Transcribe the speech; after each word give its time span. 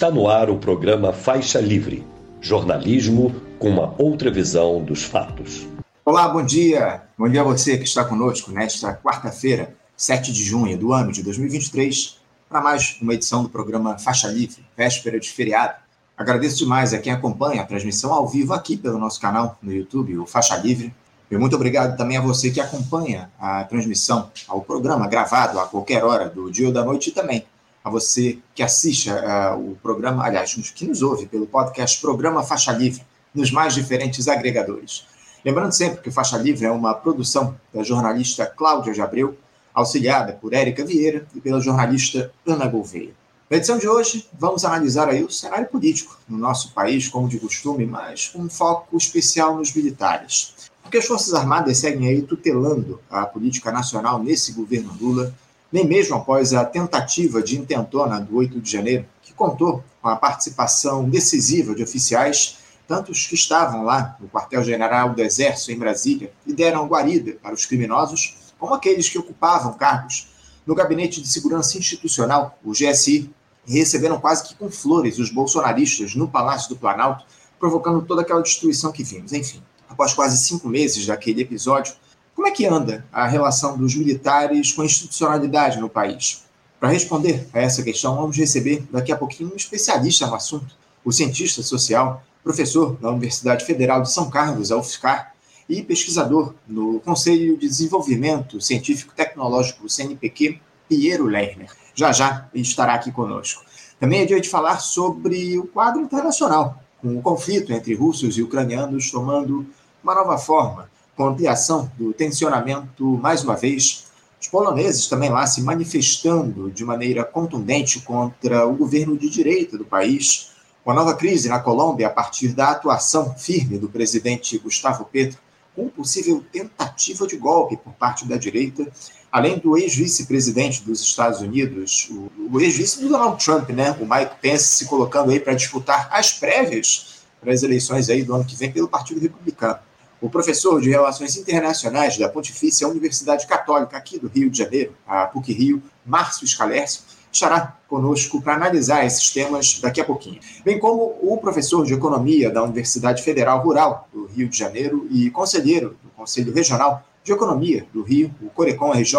Está 0.00 0.10
no 0.10 0.28
ar 0.28 0.48
o 0.48 0.56
programa 0.56 1.12
Faixa 1.12 1.60
Livre, 1.60 2.06
jornalismo 2.40 3.34
com 3.58 3.68
uma 3.68 3.94
outra 3.98 4.30
visão 4.30 4.82
dos 4.82 5.02
fatos. 5.02 5.68
Olá, 6.06 6.26
bom 6.26 6.42
dia. 6.42 7.02
Bom 7.18 7.28
dia 7.28 7.42
a 7.42 7.44
você 7.44 7.76
que 7.76 7.84
está 7.84 8.02
conosco 8.02 8.50
nesta 8.50 8.94
quarta-feira, 8.94 9.74
7 9.94 10.32
de 10.32 10.42
junho 10.42 10.78
do 10.78 10.94
ano 10.94 11.12
de 11.12 11.22
2023, 11.22 12.18
para 12.48 12.62
mais 12.62 12.96
uma 13.02 13.12
edição 13.12 13.42
do 13.42 13.50
programa 13.50 13.98
Faixa 13.98 14.26
Livre, 14.28 14.64
véspera 14.74 15.20
de 15.20 15.30
feriado. 15.30 15.74
Agradeço 16.16 16.56
demais 16.56 16.94
a 16.94 16.98
quem 16.98 17.12
acompanha 17.12 17.60
a 17.60 17.66
transmissão 17.66 18.10
ao 18.14 18.26
vivo 18.26 18.54
aqui 18.54 18.78
pelo 18.78 18.96
nosso 18.96 19.20
canal 19.20 19.58
no 19.62 19.70
YouTube, 19.70 20.16
o 20.16 20.24
Faixa 20.24 20.56
Livre. 20.56 20.94
E 21.30 21.36
muito 21.36 21.56
obrigado 21.56 21.98
também 21.98 22.16
a 22.16 22.22
você 22.22 22.50
que 22.50 22.58
acompanha 22.58 23.30
a 23.38 23.64
transmissão 23.64 24.30
ao 24.48 24.62
programa 24.62 25.06
gravado 25.06 25.60
a 25.60 25.66
qualquer 25.66 26.02
hora 26.02 26.26
do 26.26 26.50
dia 26.50 26.68
ou 26.68 26.72
da 26.72 26.82
noite 26.82 27.10
e 27.10 27.12
também 27.12 27.44
a 27.82 27.90
você 27.90 28.38
que 28.54 28.62
assiste 28.62 29.10
uh, 29.10 29.56
o 29.56 29.76
programa, 29.82 30.24
aliás, 30.24 30.54
que 30.54 30.86
nos 30.86 31.02
ouve 31.02 31.26
pelo 31.26 31.46
podcast 31.46 32.00
Programa 32.00 32.42
Faixa 32.42 32.72
Livre, 32.72 33.02
nos 33.34 33.50
mais 33.50 33.74
diferentes 33.74 34.28
agregadores. 34.28 35.06
Lembrando 35.44 35.72
sempre 35.72 36.02
que 36.02 36.10
Faixa 36.10 36.36
Livre 36.36 36.66
é 36.66 36.70
uma 36.70 36.92
produção 36.92 37.56
da 37.72 37.82
jornalista 37.82 38.44
Cláudia 38.44 38.92
de 38.92 39.00
Abreu, 39.00 39.36
auxiliada 39.72 40.34
por 40.34 40.52
Érica 40.52 40.84
Vieira 40.84 41.26
e 41.34 41.40
pela 41.40 41.60
jornalista 41.60 42.30
Ana 42.46 42.66
Gouveia. 42.66 43.12
Na 43.48 43.56
edição 43.56 43.78
de 43.78 43.88
hoje, 43.88 44.28
vamos 44.38 44.64
analisar 44.64 45.08
aí 45.08 45.24
o 45.24 45.30
cenário 45.30 45.66
político 45.66 46.16
no 46.28 46.38
nosso 46.38 46.72
país, 46.72 47.08
como 47.08 47.28
de 47.28 47.40
costume, 47.40 47.84
mas 47.84 48.28
com 48.28 48.42
um 48.42 48.48
foco 48.48 48.96
especial 48.96 49.56
nos 49.56 49.74
militares. 49.74 50.54
Porque 50.82 50.98
as 50.98 51.06
Forças 51.06 51.34
Armadas 51.34 51.78
seguem 51.78 52.08
aí 52.08 52.22
tutelando 52.22 53.00
a 53.10 53.26
política 53.26 53.72
nacional 53.72 54.22
nesse 54.22 54.52
governo 54.52 54.96
Lula, 55.00 55.34
nem 55.72 55.86
mesmo 55.86 56.16
após 56.16 56.52
a 56.52 56.64
tentativa 56.64 57.42
de 57.42 57.58
intentona 57.58 58.20
do 58.20 58.36
8 58.36 58.60
de 58.60 58.70
janeiro, 58.70 59.06
que 59.22 59.32
contou 59.32 59.84
com 60.02 60.08
a 60.08 60.16
participação 60.16 61.08
decisiva 61.08 61.74
de 61.74 61.82
oficiais, 61.82 62.58
tantos 62.88 63.26
que 63.26 63.34
estavam 63.34 63.84
lá 63.84 64.16
no 64.20 64.28
quartel-general 64.28 65.14
do 65.14 65.22
Exército 65.22 65.70
em 65.70 65.78
Brasília 65.78 66.32
e 66.46 66.52
deram 66.52 66.88
guarida 66.88 67.36
para 67.40 67.54
os 67.54 67.64
criminosos, 67.64 68.36
como 68.58 68.74
aqueles 68.74 69.08
que 69.08 69.18
ocupavam 69.18 69.74
cargos 69.74 70.28
no 70.66 70.74
Gabinete 70.74 71.20
de 71.20 71.28
Segurança 71.28 71.78
Institucional, 71.78 72.58
o 72.64 72.72
GSI, 72.72 73.30
e 73.66 73.78
receberam 73.78 74.20
quase 74.20 74.48
que 74.48 74.54
com 74.54 74.70
flores 74.70 75.18
os 75.18 75.30
bolsonaristas 75.30 76.14
no 76.14 76.28
Palácio 76.28 76.68
do 76.68 76.76
Planalto, 76.76 77.24
provocando 77.58 78.02
toda 78.02 78.22
aquela 78.22 78.42
destruição 78.42 78.90
que 78.90 79.04
vimos. 79.04 79.32
Enfim, 79.32 79.62
após 79.88 80.12
quase 80.12 80.42
cinco 80.42 80.68
meses 80.68 81.06
daquele 81.06 81.42
episódio, 81.42 81.94
como 82.34 82.46
é 82.48 82.50
que 82.50 82.66
anda 82.66 83.04
a 83.12 83.26
relação 83.26 83.76
dos 83.76 83.94
militares 83.94 84.72
com 84.72 84.82
a 84.82 84.86
institucionalidade 84.86 85.78
no 85.78 85.88
país? 85.88 86.44
Para 86.78 86.88
responder 86.88 87.46
a 87.52 87.60
essa 87.60 87.82
questão, 87.82 88.16
vamos 88.16 88.36
receber 88.36 88.82
daqui 88.90 89.12
a 89.12 89.16
pouquinho 89.16 89.52
um 89.52 89.56
especialista 89.56 90.26
no 90.26 90.34
assunto, 90.34 90.74
o 91.04 91.12
cientista 91.12 91.62
social, 91.62 92.24
professor 92.42 92.96
da 92.96 93.10
Universidade 93.10 93.64
Federal 93.64 94.00
de 94.02 94.10
São 94.10 94.30
Carlos, 94.30 94.72
a 94.72 94.76
UFSCar, 94.78 95.34
e 95.68 95.82
pesquisador 95.82 96.54
no 96.66 96.98
Conselho 97.00 97.56
de 97.56 97.68
Desenvolvimento 97.68 98.60
Científico 98.60 99.14
Tecnológico, 99.14 99.88
CNPq, 99.88 100.60
Piero 100.88 101.26
Lerner. 101.26 101.70
Já 101.94 102.10
já 102.10 102.48
ele 102.52 102.64
estará 102.64 102.94
aqui 102.94 103.12
conosco. 103.12 103.62
Também 104.00 104.22
é 104.22 104.24
dia 104.26 104.40
de 104.40 104.48
falar 104.48 104.80
sobre 104.80 105.56
o 105.58 105.66
quadro 105.66 106.00
internacional, 106.00 106.82
com 107.00 107.16
o 107.16 107.22
conflito 107.22 107.72
entre 107.72 107.94
russos 107.94 108.36
e 108.36 108.42
ucranianos 108.42 109.10
tomando 109.10 109.66
uma 110.02 110.14
nova 110.14 110.38
forma 110.38 110.89
com 111.16 111.26
ampliação 111.26 111.90
do 111.98 112.12
tensionamento, 112.12 113.04
mais 113.18 113.44
uma 113.44 113.56
vez, 113.56 114.06
os 114.40 114.48
poloneses 114.48 115.06
também 115.06 115.28
lá 115.28 115.46
se 115.46 115.60
manifestando 115.60 116.70
de 116.70 116.84
maneira 116.84 117.24
contundente 117.24 118.00
contra 118.00 118.66
o 118.66 118.74
governo 118.74 119.16
de 119.16 119.28
direita 119.28 119.76
do 119.76 119.84
país, 119.84 120.50
com 120.82 120.90
a 120.90 120.94
nova 120.94 121.14
crise 121.14 121.48
na 121.48 121.58
Colômbia 121.58 122.06
a 122.06 122.10
partir 122.10 122.48
da 122.48 122.70
atuação 122.70 123.34
firme 123.34 123.78
do 123.78 123.88
presidente 123.88 124.56
Gustavo 124.58 125.04
Petro, 125.04 125.38
com 125.76 125.88
possível 125.88 126.42
tentativa 126.50 127.26
de 127.26 127.36
golpe 127.36 127.76
por 127.76 127.92
parte 127.92 128.26
da 128.26 128.36
direita, 128.36 128.90
além 129.30 129.58
do 129.58 129.76
ex-vice-presidente 129.76 130.82
dos 130.82 131.02
Estados 131.02 131.40
Unidos, 131.40 132.08
o, 132.10 132.30
o 132.50 132.60
ex-vice 132.60 133.00
do 133.00 133.08
Donald 133.08 133.42
Trump, 133.44 133.68
né, 133.70 133.96
o 134.00 134.06
Mike 134.06 134.36
Pence, 134.40 134.64
se 134.64 134.86
colocando 134.86 135.30
aí 135.30 135.38
para 135.38 135.54
disputar 135.54 136.08
as 136.10 136.32
prévias 136.32 137.20
para 137.40 137.52
as 137.52 137.62
eleições 137.62 138.10
aí 138.10 138.22
do 138.22 138.34
ano 138.34 138.44
que 138.44 138.56
vem 138.56 138.70
pelo 138.70 138.88
Partido 138.88 139.20
Republicano. 139.20 139.78
O 140.20 140.28
professor 140.28 140.82
de 140.82 140.90
Relações 140.90 141.34
Internacionais 141.38 142.18
da 142.18 142.28
Pontifícia 142.28 142.86
Universidade 142.86 143.46
Católica 143.46 143.96
aqui 143.96 144.18
do 144.18 144.28
Rio 144.28 144.50
de 144.50 144.58
Janeiro, 144.58 144.94
a 145.06 145.24
PUC 145.24 145.50
Rio, 145.50 145.82
Márcio 146.04 146.46
Scalércio, 146.46 147.04
estará 147.32 147.78
conosco 147.88 148.42
para 148.42 148.54
analisar 148.54 149.06
esses 149.06 149.30
temas 149.30 149.80
daqui 149.80 149.98
a 149.98 150.04
pouquinho. 150.04 150.38
Bem 150.62 150.78
como 150.78 151.16
o 151.22 151.38
professor 151.38 151.86
de 151.86 151.94
Economia 151.94 152.50
da 152.50 152.62
Universidade 152.62 153.22
Federal 153.22 153.62
Rural 153.62 154.08
do 154.12 154.26
Rio 154.26 154.46
de 154.46 154.58
Janeiro 154.58 155.06
e 155.10 155.30
conselheiro 155.30 155.96
do 156.02 156.10
Conselho 156.10 156.52
Regional 156.52 157.02
de 157.24 157.32
Economia 157.32 157.86
do 157.90 158.02
Rio, 158.02 158.34
o 158.42 158.50
Corecon 158.50 158.92
RJ, 158.92 159.16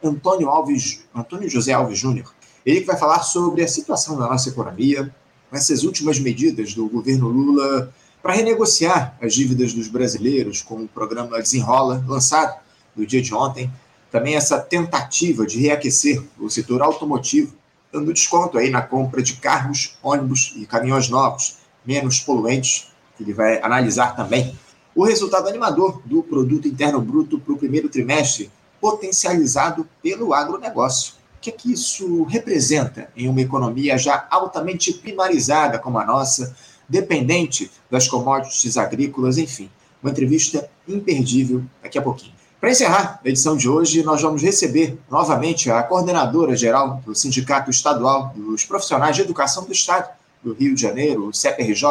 Antônio, 0.00 0.48
Alves, 0.48 1.04
Antônio 1.12 1.50
José 1.50 1.72
Alves 1.72 1.98
Júnior. 1.98 2.32
Ele 2.64 2.84
vai 2.84 2.96
falar 2.96 3.22
sobre 3.22 3.64
a 3.64 3.68
situação 3.68 4.16
da 4.16 4.28
nossa 4.28 4.48
economia, 4.48 5.12
essas 5.50 5.82
últimas 5.82 6.20
medidas 6.20 6.72
do 6.72 6.88
governo 6.88 7.26
Lula 7.28 7.92
para 8.26 8.34
renegociar 8.34 9.16
as 9.22 9.34
dívidas 9.34 9.72
dos 9.72 9.86
brasileiros, 9.86 10.60
com 10.60 10.82
o 10.82 10.88
programa 10.88 11.40
Desenrola, 11.40 12.04
lançado 12.08 12.58
no 12.96 13.06
dia 13.06 13.22
de 13.22 13.32
ontem. 13.32 13.70
Também 14.10 14.34
essa 14.34 14.58
tentativa 14.58 15.46
de 15.46 15.60
reaquecer 15.60 16.20
o 16.36 16.50
setor 16.50 16.82
automotivo, 16.82 17.54
dando 17.92 18.12
desconto 18.12 18.58
aí 18.58 18.68
na 18.68 18.82
compra 18.82 19.22
de 19.22 19.34
carros, 19.34 19.96
ônibus 20.02 20.54
e 20.56 20.66
caminhões 20.66 21.08
novos, 21.08 21.58
menos 21.86 22.18
poluentes, 22.18 22.88
ele 23.20 23.32
vai 23.32 23.62
analisar 23.62 24.16
também. 24.16 24.58
O 24.92 25.04
resultado 25.04 25.46
animador 25.46 26.02
do 26.04 26.20
Produto 26.20 26.66
Interno 26.66 27.00
Bruto 27.00 27.38
para 27.38 27.54
o 27.54 27.58
primeiro 27.58 27.88
trimestre, 27.88 28.50
potencializado 28.80 29.86
pelo 30.02 30.34
agronegócio. 30.34 31.12
O 31.36 31.40
que 31.40 31.50
é 31.50 31.52
que 31.52 31.72
isso 31.72 32.24
representa 32.24 33.08
em 33.16 33.28
uma 33.28 33.40
economia 33.40 33.96
já 33.96 34.26
altamente 34.28 34.92
primarizada 34.94 35.78
como 35.78 35.96
a 36.00 36.04
nossa, 36.04 36.56
dependente 36.88 37.70
das 37.90 38.08
commodities 38.08 38.76
agrícolas, 38.76 39.38
enfim. 39.38 39.70
Uma 40.02 40.10
entrevista 40.10 40.68
imperdível 40.86 41.62
daqui 41.82 41.98
a 41.98 42.02
pouquinho. 42.02 42.34
Para 42.60 42.70
encerrar 42.70 43.20
a 43.24 43.28
edição 43.28 43.56
de 43.56 43.68
hoje, 43.68 44.02
nós 44.02 44.22
vamos 44.22 44.42
receber 44.42 44.98
novamente 45.10 45.70
a 45.70 45.82
coordenadora 45.82 46.56
geral 46.56 47.02
do 47.04 47.14
Sindicato 47.14 47.70
Estadual 47.70 48.32
dos 48.34 48.64
Profissionais 48.64 49.14
de 49.14 49.22
Educação 49.22 49.64
do 49.64 49.72
Estado 49.72 50.08
do 50.42 50.54
Rio 50.54 50.74
de 50.74 50.80
Janeiro, 50.80 51.28
o 51.28 51.34
CEPRJ, 51.34 51.84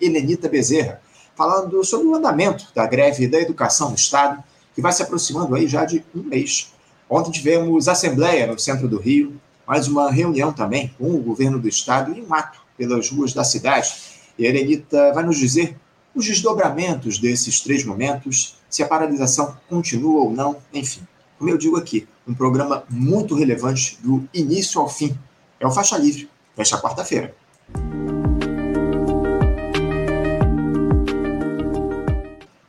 Helenita 0.00 0.48
Bezerra, 0.48 1.00
falando 1.34 1.82
sobre 1.84 2.06
o 2.06 2.14
andamento 2.14 2.66
da 2.74 2.86
greve 2.86 3.26
da 3.26 3.40
educação 3.40 3.90
no 3.90 3.96
Estado, 3.96 4.42
que 4.74 4.80
vai 4.80 4.92
se 4.92 5.02
aproximando 5.02 5.54
aí 5.54 5.66
já 5.66 5.84
de 5.84 6.04
um 6.14 6.22
mês. 6.22 6.72
Ontem 7.10 7.30
tivemos 7.30 7.88
assembleia 7.88 8.46
no 8.46 8.58
centro 8.58 8.86
do 8.86 8.98
Rio, 8.98 9.40
mais 9.66 9.88
uma 9.88 10.10
reunião 10.10 10.52
também 10.52 10.94
com 10.98 11.10
o 11.10 11.18
governo 11.18 11.58
do 11.58 11.68
Estado 11.68 12.16
e 12.16 12.22
um 12.22 12.32
ato 12.32 12.60
pelas 12.76 13.10
ruas 13.10 13.32
da 13.32 13.44
cidade 13.44 14.11
e 14.38 14.46
a 14.46 14.48
Elenita 14.48 15.12
vai 15.12 15.24
nos 15.24 15.38
dizer 15.38 15.76
os 16.14 16.26
desdobramentos 16.26 17.18
desses 17.18 17.60
três 17.60 17.84
momentos, 17.84 18.56
se 18.68 18.82
a 18.82 18.86
paralisação 18.86 19.56
continua 19.68 20.22
ou 20.22 20.30
não, 20.30 20.56
enfim. 20.72 21.00
Como 21.38 21.50
eu 21.50 21.58
digo 21.58 21.76
aqui, 21.76 22.06
um 22.26 22.34
programa 22.34 22.84
muito 22.88 23.34
relevante 23.34 23.98
do 24.02 24.28
início 24.32 24.80
ao 24.80 24.88
fim. 24.88 25.16
É 25.58 25.66
o 25.66 25.70
Faixa 25.70 25.96
Livre, 25.96 26.28
nesta 26.56 26.80
quarta-feira. 26.80 27.34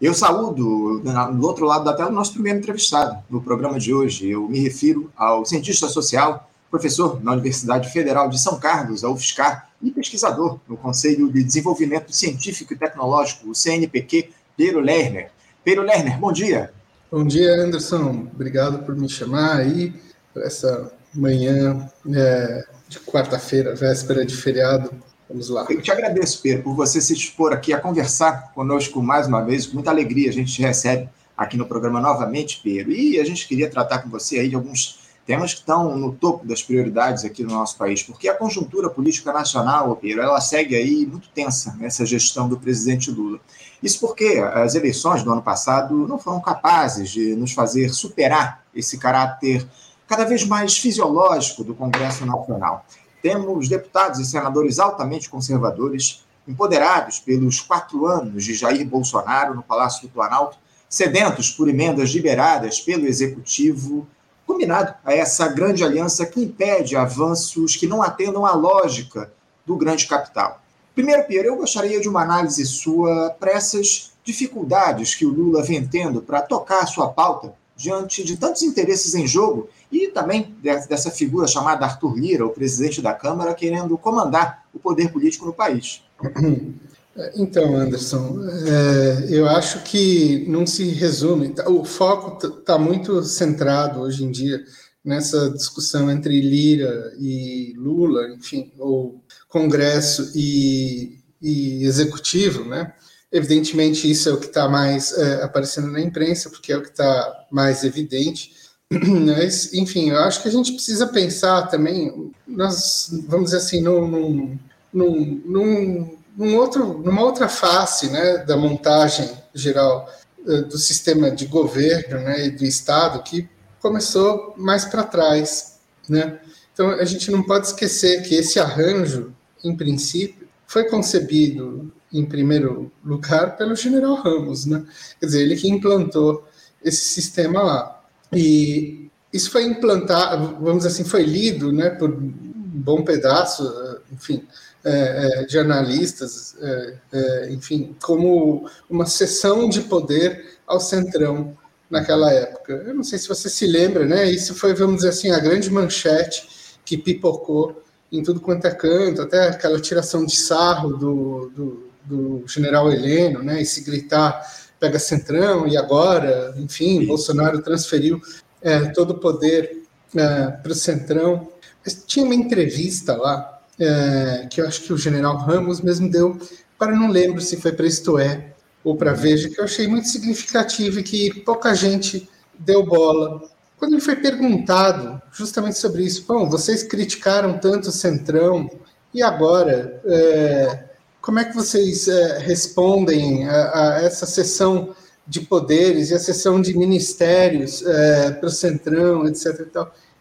Eu 0.02 0.14
saúdo, 0.14 1.00
do 1.00 1.48
outro 1.48 1.66
lado 1.66 1.86
da 1.86 1.94
tela, 1.94 2.10
o 2.10 2.14
nosso 2.14 2.34
primeiro 2.34 2.60
entrevistado 2.60 3.24
no 3.30 3.42
programa 3.42 3.80
de 3.80 3.94
hoje. 3.94 4.30
Eu 4.30 4.50
me 4.50 4.60
refiro 4.60 5.10
ao 5.16 5.46
cientista 5.46 5.88
social, 5.88 6.50
professor 6.70 7.24
na 7.24 7.32
Universidade 7.32 7.90
Federal 7.90 8.28
de 8.28 8.38
São 8.38 8.60
Carlos, 8.60 9.04
a 9.04 9.10
UFSCar, 9.10 9.70
e 9.84 9.92
pesquisador 9.92 10.60
no 10.68 10.78
Conselho 10.78 11.32
de 11.32 11.44
Desenvolvimento 11.44 12.16
Científico 12.16 12.74
e 12.74 12.78
Tecnológico, 12.78 13.50
o 13.50 13.54
CNPq, 13.54 14.30
Pedro 14.56 14.80
Lerner. 14.80 15.30
Pedro 15.64 15.84
Lerner, 15.84 16.18
bom 16.18 16.32
dia. 16.32 16.72
Bom 17.12 17.26
dia, 17.26 17.52
Anderson. 17.62 18.28
Obrigado 18.34 18.80
por 18.86 18.96
me 18.96 19.10
chamar 19.10 19.58
aí 19.58 19.94
para 20.34 20.46
essa 20.46 20.92
manhã 21.14 21.88
é, 22.12 22.66
de 22.88 23.00
quarta-feira, 23.02 23.76
véspera 23.76 24.26
de 24.26 24.36
feriado. 24.36 24.90
Vamos 25.30 25.50
lá. 25.50 25.66
Eu 25.70 25.82
te 25.82 25.92
agradeço, 25.92 26.42
Pedro, 26.42 26.64
por 26.64 26.76
você 26.76 27.02
se 27.02 27.14
dispor 27.14 27.54
aqui 27.54 27.74
a 27.74 27.80
conversar 27.80 28.54
conosco 28.54 29.02
mais 29.02 29.28
uma 29.28 29.42
vez. 29.42 29.68
Com 29.68 29.76
muita 29.76 29.92
alegria 29.92 30.30
a 30.30 30.34
gente 30.34 30.54
te 30.54 30.62
recebe 30.62 31.10
aqui 31.38 31.58
no 31.58 31.66
programa 31.66 32.00
novamente, 32.00 32.62
Pedro. 32.64 32.92
E 32.92 33.20
a 33.20 33.26
gente 33.26 33.48
queria 33.48 33.70
tratar 33.70 34.00
com 34.00 34.10
você 34.10 34.40
aí 34.40 34.50
de 34.50 34.56
alguns 34.56 35.03
temas 35.26 35.54
que 35.54 35.60
estão 35.62 35.98
no 35.98 36.12
topo 36.12 36.46
das 36.46 36.62
prioridades 36.62 37.24
aqui 37.24 37.44
no 37.44 37.54
nosso 37.54 37.78
país, 37.78 38.04
porque 38.04 38.28
a 38.28 38.36
conjuntura 38.36 38.90
política 38.90 39.32
nacional, 39.32 39.96
Pedro, 39.96 40.22
ela 40.22 40.42
segue 40.42 40.76
aí 40.76 41.06
muito 41.06 41.30
tensa 41.30 41.76
nessa 41.80 42.06
gestão 42.06 42.50
do 42.50 42.60
presidente 42.60 43.10
Lula. 43.10 43.40
Isso 43.82 44.00
porque 44.00 44.44
as 44.54 44.76
eleições 44.76 45.24
do 45.24 45.32
ano 45.32 45.42
passado 45.42 46.08
não 46.08 46.18
foram 46.18 46.42
capazes 46.42 47.10
de 47.10 47.36
nos 47.36 47.54
fazer 47.54 47.90
superar 47.90 48.64
esse 48.74 48.98
caráter 48.98 49.68
cada 50.08 50.26
vez 50.26 50.46
mais 50.46 50.78
fisiológico 50.78 51.64
do 51.64 51.74
Congresso 51.74 52.26
Nacional. 52.26 52.86
temos 53.22 53.70
deputados 53.70 54.20
e 54.20 54.26
senadores 54.26 54.80
altamente 54.80 55.30
conservadores, 55.30 56.26
empoderados 56.46 57.20
pelos 57.20 57.62
quatro 57.62 58.06
anos 58.06 58.44
de 58.44 58.54
Jair 58.54 58.86
Bolsonaro 58.86 59.56
no 59.56 59.64
Palácio 59.64 60.02
do 60.02 60.14
Planalto, 60.14 60.58
sedentos 60.90 61.50
por 61.50 61.70
emendas 61.70 62.10
liberadas 62.10 62.82
pelo 62.82 63.08
Executivo, 63.08 64.06
combinado 64.54 64.94
a 65.04 65.14
essa 65.14 65.48
grande 65.48 65.84
aliança 65.84 66.28
que 66.28 66.40
impede 66.40 66.96
avanços 66.96 67.76
que 67.76 67.88
não 67.88 68.04
atendam 68.04 68.46
à 68.46 68.54
lógica 68.54 69.34
do 69.66 69.76
grande 69.76 70.06
capital. 70.06 70.62
Primeiro, 70.94 71.24
Pierre, 71.26 71.48
eu 71.48 71.56
gostaria 71.56 72.00
de 72.00 72.08
uma 72.08 72.22
análise 72.22 72.64
sua 72.68 73.32
para 73.40 73.52
essas 73.52 74.12
dificuldades 74.24 75.16
que 75.16 75.26
o 75.26 75.30
Lula 75.30 75.64
vem 75.64 75.86
tendo 75.88 76.22
para 76.22 76.42
tocar 76.42 76.84
a 76.84 76.86
sua 76.86 77.10
pauta 77.10 77.56
diante 77.76 78.24
de 78.24 78.38
tantos 78.38 78.62
interesses 78.62 79.16
em 79.16 79.26
jogo 79.26 79.68
e 79.92 80.08
também 80.10 80.56
dessa 80.62 81.10
figura 81.10 81.48
chamada 81.48 81.86
Arthur 81.86 82.16
Lira, 82.16 82.46
o 82.46 82.52
presidente 82.52 83.02
da 83.02 83.14
Câmara, 83.14 83.56
querendo 83.56 83.98
comandar 83.98 84.66
o 84.72 84.78
poder 84.78 85.12
político 85.12 85.48
no 85.48 85.54
país. 85.54 86.04
Então, 87.36 87.76
Anderson, 87.76 88.40
é, 88.66 89.28
eu 89.30 89.48
acho 89.48 89.84
que 89.84 90.46
não 90.48 90.66
se 90.66 90.86
resume. 90.86 91.50
Tá, 91.50 91.70
o 91.70 91.86
foco 91.86 92.48
está 92.48 92.78
muito 92.78 93.24
centrado 93.24 94.00
hoje 94.02 94.24
em 94.24 94.32
dia 94.32 94.64
nessa 95.06 95.50
discussão 95.52 96.10
entre 96.10 96.40
Lira 96.42 97.14
e 97.20 97.74
Lula, 97.78 98.30
enfim, 98.30 98.72
ou 98.80 99.22
Congresso 99.48 100.32
e, 100.34 101.20
e 101.42 101.84
Executivo, 101.86 102.64
né? 102.66 102.94
Evidentemente, 103.32 104.10
isso 104.10 104.30
é 104.30 104.34
o 104.34 104.40
que 104.40 104.46
está 104.46 104.70
mais 104.70 105.12
é, 105.18 105.44
aparecendo 105.44 105.92
na 105.92 106.00
imprensa, 106.00 106.50
porque 106.50 106.72
é 106.72 106.78
o 106.78 106.82
que 106.82 106.90
está 106.90 107.46
mais 107.52 107.84
evidente. 107.84 108.54
Mas, 108.90 109.74
enfim, 109.74 110.12
eu 110.12 110.18
acho 110.20 110.42
que 110.42 110.48
a 110.48 110.52
gente 110.52 110.72
precisa 110.72 111.08
pensar 111.08 111.68
também, 111.68 112.32
nós, 112.48 113.10
vamos 113.28 113.46
dizer 113.46 113.58
assim, 113.58 113.82
num, 113.82 114.08
num, 114.08 114.60
num, 114.94 115.42
num 115.46 116.23
outro, 116.38 116.98
numa 117.00 117.22
outra 117.22 117.48
face 117.48 118.10
né, 118.10 118.38
da 118.40 118.58
montagem 118.58 119.30
geral 119.54 120.10
eh, 120.48 120.62
do 120.62 120.78
sistema 120.78 121.30
de 121.30 121.46
governo 121.46 122.20
né, 122.20 122.48
e 122.48 122.52
do 122.52 122.66
Estado, 122.66 123.22
que 123.24 123.48
começou 123.80 124.54
mais 124.58 124.86
para 124.86 125.04
trás. 125.04 125.80
Né? 126.10 126.40
Então, 126.74 126.90
a 126.90 127.06
gente 127.06 127.30
não 127.30 127.44
pode 127.44 127.68
esquecer 127.68 128.24
que 128.24 128.36
esse 128.36 128.60
arranjo, 128.60 129.34
em 129.64 129.76
princípio, 129.76 130.48
foi 130.66 130.86
concebido 130.86 131.92
em 132.12 132.26
primeiro 132.26 132.92
lugar, 133.04 133.58
pelo 133.58 133.76
general 133.76 134.16
Ramos, 134.16 134.66
né? 134.66 134.84
Quer 135.20 135.26
dizer, 135.26 135.42
ele 135.42 135.56
que 135.56 135.68
implantou 135.68 136.48
esse 136.84 137.06
sistema 137.06 137.62
lá. 137.62 138.04
E 138.32 139.10
isso 139.32 139.50
foi 139.50 139.66
implantado, 139.66 140.58
vamos 140.60 140.78
dizer 140.84 140.90
assim, 140.90 141.04
foi 141.04 141.24
lido, 141.24 141.72
né, 141.72 141.90
por 141.90 142.12
um 142.12 142.32
bom 142.32 143.04
pedaço, 143.04 143.64
enfim, 144.12 144.44
é, 144.84 145.42
é, 145.42 145.46
de 145.46 145.58
analistas, 145.58 146.56
é, 146.62 146.96
é 147.14 147.52
enfim, 147.52 147.96
como 148.04 148.70
uma 148.90 149.06
cessão 149.06 149.70
de 149.70 149.82
poder 149.82 150.58
ao 150.68 150.80
centrão 150.80 151.58
naquela 151.90 152.32
época. 152.32 152.74
Eu 152.86 152.94
não 152.94 153.04
sei 153.04 153.20
se 153.20 153.28
você 153.28 153.50
se 153.50 153.66
lembra, 153.68 154.06
né? 154.06 154.30
Isso 154.30 154.56
foi, 154.56 154.74
vamos 154.74 154.98
dizer 154.98 155.10
assim, 155.10 155.32
a 155.32 155.40
grande 155.40 155.70
manchete 155.70 156.48
que 156.86 156.98
pipocou 156.98 157.82
em 158.12 158.22
tudo 158.22 158.40
quanto 158.40 158.66
é 158.66 158.72
canto, 158.72 159.22
até 159.22 159.48
aquela 159.48 159.80
tiração 159.80 160.26
de 160.26 160.36
sarro 160.36 160.98
do, 160.98 161.52
do 161.56 161.94
do 162.06 162.44
general 162.48 162.92
Heleno, 162.92 163.42
né? 163.42 163.62
E 163.62 163.66
se 163.66 163.82
gritar 163.82 164.42
pega 164.80 165.00
centrão 165.00 165.68
e 165.68 165.78
agora, 165.78 166.54
enfim, 166.58 167.00
Sim. 167.00 167.06
Bolsonaro 167.06 167.62
transferiu 167.62 168.22
é, 168.62 168.80
todo 168.90 169.12
o 169.12 169.20
poder 169.20 169.84
é, 170.16 170.48
para 170.48 170.72
o 170.72 170.76
centrão. 170.76 171.50
Mas 171.84 172.04
tinha 172.06 172.26
uma 172.26 172.36
entrevista 172.36 173.16
lá 173.16 173.53
é, 173.80 174.48
que 174.50 174.62
eu 174.62 174.68
acho 174.68 174.82
que 174.82 174.94
o 174.94 174.98
general 174.98 175.38
Ramos 175.38 175.82
mesmo 175.82 176.10
deu 176.10 176.40
para 176.78 176.96
não 176.96 177.10
lembro 177.10 177.42
se 177.42 177.58
foi 177.58 177.72
para 177.72 177.88
Isto 177.88 178.18
É 178.18 178.54
ou 178.84 178.96
para 178.98 179.14
Veja 179.14 179.50
que 179.50 179.60
eu 179.60 179.64
achei 179.64 179.88
muito 179.88 180.08
significativo 180.08 181.00
e 181.00 181.04
que 181.04 181.42
pouca 181.42 181.74
gente 181.74 182.30
deu 182.58 182.86
bola. 182.86 183.50
Quando 183.78 183.94
ele 183.94 184.02
foi 184.02 184.16
perguntado 184.16 185.22
justamente 185.32 185.78
sobre 185.78 186.04
isso, 186.04 186.26
bom, 186.28 186.50
vocês 186.50 186.84
criticaram 186.84 187.58
tanto 187.58 187.90
o 187.90 187.92
Centrão 187.92 188.70
e 189.14 189.22
agora 189.22 190.02
é, 190.06 190.86
como 191.22 191.40
é 191.40 191.46
que 191.46 191.56
vocês 191.56 192.08
é, 192.08 192.40
respondem 192.40 193.48
a, 193.48 193.96
a, 193.96 194.02
essa 194.02 194.26
sessão 194.26 194.94
de 195.26 195.42
poderes 195.42 196.10
e 196.10 196.14
a 196.14 196.20
sessão 196.20 196.62
de 196.62 196.78
ministérios 196.78 197.82
é, 197.86 198.32
para 198.32 198.48
o 198.48 198.52
Centrão, 198.52 199.26
etc. 199.26 199.66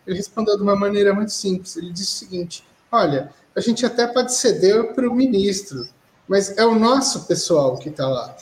Ele 0.06 0.16
respondeu 0.16 0.56
de 0.56 0.62
uma 0.62 0.76
maneira 0.76 1.12
muito 1.12 1.32
simples. 1.32 1.76
Ele 1.76 1.92
disse 1.92 2.14
o 2.14 2.18
seguinte: 2.18 2.64
olha, 2.90 3.30
a 3.54 3.60
gente 3.60 3.84
até 3.84 4.06
pode 4.06 4.34
ceder 4.34 4.94
para 4.94 5.08
o 5.08 5.14
ministro, 5.14 5.86
mas 6.28 6.56
é 6.56 6.64
o 6.64 6.74
nosso 6.74 7.26
pessoal 7.26 7.76
que 7.78 7.88
está 7.88 8.08
lá. 8.08 8.36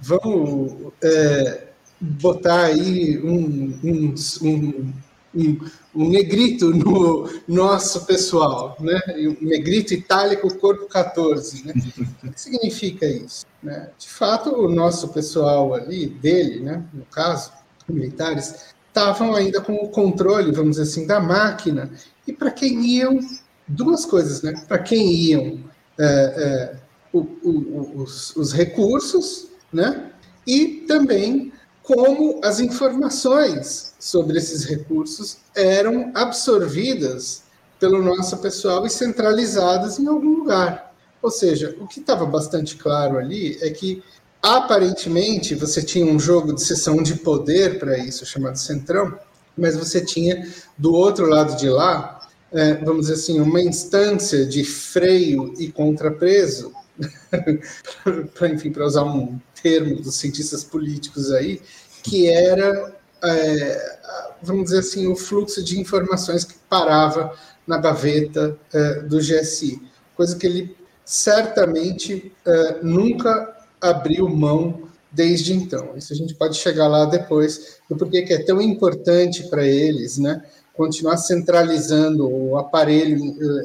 Vamos 0.00 0.92
é, 1.02 1.68
botar 2.00 2.64
aí 2.64 3.18
um, 3.22 3.78
um, 3.82 4.14
um, 4.42 4.92
um 5.34 5.60
um 5.94 6.08
negrito 6.08 6.70
no 6.70 7.28
nosso 7.46 8.04
pessoal, 8.04 8.76
né? 8.80 9.00
Um 9.40 9.46
negrito 9.46 9.94
itálico, 9.94 10.52
corpo 10.56 10.86
14, 10.86 11.66
né? 11.66 11.74
O 12.22 12.30
que 12.30 12.40
significa 12.40 13.06
isso? 13.06 13.46
Né? 13.62 13.90
De 13.98 14.08
fato, 14.08 14.50
o 14.50 14.68
nosso 14.68 15.08
pessoal 15.08 15.74
ali, 15.74 16.06
dele, 16.06 16.60
né? 16.60 16.82
No 16.92 17.04
caso, 17.06 17.52
militares, 17.88 18.72
estavam 18.88 19.34
ainda 19.34 19.60
com 19.60 19.74
o 19.74 19.88
controle, 19.88 20.52
vamos 20.52 20.76
dizer 20.76 20.82
assim, 20.82 21.06
da 21.06 21.20
máquina. 21.20 21.90
E 22.26 22.32
para 22.32 22.50
quem 22.50 22.84
iam, 22.86 23.18
duas 23.66 24.04
coisas, 24.04 24.42
né? 24.42 24.64
Para 24.66 24.78
quem 24.78 25.12
iam 25.12 25.60
é, 25.98 26.04
é, 26.04 26.76
o, 27.12 27.20
o, 27.20 28.02
os, 28.02 28.34
os 28.36 28.52
recursos, 28.52 29.48
né? 29.72 30.10
E 30.46 30.84
também 30.86 31.52
como 31.82 32.40
as 32.42 32.60
informações 32.60 33.94
sobre 33.98 34.38
esses 34.38 34.64
recursos 34.64 35.38
eram 35.54 36.10
absorvidas 36.14 37.42
pelo 37.78 38.02
nosso 38.02 38.38
pessoal 38.38 38.86
e 38.86 38.90
centralizadas 38.90 39.98
em 39.98 40.06
algum 40.06 40.38
lugar. 40.38 40.94
Ou 41.20 41.30
seja, 41.30 41.76
o 41.80 41.86
que 41.86 42.00
estava 42.00 42.24
bastante 42.24 42.76
claro 42.76 43.18
ali 43.18 43.58
é 43.60 43.70
que 43.70 44.02
aparentemente 44.42 45.54
você 45.54 45.82
tinha 45.82 46.04
um 46.04 46.18
jogo 46.18 46.54
de 46.54 46.62
sessão 46.62 47.02
de 47.02 47.14
poder 47.16 47.78
para 47.78 47.98
isso, 47.98 48.26
chamado 48.26 48.58
Centrão, 48.58 49.18
mas 49.56 49.76
você 49.76 50.04
tinha 50.04 50.46
do 50.76 50.92
outro 50.92 51.26
lado 51.26 51.56
de 51.56 51.68
lá, 51.68 52.13
é, 52.54 52.74
vamos 52.74 53.02
dizer 53.02 53.14
assim, 53.14 53.40
uma 53.40 53.60
instância 53.60 54.46
de 54.46 54.64
freio 54.64 55.52
e 55.58 55.72
contrapeso, 55.72 56.72
para 58.32 58.48
enfim, 58.48 58.70
para 58.70 58.86
usar 58.86 59.02
um 59.02 59.40
termo 59.60 60.00
dos 60.00 60.14
cientistas 60.14 60.62
políticos 60.62 61.32
aí, 61.32 61.60
que 62.04 62.28
era, 62.28 62.94
é, 63.24 63.98
vamos 64.40 64.66
dizer 64.66 64.78
assim, 64.78 65.08
o 65.08 65.16
fluxo 65.16 65.64
de 65.64 65.80
informações 65.80 66.44
que 66.44 66.54
parava 66.68 67.36
na 67.66 67.78
gaveta 67.78 68.56
é, 68.72 69.00
do 69.00 69.18
GSI, 69.18 69.82
coisa 70.16 70.36
que 70.36 70.46
ele 70.46 70.76
certamente 71.04 72.32
é, 72.46 72.78
nunca 72.82 73.52
abriu 73.80 74.28
mão 74.28 74.88
desde 75.10 75.52
então. 75.52 75.96
Isso 75.96 76.12
a 76.12 76.16
gente 76.16 76.34
pode 76.34 76.56
chegar 76.56 76.86
lá 76.86 77.04
depois, 77.04 77.78
do 77.88 77.96
porquê 77.96 78.22
que 78.22 78.32
é 78.32 78.44
tão 78.44 78.60
importante 78.62 79.48
para 79.48 79.66
eles, 79.66 80.18
né, 80.18 80.42
continuar 80.74 81.16
centralizando 81.16 82.28
o 82.28 82.58
aparelho 82.58 83.18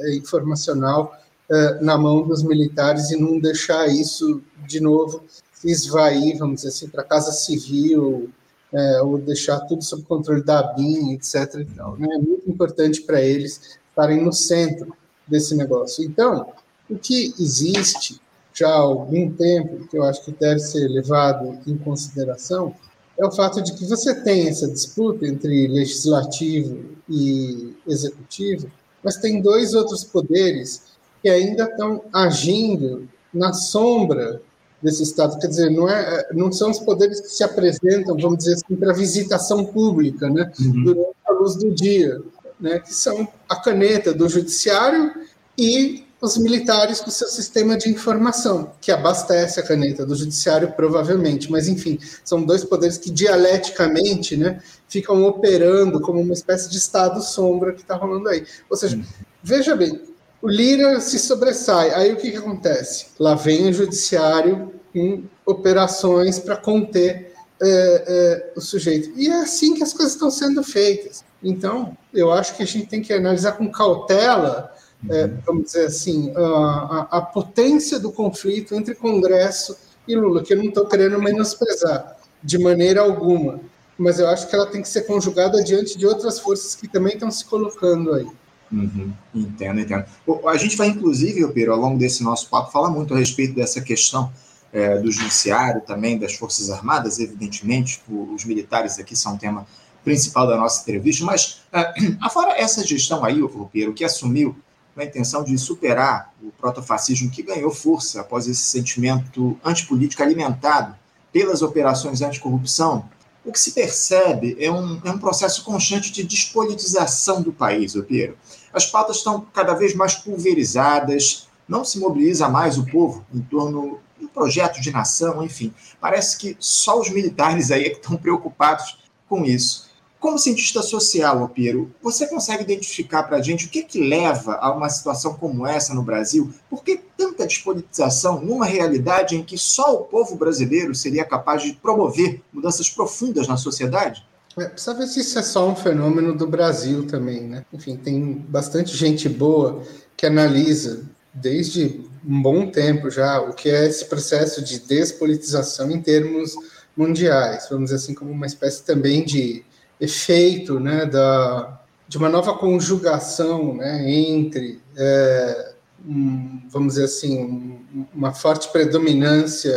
é, 0.04 0.16
informacional 0.16 1.14
é, 1.50 1.82
na 1.82 1.98
mão 1.98 2.28
dos 2.28 2.44
militares 2.44 3.10
e 3.10 3.18
não 3.18 3.40
deixar 3.40 3.88
isso 3.88 4.42
de 4.68 4.80
novo 4.80 5.24
esvair, 5.64 6.38
vamos 6.38 6.58
dizer 6.58 6.70
assim, 6.70 6.88
para 6.88 7.02
a 7.02 7.06
casa 7.06 7.32
civil, 7.32 8.30
é, 8.72 9.02
ou 9.02 9.18
deixar 9.18 9.60
tudo 9.62 9.84
sob 9.84 10.04
controle 10.04 10.44
da 10.44 10.62
BIM, 10.74 11.14
etc. 11.14 11.56
E 11.56 11.66
tal, 11.66 11.98
né? 11.98 12.08
É 12.12 12.18
muito 12.18 12.50
importante 12.50 13.02
para 13.02 13.22
eles 13.22 13.80
estarem 13.90 14.24
no 14.24 14.32
centro 14.32 14.96
desse 15.28 15.56
negócio. 15.56 16.04
Então, 16.06 16.54
o 16.90 16.98
que 16.98 17.34
existe 17.40 18.22
já 18.54 18.70
há 18.70 18.80
algum 18.80 19.32
tempo, 19.32 19.88
que 19.88 19.98
eu 19.98 20.04
acho 20.04 20.24
que 20.24 20.32
deve 20.32 20.60
ser 20.60 20.88
levado 20.88 21.58
em 21.66 21.78
consideração, 21.78 22.76
é 23.20 23.26
o 23.26 23.32
fato 23.32 23.62
de 23.62 23.74
que 23.74 23.86
você 23.86 24.16
tem 24.16 24.48
essa 24.48 24.68
disputa 24.68 25.28
entre 25.28 25.68
legislativo 25.68 26.80
e 27.10 27.76
executivo, 27.86 28.72
mas 29.04 29.18
tem 29.18 29.42
dois 29.42 29.74
outros 29.74 30.06
poderes 30.06 30.84
que 31.22 31.30
ainda 31.30 31.66
estão 31.66 32.02
agindo 32.14 33.08
na 33.34 33.52
sombra 33.52 34.42
desse 34.82 35.04
Estado. 35.04 35.38
Quer 35.38 35.48
dizer, 35.48 35.70
não, 35.70 35.90
é, 35.90 36.28
não 36.34 36.50
são 36.50 36.72
os 36.72 36.80
poderes 36.80 37.20
que 37.20 37.28
se 37.28 37.44
apresentam, 37.44 38.16
vamos 38.18 38.40
dizer 38.40 38.54
assim, 38.54 38.76
para 38.78 38.94
visitação 38.94 39.66
pública, 39.66 40.30
né, 40.30 40.50
uhum. 40.58 40.84
durante 40.84 41.16
a 41.28 41.32
luz 41.34 41.56
do 41.56 41.72
dia, 41.72 42.22
né, 42.60 42.80
que 42.80 42.94
são 42.94 43.28
a 43.50 43.58
caneta 43.58 44.14
do 44.14 44.30
judiciário 44.30 45.14
e 45.58 46.06
os 46.22 46.38
militares 46.38 47.00
com 47.00 47.10
seu 47.10 47.28
sistema 47.28 47.78
de 47.78 47.90
informação, 47.90 48.74
que 48.82 48.92
abastece 48.92 49.60
a 49.60 49.64
caneta 49.64 50.06
do 50.06 50.16
judiciário, 50.16 50.74
provavelmente. 50.74 51.50
Mas, 51.50 51.68
enfim, 51.68 51.98
são 52.24 52.44
dois 52.44 52.64
poderes 52.64 52.98
que 52.98 53.10
dialeticamente 53.10 54.36
né, 54.36 54.62
ficam 54.88 55.24
operando 55.24 56.02
como 56.02 56.20
uma 56.20 56.34
espécie 56.34 56.70
de 56.70 56.78
estado 56.78 57.22
sombra 57.22 57.74
que 57.74 57.82
está 57.82 57.96
rolando 57.96 58.28
aí. 58.28 58.46
Ou 58.70 58.76
seja, 58.76 58.98
uhum. 58.98 59.04
veja 59.42 59.76
bem, 59.76 60.02
o 60.42 60.50
Lira 60.50 61.00
se 61.00 61.18
sobressai. 61.18 61.92
Aí 61.94 62.14
o 62.14 62.18
que, 62.18 62.32
que 62.32 62.38
acontece? 62.38 63.08
Lá 63.18 63.36
vem 63.36 63.70
o 63.70 63.74
judiciário 63.74 64.74
com 64.92 65.24
operações 65.46 66.40
para 66.40 66.58
conter 66.58 67.34
é, 67.62 68.04
é, 68.08 68.54
o 68.56 68.62
sujeito. 68.62 69.12
E 69.16 69.28
é 69.28 69.42
assim 69.42 69.74
que 69.74 69.84
as 69.84 69.94
coisas 69.94 70.14
estão 70.14 70.30
sendo 70.30 70.64
feitas. 70.64 71.24
Então, 71.44 71.98
eu 72.14 72.32
acho 72.32 72.56
que 72.56 72.64
a 72.64 72.66
gente 72.66 72.88
tem 72.88 73.02
que 73.02 73.14
analisar 73.14 73.54
com 73.54 73.72
cautela, 73.72 74.74
é, 75.08 75.28
vamos 75.46 75.66
dizer 75.66 75.86
assim, 75.86 76.34
a, 76.36 77.08
a, 77.12 77.22
potência 77.22 78.00
do 78.00 78.12
conflito 78.12 78.76
entre 78.76 78.96
Congresso 78.96 79.78
e 80.08 80.16
Lula, 80.16 80.44
que 80.44 80.54
eu 80.54 80.58
não 80.58 80.66
estou 80.66 80.86
querendo 80.88 81.22
menosprezar 81.22 82.18
de 82.44 82.58
maneira 82.58 83.02
alguma, 83.02 83.62
mas 83.98 84.20
eu 84.20 84.28
acho 84.28 84.50
que 84.50 84.56
ela 84.56 84.66
tem 84.66 84.82
que 84.82 84.90
ser 84.90 85.04
conjugada 85.04 85.64
diante 85.64 85.98
de 85.98 86.06
outras 86.06 86.40
forças 86.40 86.76
que 86.76 86.88
também 86.88 87.14
estão 87.14 87.32
se 87.32 87.46
colocando 87.46 88.14
aí. 88.14 88.28
Uhum, 88.72 89.14
entendo, 89.34 89.80
entendo. 89.80 90.06
A 90.46 90.58
gente 90.58 90.76
vai, 90.76 90.88
inclusive, 90.88 91.48
Pedro, 91.54 91.74
ao 91.74 91.80
longo 91.80 91.98
desse 91.98 92.24
nosso 92.24 92.50
papo, 92.50 92.72
falar 92.72 92.90
muito 92.90 93.14
a 93.14 93.18
respeito 93.18 93.56
dessa 93.56 93.82
questão 93.82 94.32
é, 94.72 94.98
do 95.00 95.12
judiciário, 95.12 95.82
também 95.82 96.18
das 96.20 96.36
Forças 96.36 96.70
Armadas, 96.70 97.20
evidentemente, 97.20 98.02
os 98.08 98.46
militares 98.46 99.00
aqui 99.00 99.16
são 99.16 99.36
o 99.36 99.38
tema 99.38 99.66
principal 100.04 100.48
da 100.48 100.56
nossa 100.56 100.82
entrevista, 100.82 101.26
mas 101.26 101.62
é, 101.72 101.94
afora 102.22 102.60
essa 102.60 102.86
gestão 102.86 103.24
aí, 103.24 103.42
o 103.42 103.70
Pedro, 103.72 103.94
que 103.94 104.04
assumiu 104.04 104.56
a 105.04 105.06
intenção 105.06 105.44
de 105.44 105.58
superar 105.58 106.34
o 106.42 106.52
protofascismo 106.52 107.30
que 107.30 107.44
ganhou 107.44 107.72
força 107.72 108.22
após 108.22 108.48
esse 108.48 108.64
sentimento 108.64 109.58
antipolítico 109.64 110.22
alimentado 110.22 110.96
pelas 111.32 111.62
operações 111.62 112.22
anticorrupção, 112.22 113.10
o 113.46 113.52
que 113.52 113.60
se 113.60 113.72
percebe 113.72 114.58
é 114.60 114.72
um, 114.72 115.02
é 115.04 115.12
um 115.12 115.18
processo 115.18 115.64
constante 115.64 116.12
de 116.12 116.24
despolitização 116.24 117.42
do 117.42 117.54
país, 117.54 117.94
Pedro. 118.08 118.38
As 118.74 118.86
pautas 118.86 119.18
estão 119.18 119.42
cada 119.54 119.74
vez 119.74 119.96
mais 119.96 120.16
pulverizadas, 120.16 121.48
não 121.68 121.86
se 121.86 122.00
mobiliza 122.00 122.50
mais 122.50 122.78
o 122.78 122.86
povo 122.86 123.26
em 123.34 123.42
torno 123.42 124.00
do 124.20 124.28
projeto 124.28 124.82
de 124.82 124.92
nação, 124.92 125.44
enfim. 125.44 125.74
Parece 126.00 126.38
que 126.38 126.58
só 126.60 127.00
os 127.00 127.10
militares 127.10 127.72
aí 127.72 127.86
é 127.86 127.90
que 127.90 127.98
estão 127.98 128.18
preocupados 128.18 129.00
com 129.28 129.46
isso. 129.46 129.89
Como 130.20 130.38
cientista 130.38 130.82
social, 130.82 131.48
Piero, 131.48 131.90
você 132.02 132.28
consegue 132.28 132.64
identificar 132.64 133.24
para 133.24 133.38
a 133.38 133.42
gente 133.42 133.68
o 133.68 133.70
que, 133.70 133.84
que 133.84 134.06
leva 134.06 134.56
a 134.56 134.70
uma 134.70 134.90
situação 134.90 135.36
como 135.36 135.66
essa 135.66 135.94
no 135.94 136.04
Brasil? 136.04 136.54
Por 136.70 136.84
que 136.84 137.00
tanta 137.18 137.48
despolitização 137.48 138.42
numa 138.42 138.66
realidade 138.66 139.38
em 139.38 139.44
que 139.44 139.58
só 139.58 139.96
o 139.96 140.04
povo 140.04 140.36
brasileiro 140.36 140.94
seria 140.94 141.24
capaz 141.24 141.64
de 141.64 141.74
promover 141.74 142.42
mudanças 142.52 142.90
profundas 142.90 143.48
na 143.48 143.56
sociedade? 143.56 144.28
É, 144.58 144.66
precisa 144.66 144.94
ver 144.94 145.08
se 145.08 145.22
isso 145.22 145.40
é 145.40 145.44
só 145.44 145.70
um 145.70 145.76
fenômeno 145.76 146.36
do 146.36 146.46
Brasil 146.46 147.08
também, 147.08 147.42
né? 147.42 147.66
Enfim, 147.72 147.96
tem 147.96 148.34
bastante 148.34 148.98
gente 148.98 149.30
boa 149.30 149.84
que 150.18 150.26
analisa 150.26 151.10
desde 151.34 152.02
um 152.26 152.42
bom 152.42 152.70
tempo 152.70 153.10
já 153.10 153.40
o 153.40 153.54
que 153.54 153.70
é 153.70 153.88
esse 153.88 154.04
processo 154.04 154.62
de 154.62 154.80
despolitização 154.80 155.90
em 155.90 156.02
termos 156.02 156.56
mundiais, 156.98 157.68
vamos 157.70 157.86
dizer 157.86 157.96
assim, 157.96 158.14
como 158.14 158.32
uma 158.32 158.46
espécie 158.46 158.84
também 158.84 159.24
de 159.24 159.64
efeito 160.00 160.80
né, 160.80 161.06
da, 161.06 161.80
de 162.08 162.18
uma 162.18 162.30
nova 162.30 162.54
conjugação 162.56 163.76
né, 163.76 164.10
entre, 164.10 164.82
é, 164.98 165.74
um, 166.08 166.62
vamos 166.70 166.94
dizer 166.94 167.06
assim, 167.06 167.40
um, 167.44 168.06
uma 168.14 168.34
forte 168.34 168.72
predominância 168.72 169.72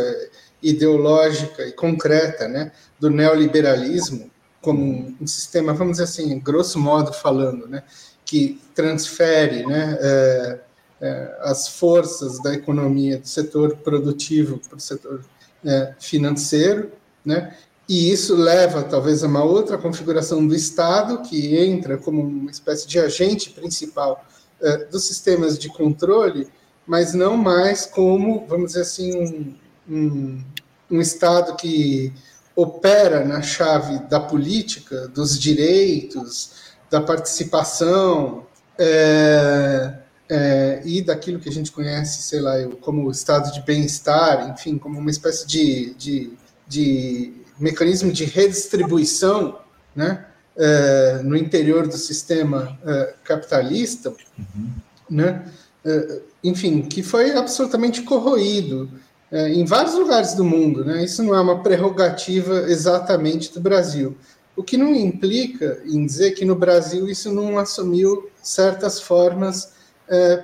ideológica 0.61 1.63
e 1.63 1.73
concreta 1.73 2.47
né, 2.47 2.71
do 2.99 3.09
neoliberalismo 3.09 4.31
como 4.61 5.13
um, 5.19 5.27
sistema, 5.27 5.73
vamos 5.73 5.93
dizer 5.97 6.05
assim, 6.05 6.39
grosso 6.39 6.79
modo 6.79 7.11
falando, 7.11 7.67
né, 7.67 7.83
que 8.25 8.61
transfere 8.73 9.65
né, 9.65 9.97
é, 9.99 10.59
é, 11.01 11.37
as 11.41 11.67
forças 11.67 12.41
da 12.41 12.53
economia 12.53 13.19
do 13.19 13.27
setor 13.27 13.75
produtivo 13.75 14.57
para 14.57 14.77
o 14.77 14.79
setor 14.79 15.21
é, 15.65 15.93
financeiro, 15.99 16.91
né, 17.25 17.55
e 17.87 18.11
isso 18.11 18.35
leva 18.35 18.83
talvez 18.83 19.23
a 19.23 19.27
uma 19.27 19.43
outra 19.43 19.77
configuração 19.77 20.45
do 20.47 20.55
Estado, 20.55 21.21
que 21.21 21.57
entra 21.57 21.97
como 21.97 22.21
uma 22.21 22.49
espécie 22.49 22.87
de 22.87 22.99
agente 22.99 23.49
principal 23.49 24.25
uh, 24.61 24.91
dos 24.91 25.05
sistemas 25.05 25.59
de 25.59 25.69
controle, 25.69 26.47
mas 26.87 27.13
não 27.13 27.35
mais 27.35 27.85
como, 27.85 28.45
vamos 28.47 28.67
dizer 28.67 28.81
assim, 28.81 29.17
um, 29.17 29.55
um, 29.89 30.43
um 30.91 31.01
Estado 31.01 31.55
que 31.55 32.13
opera 32.55 33.25
na 33.25 33.41
chave 33.41 33.99
da 34.07 34.19
política, 34.19 35.07
dos 35.07 35.39
direitos, 35.39 36.51
da 36.89 37.01
participação 37.01 38.45
é, 38.77 39.93
é, 40.29 40.81
e 40.85 41.01
daquilo 41.01 41.39
que 41.39 41.49
a 41.49 41.51
gente 41.51 41.71
conhece, 41.71 42.21
sei 42.23 42.39
lá, 42.39 42.53
como 42.81 43.09
estado 43.09 43.51
de 43.51 43.61
bem-estar, 43.61 44.49
enfim, 44.49 44.77
como 44.77 44.99
uma 44.99 45.09
espécie 45.09 45.47
de, 45.47 45.93
de, 45.95 46.33
de 46.67 47.42
mecanismo 47.63 48.11
de 48.11 48.25
redistribuição 48.25 49.59
né, 49.95 50.25
é, 50.57 51.21
no 51.23 51.37
interior 51.37 51.87
do 51.87 51.97
sistema 51.97 52.77
é, 52.85 53.15
capitalista, 53.23 54.09
uhum. 54.09 54.69
né, 55.09 55.49
é, 55.85 56.21
enfim, 56.43 56.81
que 56.81 57.01
foi 57.01 57.31
absolutamente 57.31 58.01
corroído 58.01 58.89
em 59.31 59.65
vários 59.65 59.95
lugares 59.95 60.35
do 60.35 60.43
mundo. 60.43 60.85
Né? 60.85 61.03
Isso 61.03 61.23
não 61.23 61.33
é 61.33 61.41
uma 61.41 61.63
prerrogativa 61.63 62.69
exatamente 62.69 63.51
do 63.51 63.59
Brasil. 63.59 64.15
O 64.55 64.61
que 64.61 64.77
não 64.77 64.93
implica 64.93 65.81
em 65.87 66.05
dizer 66.05 66.33
que 66.33 66.45
no 66.45 66.55
Brasil 66.55 67.09
isso 67.09 67.33
não 67.33 67.57
assumiu 67.57 68.29
certas 68.43 69.01
formas 69.01 69.73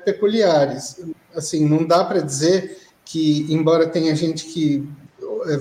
peculiares. 0.04 1.00
Assim, 1.36 1.70
não 1.70 1.86
dá 1.86 2.04
para 2.04 2.20
dizer 2.20 2.80
que, 3.06 3.46
embora 3.54 3.86
tenha 3.86 4.16
gente 4.16 4.46
que 4.46 4.90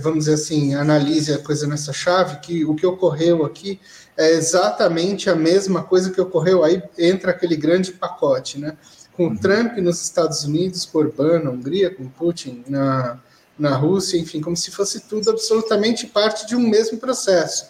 vamos 0.00 0.24
dizer 0.24 0.34
assim, 0.34 0.74
analise 0.74 1.32
a 1.32 1.38
coisa 1.38 1.66
nessa 1.66 1.92
chave, 1.92 2.40
que 2.40 2.64
o 2.64 2.74
que 2.74 2.86
ocorreu 2.86 3.44
aqui 3.44 3.80
é 4.16 4.32
exatamente 4.32 5.30
a 5.30 5.36
mesma 5.36 5.82
coisa 5.82 6.10
que 6.10 6.20
ocorreu 6.20 6.64
aí, 6.64 6.82
entra 6.98 7.30
aquele 7.30 7.56
grande 7.56 7.92
pacote, 7.92 8.58
né? 8.58 8.76
Com 9.16 9.28
uhum. 9.28 9.36
Trump 9.36 9.78
nos 9.78 10.02
Estados 10.02 10.44
Unidos, 10.44 10.84
com 10.84 10.98
Orbán 10.98 11.40
na 11.40 11.50
Hungria, 11.50 11.94
com 11.94 12.08
Putin 12.08 12.64
na, 12.68 13.20
na 13.58 13.76
Rússia, 13.76 14.18
enfim, 14.18 14.40
como 14.40 14.56
se 14.56 14.70
fosse 14.70 15.08
tudo 15.08 15.30
absolutamente 15.30 16.06
parte 16.06 16.46
de 16.46 16.56
um 16.56 16.68
mesmo 16.68 16.98
processo. 16.98 17.66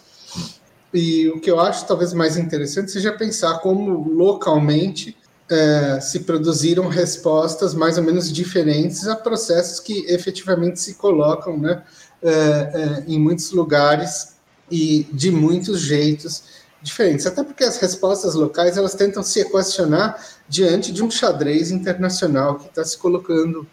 E 0.93 1.27
o 1.29 1.39
que 1.39 1.51
eu 1.51 1.59
acho 1.59 1.85
talvez 1.85 2.13
mais 2.13 2.37
interessante 2.37 2.91
seja 2.91 3.11
pensar 3.11 3.59
como 3.59 4.09
localmente 4.11 5.15
é, 5.49 5.99
se 5.99 6.19
produziram 6.19 6.87
respostas 6.87 7.73
mais 7.73 7.97
ou 7.97 8.03
menos 8.03 8.31
diferentes 8.31 9.07
a 9.07 9.15
processos 9.15 9.79
que 9.79 10.05
efetivamente 10.07 10.79
se 10.79 10.93
colocam 10.93 11.57
né, 11.57 11.81
é, 12.21 12.29
é, 12.29 13.03
em 13.07 13.19
muitos 13.19 13.51
lugares 13.51 14.35
e 14.69 15.07
de 15.11 15.31
muitos 15.31 15.81
jeitos 15.81 16.43
diferentes. 16.81 17.25
Até 17.25 17.43
porque 17.43 17.63
as 17.63 17.77
respostas 17.77 18.35
locais 18.35 18.77
elas 18.77 18.93
tentam 18.93 19.23
se 19.23 19.39
equacionar 19.39 20.23
diante 20.47 20.91
de 20.91 21.03
um 21.03 21.09
xadrez 21.09 21.71
internacional 21.71 22.55
que 22.59 22.67
está 22.67 22.83
se 22.83 22.97
colocando 22.97 23.67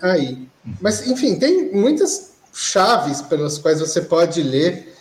aí. 0.00 0.48
Mas, 0.80 1.04
enfim, 1.08 1.36
tem 1.36 1.72
muitas 1.72 2.34
chaves 2.52 3.20
pelas 3.20 3.58
quais 3.58 3.80
você 3.80 4.00
pode 4.00 4.40
ler 4.40 4.94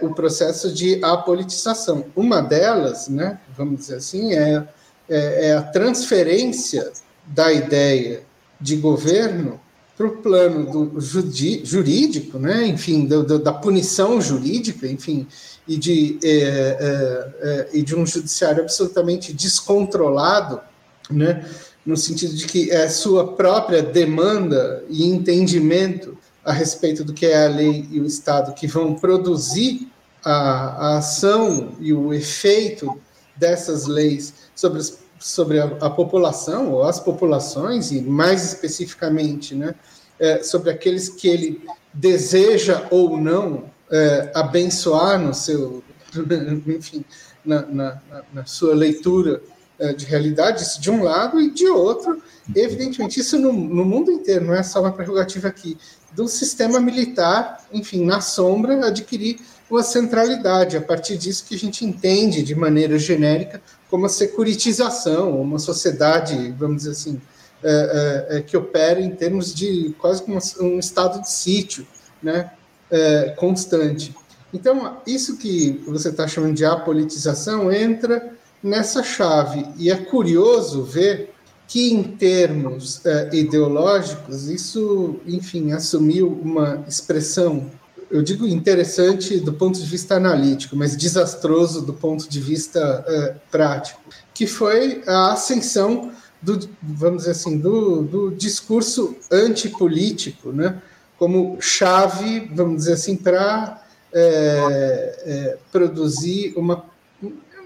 o 0.00 0.14
processo 0.14 0.72
de 0.72 0.98
apolitização. 1.04 2.06
Uma 2.16 2.40
delas, 2.40 3.08
né, 3.08 3.38
vamos 3.54 3.80
dizer 3.80 3.96
assim, 3.96 4.32
é 4.32 4.66
é, 5.08 5.48
é 5.48 5.54
a 5.54 5.62
transferência 5.62 6.90
da 7.26 7.52
ideia 7.52 8.22
de 8.60 8.76
governo 8.76 9.60
para 9.96 10.06
o 10.06 10.16
plano 10.18 10.70
do 10.70 11.00
jurídico, 11.00 12.38
né? 12.38 12.64
enfim, 12.66 13.04
do, 13.04 13.24
do, 13.24 13.38
da 13.38 13.52
punição 13.52 14.20
jurídica, 14.20 14.86
enfim, 14.86 15.26
e 15.66 15.76
de, 15.76 16.18
é, 16.22 16.30
é, 16.30 17.28
é, 17.40 17.68
e 17.72 17.82
de 17.82 17.96
um 17.96 18.06
judiciário 18.06 18.62
absolutamente 18.62 19.32
descontrolado, 19.32 20.60
né? 21.10 21.44
no 21.84 21.96
sentido 21.96 22.34
de 22.34 22.46
que 22.46 22.70
é 22.70 22.88
sua 22.88 23.32
própria 23.32 23.82
demanda 23.82 24.84
e 24.88 25.04
entendimento 25.04 26.16
a 26.44 26.52
respeito 26.52 27.02
do 27.02 27.12
que 27.12 27.26
é 27.26 27.46
a 27.46 27.48
lei 27.48 27.88
e 27.90 27.98
o 27.98 28.06
Estado 28.06 28.54
que 28.54 28.68
vão 28.68 28.94
produzir 28.94 29.88
a, 30.24 30.32
a 30.32 30.98
ação 30.98 31.72
e 31.80 31.92
o 31.92 32.14
efeito 32.14 32.96
dessas 33.38 33.86
leis 33.86 34.34
sobre, 34.54 34.82
sobre 35.18 35.60
a, 35.60 35.64
a, 35.80 35.90
população 35.90 36.72
ou 36.72 36.82
as 36.82 36.98
populações, 37.00 37.90
e 37.90 38.00
mais 38.00 38.44
especificamente 38.44 39.54
né, 39.54 39.74
é, 40.18 40.42
sobre 40.42 40.70
aqueles 40.70 41.08
que 41.08 41.28
ele 41.28 41.62
deseja 41.92 42.86
ou 42.90 43.16
não 43.16 43.64
é, 43.90 44.30
abençoar 44.34 45.18
no 45.18 45.32
seu, 45.32 45.82
enfim, 46.66 47.04
na, 47.44 47.62
na, 47.62 48.02
na 48.32 48.44
sua 48.44 48.74
leitura 48.74 49.40
é, 49.78 49.92
de 49.92 50.04
realidade, 50.04 50.62
isso 50.62 50.80
de 50.80 50.90
um 50.90 51.02
lado, 51.02 51.40
e 51.40 51.50
de 51.50 51.66
outro, 51.68 52.20
evidentemente, 52.54 53.20
isso 53.20 53.38
no, 53.38 53.52
no 53.52 53.84
mundo 53.84 54.10
inteiro, 54.10 54.44
não 54.44 54.54
é 54.54 54.62
só 54.62 54.80
uma 54.80 54.92
prerrogativa 54.92 55.48
aqui, 55.48 55.78
do 56.12 56.26
sistema 56.26 56.80
militar, 56.80 57.64
enfim, 57.72 58.04
na 58.04 58.20
sombra, 58.20 58.86
adquirir 58.86 59.38
uma 59.70 59.82
centralidade. 59.82 60.76
A 60.76 60.80
partir 60.80 61.16
disso 61.16 61.44
que 61.46 61.54
a 61.54 61.58
gente 61.58 61.84
entende 61.84 62.42
de 62.42 62.54
maneira 62.54 62.98
genérica 62.98 63.60
como 63.90 64.06
a 64.06 64.08
securitização, 64.08 65.40
uma 65.40 65.58
sociedade, 65.58 66.54
vamos 66.58 66.78
dizer 66.78 66.90
assim, 66.90 67.20
é, 67.62 68.28
é, 68.30 68.38
é 68.38 68.42
que 68.42 68.56
opera 68.56 69.00
em 69.00 69.10
termos 69.10 69.54
de 69.54 69.94
quase 69.98 70.22
como 70.22 70.38
um 70.60 70.78
estado 70.78 71.20
de 71.20 71.30
sítio, 71.30 71.86
né, 72.22 72.50
é, 72.90 73.34
constante. 73.36 74.14
Então, 74.52 74.98
isso 75.06 75.36
que 75.36 75.82
você 75.86 76.08
está 76.08 76.26
chamando 76.26 76.54
de 76.54 76.64
apolitização 76.64 77.70
entra 77.70 78.32
nessa 78.62 79.02
chave. 79.02 79.66
E 79.76 79.90
é 79.90 79.96
curioso 79.96 80.82
ver 80.82 81.34
que, 81.66 81.92
em 81.92 82.02
termos 82.02 82.96
uh, 82.98 83.34
ideológicos, 83.34 84.48
isso, 84.48 85.16
enfim, 85.26 85.72
assumiu 85.72 86.28
uma 86.42 86.82
expressão, 86.88 87.70
eu 88.10 88.22
digo 88.22 88.46
interessante 88.46 89.38
do 89.38 89.52
ponto 89.52 89.78
de 89.78 89.86
vista 89.86 90.16
analítico, 90.16 90.76
mas 90.76 90.96
desastroso 90.96 91.84
do 91.84 91.92
ponto 91.92 92.28
de 92.28 92.40
vista 92.40 93.04
uh, 93.06 93.40
prático, 93.50 94.00
que 94.32 94.46
foi 94.46 95.02
a 95.06 95.32
ascensão 95.32 96.12
do, 96.40 96.58
vamos 96.82 97.18
dizer 97.18 97.32
assim, 97.32 97.58
do, 97.58 98.02
do 98.02 98.30
discurso 98.30 99.16
antipolítico, 99.30 100.52
né? 100.52 100.80
como 101.18 101.58
chave, 101.60 102.48
vamos 102.54 102.76
dizer 102.78 102.92
assim, 102.92 103.16
para 103.16 103.82
é, 104.14 105.18
é, 105.24 105.58
produzir 105.72 106.54
uma 106.56 106.84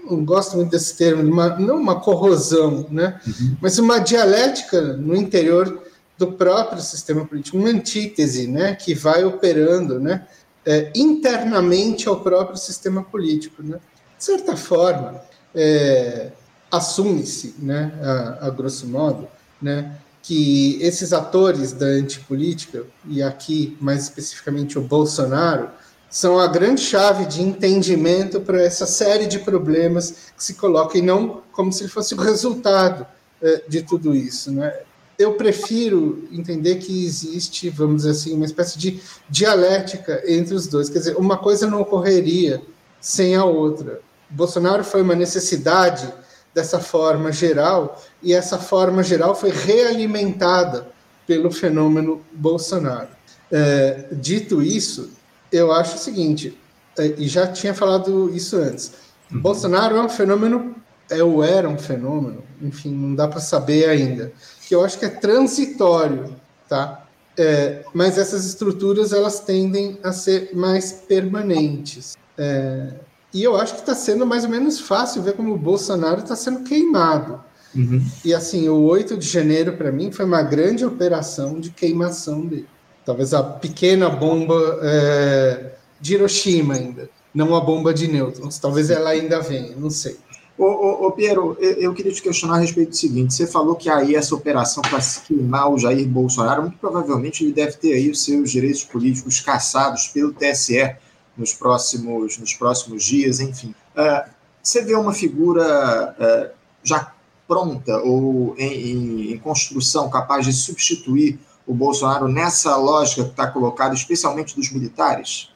não 0.09 0.25
gosto 0.25 0.57
muito 0.57 0.71
desse 0.71 0.97
termo, 0.97 1.23
uma, 1.23 1.57
não 1.57 1.77
uma 1.77 2.01
corrosão, 2.01 2.85
né? 2.91 3.21
Uhum. 3.25 3.55
mas 3.61 3.79
uma 3.79 3.99
dialética 3.99 4.81
no 4.81 5.15
interior 5.15 5.81
do 6.17 6.33
próprio 6.33 6.81
sistema 6.81 7.25
político, 7.25 7.57
uma 7.57 7.69
antítese 7.69 8.47
né? 8.47 8.75
que 8.75 8.93
vai 8.93 9.23
operando 9.23 9.99
né? 9.99 10.27
É, 10.65 10.91
internamente 10.95 12.07
ao 12.07 12.21
próprio 12.21 12.57
sistema 12.57 13.03
político. 13.03 13.61
Né? 13.61 13.79
De 14.17 14.23
certa 14.23 14.55
forma, 14.55 15.21
é, 15.53 16.31
assume-se, 16.71 17.53
né, 17.59 17.93
a, 18.01 18.47
a 18.47 18.49
grosso 18.49 18.87
modo, 18.87 19.27
né, 19.61 19.95
que 20.23 20.81
esses 20.81 21.13
atores 21.13 21.73
da 21.73 21.85
antipolítica, 21.85 22.83
e 23.05 23.21
aqui 23.21 23.77
mais 23.79 24.03
especificamente 24.03 24.79
o 24.79 24.81
Bolsonaro, 24.81 25.69
são 26.09 26.39
a 26.39 26.47
grande 26.47 26.81
chave 26.81 27.25
de 27.25 27.41
entendimento 27.41 28.39
para 28.39 28.61
essa 28.61 28.85
série 28.85 29.27
de 29.27 29.39
problemas 29.39 30.31
que 30.35 30.43
se 30.43 30.53
colocam, 30.55 30.97
e 30.97 31.01
não 31.01 31.41
como 31.51 31.71
se 31.71 31.87
fosse 31.87 32.13
o 32.13 32.17
resultado 32.17 33.05
é, 33.41 33.63
de 33.67 33.81
tudo 33.83 34.15
isso. 34.15 34.51
Né? 34.51 34.73
Eu 35.17 35.33
prefiro 35.33 36.27
entender 36.31 36.75
que 36.75 37.05
existe, 37.05 37.69
vamos 37.69 37.97
dizer 37.97 38.11
assim, 38.11 38.33
uma 38.33 38.45
espécie 38.45 38.77
de 38.77 38.99
dialética 39.29 40.23
entre 40.25 40.55
os 40.55 40.67
dois. 40.67 40.89
Quer 40.89 40.99
dizer, 40.99 41.17
uma 41.17 41.37
coisa 41.37 41.67
não 41.67 41.81
ocorreria 41.81 42.61
sem 42.99 43.35
a 43.35 43.45
outra. 43.45 44.01
Bolsonaro 44.29 44.83
foi 44.83 45.01
uma 45.01 45.15
necessidade 45.15 46.11
dessa 46.53 46.79
forma 46.79 47.31
geral, 47.31 48.01
e 48.21 48.33
essa 48.33 48.57
forma 48.59 49.01
geral 49.01 49.35
foi 49.35 49.49
realimentada 49.49 50.87
pelo 51.25 51.51
fenômeno 51.51 52.21
Bolsonaro. 52.31 53.09
É, 53.51 54.07
dito 54.11 54.61
isso, 54.61 55.11
eu 55.51 55.71
acho 55.71 55.95
o 55.95 55.99
seguinte, 55.99 56.57
é, 56.97 57.07
e 57.17 57.27
já 57.27 57.47
tinha 57.47 57.73
falado 57.73 58.29
isso 58.33 58.57
antes, 58.57 58.93
uhum. 59.31 59.41
Bolsonaro 59.41 59.95
é 59.95 60.01
um 60.01 60.09
fenômeno, 60.09 60.75
é 61.09 61.23
ou 61.23 61.43
era 61.43 61.67
um 61.67 61.77
fenômeno, 61.77 62.43
enfim, 62.61 62.91
não 62.91 63.15
dá 63.15 63.27
para 63.27 63.39
saber 63.39 63.89
ainda, 63.89 64.31
que 64.67 64.75
eu 64.75 64.83
acho 64.83 64.99
que 64.99 65.05
é 65.05 65.09
transitório, 65.09 66.35
tá? 66.67 67.05
É, 67.37 67.83
mas 67.93 68.17
essas 68.17 68.45
estruturas 68.45 69.11
elas 69.11 69.39
tendem 69.39 69.97
a 70.03 70.11
ser 70.11 70.51
mais 70.53 70.91
permanentes. 70.91 72.15
É, 72.37 72.93
e 73.33 73.43
eu 73.43 73.55
acho 73.55 73.73
que 73.73 73.79
está 73.79 73.95
sendo 73.95 74.25
mais 74.25 74.43
ou 74.43 74.49
menos 74.49 74.79
fácil 74.79 75.23
ver 75.23 75.33
como 75.33 75.53
o 75.53 75.57
Bolsonaro 75.57 76.21
está 76.21 76.35
sendo 76.35 76.63
queimado. 76.63 77.43
Uhum. 77.75 78.05
E 78.23 78.33
assim, 78.33 78.69
o 78.69 78.81
8 78.83 79.17
de 79.17 79.27
janeiro, 79.27 79.75
para 79.75 79.91
mim, 79.91 80.11
foi 80.11 80.25
uma 80.25 80.43
grande 80.43 80.85
operação 80.85 81.59
de 81.59 81.71
queimação 81.71 82.45
dele 82.45 82.67
talvez 83.05 83.33
a 83.33 83.43
pequena 83.43 84.09
bomba 84.09 84.79
é, 84.81 85.71
de 85.99 86.15
Hiroshima 86.15 86.75
ainda, 86.75 87.09
não 87.33 87.55
a 87.55 87.61
bomba 87.61 87.93
de 87.93 88.07
nêutrons. 88.07 88.57
Talvez 88.59 88.89
ela 88.89 89.09
ainda 89.09 89.39
venha, 89.39 89.75
não 89.75 89.89
sei. 89.89 90.17
Ô, 90.57 90.65
ô, 90.65 91.07
ô 91.07 91.11
Piero, 91.11 91.57
eu, 91.59 91.71
eu, 91.73 91.93
queria 91.93 92.11
te 92.11 92.21
questionar 92.21 92.55
a 92.55 92.59
respeito 92.59 92.89
do 92.89 92.95
seguinte: 92.95 93.33
você 93.33 93.47
falou 93.47 93.75
que 93.75 93.89
aí 93.89 94.15
essa 94.15 94.35
operação 94.35 94.83
para 94.83 94.99
queimar 95.25 95.71
o 95.71 95.77
Jair 95.79 96.07
Bolsonaro, 96.07 96.61
muito 96.63 96.77
provavelmente 96.77 97.43
ele 97.43 97.51
deve 97.51 97.73
ter 97.73 97.93
aí 97.93 98.09
os 98.09 98.23
seus 98.23 98.51
direitos 98.51 98.83
políticos 98.83 99.39
caçados 99.39 100.07
pelo 100.07 100.33
TSE 100.33 100.95
nos 101.35 101.53
próximos, 101.53 102.37
nos 102.37 102.53
próximos 102.53 103.03
dias, 103.03 103.39
enfim. 103.39 103.73
Uh, 103.95 104.29
você 104.61 104.83
vê 104.83 104.95
uma 104.95 105.13
figura 105.13 106.15
uh, 106.19 106.55
já 106.83 107.11
pronta 107.47 107.97
ou 107.97 108.55
em, 108.57 108.91
em, 108.91 109.31
em 109.33 109.37
construção, 109.39 110.09
capaz 110.09 110.45
de 110.45 110.53
substituir 110.53 111.39
o 111.65 111.73
Bolsonaro 111.73 112.27
nessa 112.27 112.75
lógica 112.75 113.23
que 113.23 113.31
está 113.31 113.47
colocada, 113.47 113.95
especialmente 113.95 114.55
dos 114.55 114.71
militares? 114.71 115.49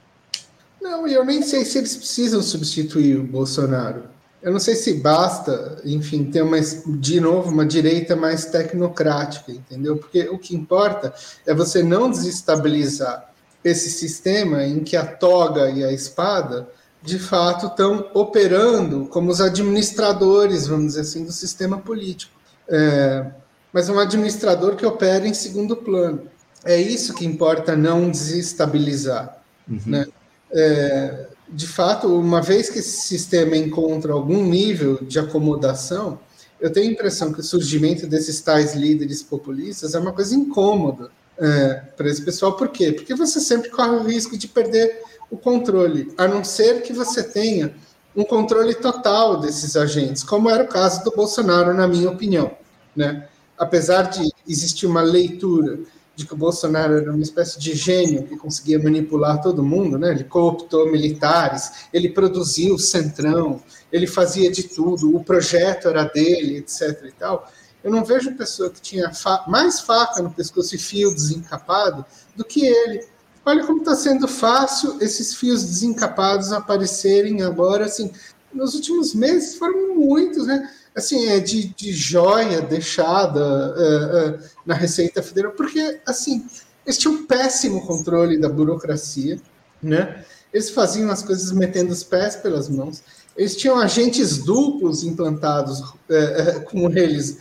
Não, 0.81 1.07
eu 1.07 1.23
nem 1.23 1.41
sei 1.41 1.65
se 1.65 1.77
eles 1.77 1.95
precisam 1.95 2.41
substituir 2.41 3.17
o 3.17 3.23
Bolsonaro. 3.23 4.16
Eu 4.41 4.51
não 4.51 4.59
sei 4.59 4.75
se 4.75 4.93
basta, 4.95 5.81
enfim, 5.83 6.25
ter 6.25 6.41
uma, 6.41 6.59
de 6.59 7.19
novo 7.19 7.49
uma 7.49 7.65
direita 7.65 8.15
mais 8.15 8.45
tecnocrática, 8.45 9.51
entendeu? 9.51 9.97
Porque 9.97 10.29
o 10.29 10.37
que 10.37 10.55
importa 10.55 11.13
é 11.45 11.53
você 11.53 11.81
não 11.81 12.09
desestabilizar 12.09 13.31
esse 13.63 13.89
sistema 13.89 14.63
em 14.63 14.83
que 14.83 14.95
a 14.95 15.05
toga 15.05 15.69
e 15.69 15.83
a 15.83 15.91
espada 15.91 16.67
de 17.01 17.17
fato 17.19 17.67
estão 17.67 18.09
operando 18.13 19.07
como 19.07 19.31
os 19.31 19.41
administradores, 19.41 20.67
vamos 20.67 20.87
dizer 20.87 21.01
assim, 21.01 21.25
do 21.25 21.31
sistema 21.31 21.77
político. 21.77 22.33
É, 22.69 23.25
mas 23.71 23.89
um 23.89 23.99
administrador 23.99 24.75
que 24.75 24.85
opera 24.85 25.27
em 25.27 25.33
segundo 25.33 25.75
plano. 25.75 26.23
É 26.63 26.79
isso 26.79 27.13
que 27.13 27.25
importa 27.25 27.75
não 27.75 28.09
desestabilizar. 28.09 29.37
Uhum. 29.69 29.79
Né? 29.85 30.07
É, 30.51 31.27
de 31.49 31.67
fato, 31.67 32.07
uma 32.07 32.41
vez 32.41 32.69
que 32.69 32.79
esse 32.79 33.07
sistema 33.07 33.55
encontra 33.55 34.13
algum 34.13 34.43
nível 34.43 34.99
de 35.01 35.19
acomodação, 35.19 36.19
eu 36.59 36.71
tenho 36.71 36.89
a 36.89 36.93
impressão 36.93 37.31
que 37.31 37.39
o 37.39 37.43
surgimento 37.43 38.07
desses 38.07 38.41
tais 38.41 38.75
líderes 38.75 39.21
populistas 39.21 39.93
é 39.93 39.99
uma 39.99 40.11
coisa 40.11 40.35
incômoda 40.35 41.09
é, 41.37 41.73
para 41.95 42.09
esse 42.09 42.21
pessoal. 42.21 42.55
Por 42.55 42.69
quê? 42.69 42.91
Porque 42.91 43.13
você 43.13 43.39
sempre 43.39 43.69
corre 43.69 43.95
o 43.95 44.03
risco 44.03 44.37
de 44.37 44.47
perder 44.47 45.01
o 45.29 45.37
controle, 45.37 46.13
a 46.17 46.27
não 46.27 46.43
ser 46.43 46.81
que 46.81 46.93
você 46.93 47.21
tenha 47.21 47.73
um 48.15 48.23
controle 48.23 48.73
total 48.73 49.39
desses 49.39 49.75
agentes, 49.75 50.23
como 50.23 50.49
era 50.49 50.63
o 50.63 50.67
caso 50.67 51.03
do 51.03 51.11
Bolsonaro, 51.11 51.73
na 51.73 51.87
minha 51.87 52.09
opinião. 52.09 52.51
Né? 52.95 53.27
apesar 53.57 54.03
de 54.03 54.29
existir 54.47 54.85
uma 54.85 55.01
leitura 55.01 55.79
de 56.17 56.25
que 56.25 56.33
o 56.33 56.37
Bolsonaro 56.37 56.97
era 56.97 57.11
uma 57.11 57.21
espécie 57.21 57.59
de 57.59 57.75
gênio 57.75 58.23
que 58.23 58.35
conseguia 58.35 58.79
manipular 58.79 59.39
todo 59.39 59.63
mundo, 59.63 59.99
né? 59.99 60.09
Ele 60.09 60.23
cooptou 60.23 60.91
militares, 60.91 61.87
ele 61.93 62.09
produziu 62.09 62.73
o 62.73 62.79
centrão, 62.79 63.61
ele 63.91 64.07
fazia 64.07 64.51
de 64.51 64.63
tudo, 64.63 65.15
o 65.15 65.23
projeto 65.23 65.87
era 65.87 66.05
dele, 66.05 66.57
etc. 66.57 67.03
e 67.05 67.11
tal. 67.11 67.47
Eu 67.83 67.91
não 67.91 68.03
vejo 68.03 68.35
pessoa 68.35 68.71
que 68.71 68.81
tinha 68.81 69.13
fa 69.13 69.45
mais 69.47 69.79
faca 69.79 70.23
no 70.23 70.31
pescoço 70.31 70.73
e 70.73 70.79
fio 70.79 71.13
desencapado 71.13 72.03
do 72.35 72.43
que 72.43 72.65
ele. 72.65 73.05
Olha 73.45 73.63
como 73.63 73.81
está 73.81 73.93
sendo 73.93 74.27
fácil 74.27 74.97
esses 74.99 75.35
fios 75.35 75.63
desencapados 75.63 76.51
aparecerem 76.51 77.43
agora, 77.43 77.85
assim, 77.85 78.11
nos 78.51 78.73
últimos 78.73 79.13
meses 79.13 79.55
foram 79.55 79.93
muitos, 79.93 80.47
né? 80.47 80.67
Assim, 80.97 81.27
é 81.27 81.39
de, 81.39 81.67
de 81.67 81.93
joia 81.93 82.59
deixada 82.59 83.39
uh, 83.39 84.31
uh, 84.31 84.39
na 84.65 84.73
Receita 84.73 85.21
Federal, 85.21 85.51
porque, 85.51 85.99
assim, 86.05 86.45
eles 86.85 86.97
tinham 86.97 87.15
um 87.15 87.25
péssimo 87.25 87.85
controle 87.85 88.39
da 88.39 88.49
burocracia, 88.49 89.39
né? 89.81 90.25
Eles 90.51 90.71
faziam 90.71 91.11
as 91.11 91.21
coisas 91.21 91.51
metendo 91.51 91.91
os 91.93 92.03
pés 92.03 92.35
pelas 92.35 92.67
mãos. 92.67 93.03
Eles 93.37 93.55
tinham 93.55 93.77
agentes 93.77 94.39
duplos 94.39 95.03
implantados 95.03 95.81
uh, 95.81 96.61
com 96.65 96.89
eles 96.89 97.37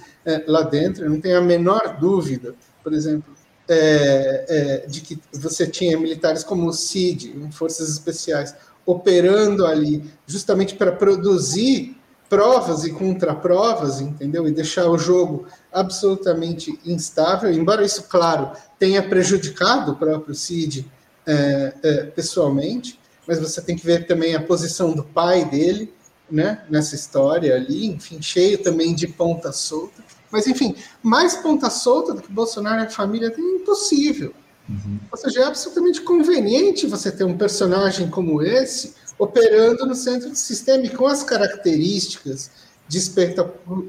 lá 0.48 0.62
dentro, 0.62 1.08
não 1.08 1.20
tenho 1.20 1.38
a 1.38 1.40
menor 1.40 1.98
dúvida, 2.00 2.52
por 2.82 2.92
exemplo, 2.92 3.32
é, 3.68 4.44
é, 4.48 4.86
de 4.88 5.00
que 5.00 5.16
você 5.32 5.68
tinha 5.68 5.96
militares 5.96 6.42
como 6.42 6.66
o 6.66 6.72
CID, 6.72 7.32
Forças 7.52 7.88
Especiais, 7.88 8.52
operando 8.84 9.64
ali 9.64 10.02
justamente 10.26 10.74
para 10.74 10.90
produzir 10.90 11.96
provas 12.28 12.84
e 12.84 12.92
contraprovas, 12.92 14.00
entendeu? 14.00 14.46
E 14.46 14.52
deixar 14.52 14.88
o 14.88 14.98
jogo 14.98 15.46
absolutamente 15.72 16.78
instável, 16.84 17.52
embora 17.52 17.84
isso, 17.84 18.04
claro, 18.04 18.50
tenha 18.78 19.02
prejudicado 19.02 19.92
o 19.92 19.96
próprio 19.96 20.34
Cid 20.34 20.90
é, 21.26 21.74
é, 21.82 22.02
pessoalmente, 22.04 22.98
mas 23.26 23.38
você 23.38 23.60
tem 23.60 23.76
que 23.76 23.84
ver 23.84 24.06
também 24.06 24.34
a 24.34 24.42
posição 24.42 24.92
do 24.92 25.04
pai 25.04 25.44
dele, 25.44 25.92
né, 26.30 26.64
nessa 26.68 26.94
história 26.94 27.54
ali, 27.54 27.86
enfim, 27.86 28.20
cheio 28.20 28.58
também 28.58 28.94
de 28.94 29.06
ponta 29.06 29.52
solta. 29.52 30.02
Mas, 30.30 30.46
enfim, 30.46 30.74
mais 31.02 31.36
ponta 31.36 31.70
solta 31.70 32.12
do 32.12 32.20
que 32.20 32.32
Bolsonaro 32.32 32.82
e 32.82 32.86
a 32.86 32.90
família 32.90 33.30
tem 33.30 33.44
é 33.44 33.56
impossível. 33.56 34.34
Uhum. 34.68 34.98
Ou 35.10 35.18
seja, 35.18 35.40
é 35.40 35.44
absolutamente 35.44 36.00
conveniente 36.00 36.86
você 36.86 37.12
ter 37.12 37.24
um 37.24 37.36
personagem 37.36 38.10
como 38.10 38.42
esse 38.42 38.94
operando 39.18 39.87
no 39.87 39.94
centro 39.94 40.31
do 40.31 40.37
sistema 40.37 40.85
e 40.85 40.90
com 40.90 41.07
as 41.07 41.22
características 41.22 42.50
de 42.88 42.98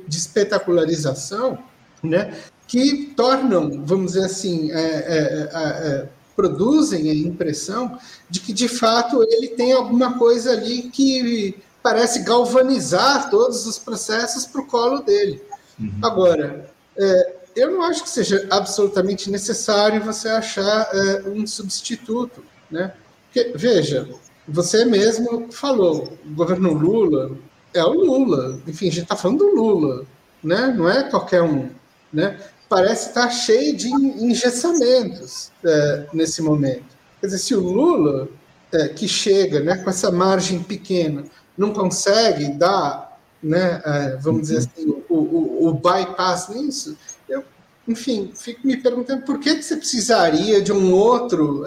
espetacularização, 0.09 1.59
né, 2.01 2.33
que 2.67 3.13
tornam, 3.15 3.83
vamos 3.85 4.13
dizer 4.13 4.25
assim, 4.25 4.71
é, 4.71 4.77
é, 4.77 5.49
é, 5.53 6.09
produzem 6.35 7.09
a 7.09 7.13
impressão 7.13 7.97
de 8.29 8.39
que, 8.39 8.53
de 8.53 8.67
fato, 8.67 9.23
ele 9.29 9.49
tem 9.49 9.71
alguma 9.73 10.17
coisa 10.17 10.51
ali 10.51 10.83
que 10.83 11.55
parece 11.81 12.19
galvanizar 12.23 13.29
todos 13.29 13.65
os 13.65 13.79
processos 13.79 14.45
para 14.45 14.61
o 14.61 14.65
colo 14.65 14.99
dele. 14.99 15.41
Uhum. 15.79 15.99
Agora, 16.03 16.69
é, 16.97 17.35
eu 17.55 17.71
não 17.71 17.81
acho 17.83 18.03
que 18.03 18.09
seja 18.09 18.45
absolutamente 18.49 19.31
necessário 19.31 20.03
você 20.03 20.27
achar 20.29 20.89
é, 20.93 21.29
um 21.29 21.47
substituto, 21.47 22.43
né? 22.69 22.93
Porque, 23.25 23.53
veja, 23.55 24.07
você 24.47 24.85
mesmo 24.85 25.51
falou, 25.51 26.13
o 26.25 26.33
governo 26.33 26.73
Lula 26.73 27.31
é 27.73 27.83
o 27.83 27.91
Lula. 27.91 28.59
Enfim, 28.65 28.87
a 28.87 28.91
gente 28.91 29.03
está 29.03 29.15
falando 29.15 29.39
do 29.39 29.55
Lula, 29.55 30.05
né? 30.43 30.73
Não 30.75 30.89
é 30.89 31.03
qualquer 31.03 31.41
um, 31.41 31.69
né? 32.13 32.39
Parece 32.69 33.09
estar 33.09 33.27
tá 33.27 33.29
cheio 33.29 33.75
de 33.75 33.89
engessamentos 33.89 35.51
é, 35.63 36.07
nesse 36.13 36.41
momento. 36.41 36.85
Quer 37.19 37.27
dizer, 37.27 37.39
se 37.39 37.55
o 37.55 37.59
Lula, 37.59 38.29
é, 38.71 38.87
que 38.89 39.07
chega 39.07 39.59
né, 39.59 39.77
com 39.77 39.89
essa 39.89 40.11
margem 40.11 40.61
pequena, 40.63 41.23
não 41.57 41.73
consegue 41.73 42.49
dar, 42.49 43.17
né, 43.41 43.81
é, 43.83 44.17
vamos 44.17 44.41
dizer 44.41 44.57
assim, 44.57 44.89
o, 45.09 45.15
o, 45.15 45.67
o 45.67 45.73
bypass 45.73 46.49
nisso, 46.49 46.97
eu, 47.27 47.43
enfim, 47.87 48.31
fico 48.35 48.67
me 48.67 48.77
perguntando 48.77 49.23
por 49.23 49.39
que, 49.39 49.55
que 49.55 49.63
você 49.63 49.77
precisaria 49.77 50.61
de 50.61 50.71
um 50.71 50.93
outro, 50.93 51.63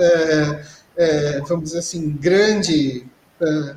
é, 1.00 1.36
é, 1.36 1.40
vamos 1.40 1.64
dizer 1.64 1.78
assim, 1.78 2.10
grande 2.10 3.06
é, 3.40 3.74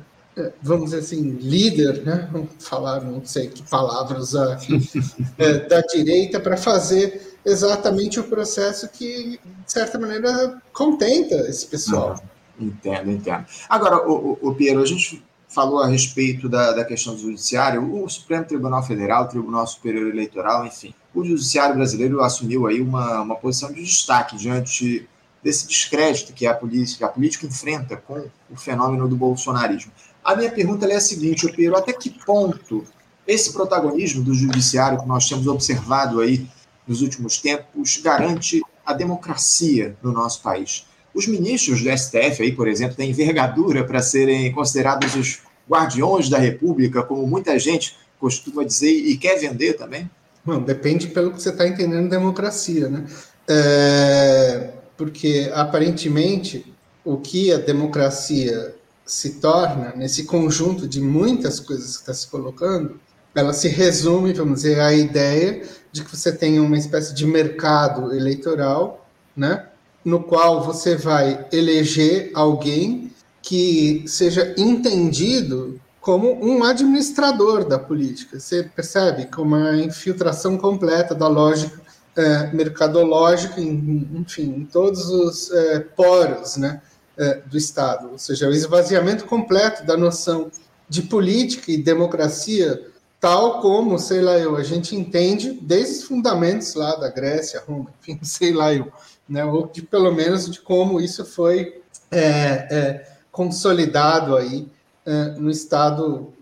vamos 0.60 0.86
dizer 0.86 0.98
assim, 0.98 1.30
líder, 1.40 2.04
né? 2.04 2.28
vamos 2.32 2.50
falar, 2.58 3.00
não 3.00 3.24
sei 3.24 3.48
que 3.48 3.62
palavra 3.62 4.18
usar 4.18 4.58
é, 5.38 5.58
da 5.60 5.80
direita 5.80 6.40
para 6.40 6.56
fazer 6.56 7.38
exatamente 7.44 8.18
o 8.18 8.24
processo 8.24 8.88
que, 8.88 9.38
de 9.64 9.72
certa 9.72 9.98
maneira, 9.98 10.60
contenta 10.72 11.36
esse 11.48 11.66
pessoal. 11.66 12.20
entendo, 12.58 13.10
entendo. 13.10 13.44
Agora, 13.68 14.08
o, 14.08 14.38
o, 14.42 14.48
o 14.50 14.54
Piero, 14.54 14.82
a 14.82 14.86
gente 14.86 15.22
falou 15.48 15.78
a 15.78 15.86
respeito 15.86 16.48
da, 16.48 16.72
da 16.72 16.84
questão 16.84 17.14
do 17.14 17.20
judiciário, 17.20 18.02
o 18.02 18.08
Supremo 18.08 18.44
Tribunal 18.44 18.82
Federal, 18.82 19.24
o 19.24 19.28
Tribunal 19.28 19.66
Superior 19.68 20.08
Eleitoral, 20.08 20.66
enfim, 20.66 20.92
o 21.14 21.24
judiciário 21.24 21.76
brasileiro 21.76 22.20
assumiu 22.22 22.66
aí 22.66 22.80
uma, 22.80 23.20
uma 23.20 23.36
posição 23.36 23.72
de 23.72 23.84
destaque 23.84 24.36
diante 24.36 25.08
desse 25.44 25.68
descrédito 25.68 26.32
que 26.32 26.46
a 26.46 26.54
política, 26.54 27.04
a 27.04 27.08
política 27.10 27.46
enfrenta 27.46 27.96
com 27.98 28.24
o 28.50 28.56
fenômeno 28.56 29.06
do 29.06 29.14
bolsonarismo. 29.14 29.92
A 30.24 30.34
minha 30.34 30.50
pergunta 30.50 30.86
é 30.86 30.96
a 30.96 31.00
seguinte, 31.00 31.46
Pedro, 31.54 31.76
até 31.76 31.92
que 31.92 32.08
ponto 32.08 32.82
esse 33.26 33.52
protagonismo 33.52 34.24
do 34.24 34.32
judiciário 34.34 34.98
que 34.98 35.06
nós 35.06 35.28
temos 35.28 35.46
observado 35.46 36.20
aí 36.20 36.46
nos 36.88 37.02
últimos 37.02 37.38
tempos 37.38 37.98
garante 38.02 38.62
a 38.86 38.94
democracia 38.94 39.94
no 40.02 40.12
nosso 40.12 40.40
país? 40.40 40.86
Os 41.14 41.26
ministros 41.26 41.82
do 41.82 41.90
STF 41.96 42.42
aí, 42.42 42.52
por 42.52 42.66
exemplo, 42.66 42.96
têm 42.96 43.10
envergadura 43.10 43.84
para 43.84 44.00
serem 44.00 44.50
considerados 44.50 45.14
os 45.14 45.42
guardiões 45.68 46.28
da 46.28 46.38
República, 46.38 47.02
como 47.02 47.26
muita 47.26 47.58
gente 47.58 47.96
costuma 48.18 48.64
dizer 48.64 48.90
e 48.90 49.16
quer 49.18 49.38
vender 49.38 49.74
também? 49.74 50.10
Bom, 50.44 50.60
depende 50.60 51.08
pelo 51.08 51.32
que 51.32 51.40
você 51.40 51.50
está 51.50 51.66
entendendo 51.66 52.08
democracia, 52.08 52.88
né? 52.88 53.06
É, 53.46 54.70
porque 54.96 55.50
aparentemente 55.54 56.72
o 57.04 57.18
que 57.18 57.52
a 57.52 57.58
democracia 57.58 58.74
se 59.04 59.34
torna, 59.34 59.92
nesse 59.94 60.24
conjunto 60.24 60.88
de 60.88 61.00
muitas 61.00 61.60
coisas 61.60 61.96
que 61.96 62.02
está 62.02 62.14
se 62.14 62.26
colocando, 62.26 62.98
ela 63.34 63.52
se 63.52 63.68
resume, 63.68 64.32
vamos 64.32 64.62
dizer, 64.62 64.80
à 64.80 64.94
ideia 64.94 65.62
de 65.92 66.02
que 66.02 66.16
você 66.16 66.32
tem 66.32 66.58
uma 66.58 66.78
espécie 66.78 67.12
de 67.12 67.26
mercado 67.26 68.14
eleitoral, 68.14 69.06
né, 69.36 69.66
no 70.04 70.22
qual 70.22 70.62
você 70.62 70.96
vai 70.96 71.46
eleger 71.52 72.30
alguém 72.34 73.10
que 73.42 74.04
seja 74.06 74.54
entendido 74.56 75.80
como 76.00 76.32
um 76.44 76.62
administrador 76.62 77.66
da 77.66 77.78
política. 77.78 78.38
Você 78.38 78.62
percebe 78.62 79.26
como 79.26 79.56
uma 79.56 79.76
infiltração 79.76 80.56
completa 80.56 81.14
da 81.14 81.26
lógica 81.26 81.80
é, 82.16 82.52
mercadológica, 82.52 83.60
em, 83.60 84.08
enfim, 84.14 84.54
em 84.58 84.64
todos 84.64 85.08
os 85.08 85.50
é, 85.50 85.80
poros, 85.80 86.56
né? 86.56 86.80
é, 87.16 87.34
do 87.46 87.56
Estado, 87.56 88.10
ou 88.10 88.18
seja, 88.18 88.48
o 88.48 88.52
esvaziamento 88.52 89.24
completo 89.24 89.84
da 89.84 89.96
noção 89.96 90.50
de 90.88 91.02
política 91.02 91.70
e 91.70 91.76
democracia, 91.76 92.88
tal 93.20 93.60
como, 93.60 93.98
sei 93.98 94.20
lá 94.20 94.38
eu, 94.38 94.56
a 94.56 94.62
gente 94.62 94.94
entende 94.94 95.52
desde 95.52 95.98
os 95.98 96.04
fundamentos 96.04 96.74
lá 96.74 96.96
da 96.96 97.08
Grécia, 97.08 97.62
Roma, 97.66 97.90
enfim, 98.02 98.18
sei 98.22 98.52
lá 98.52 98.72
eu, 98.72 98.92
né, 99.28 99.44
ou 99.44 99.66
de, 99.66 99.82
pelo 99.82 100.12
menos 100.12 100.50
de 100.50 100.60
como 100.60 101.00
isso 101.00 101.24
foi 101.24 101.80
é, 102.10 102.20
é, 102.20 103.08
consolidado 103.32 104.36
aí 104.36 104.68
é, 105.06 105.24
no 105.38 105.50
Estado 105.50 106.32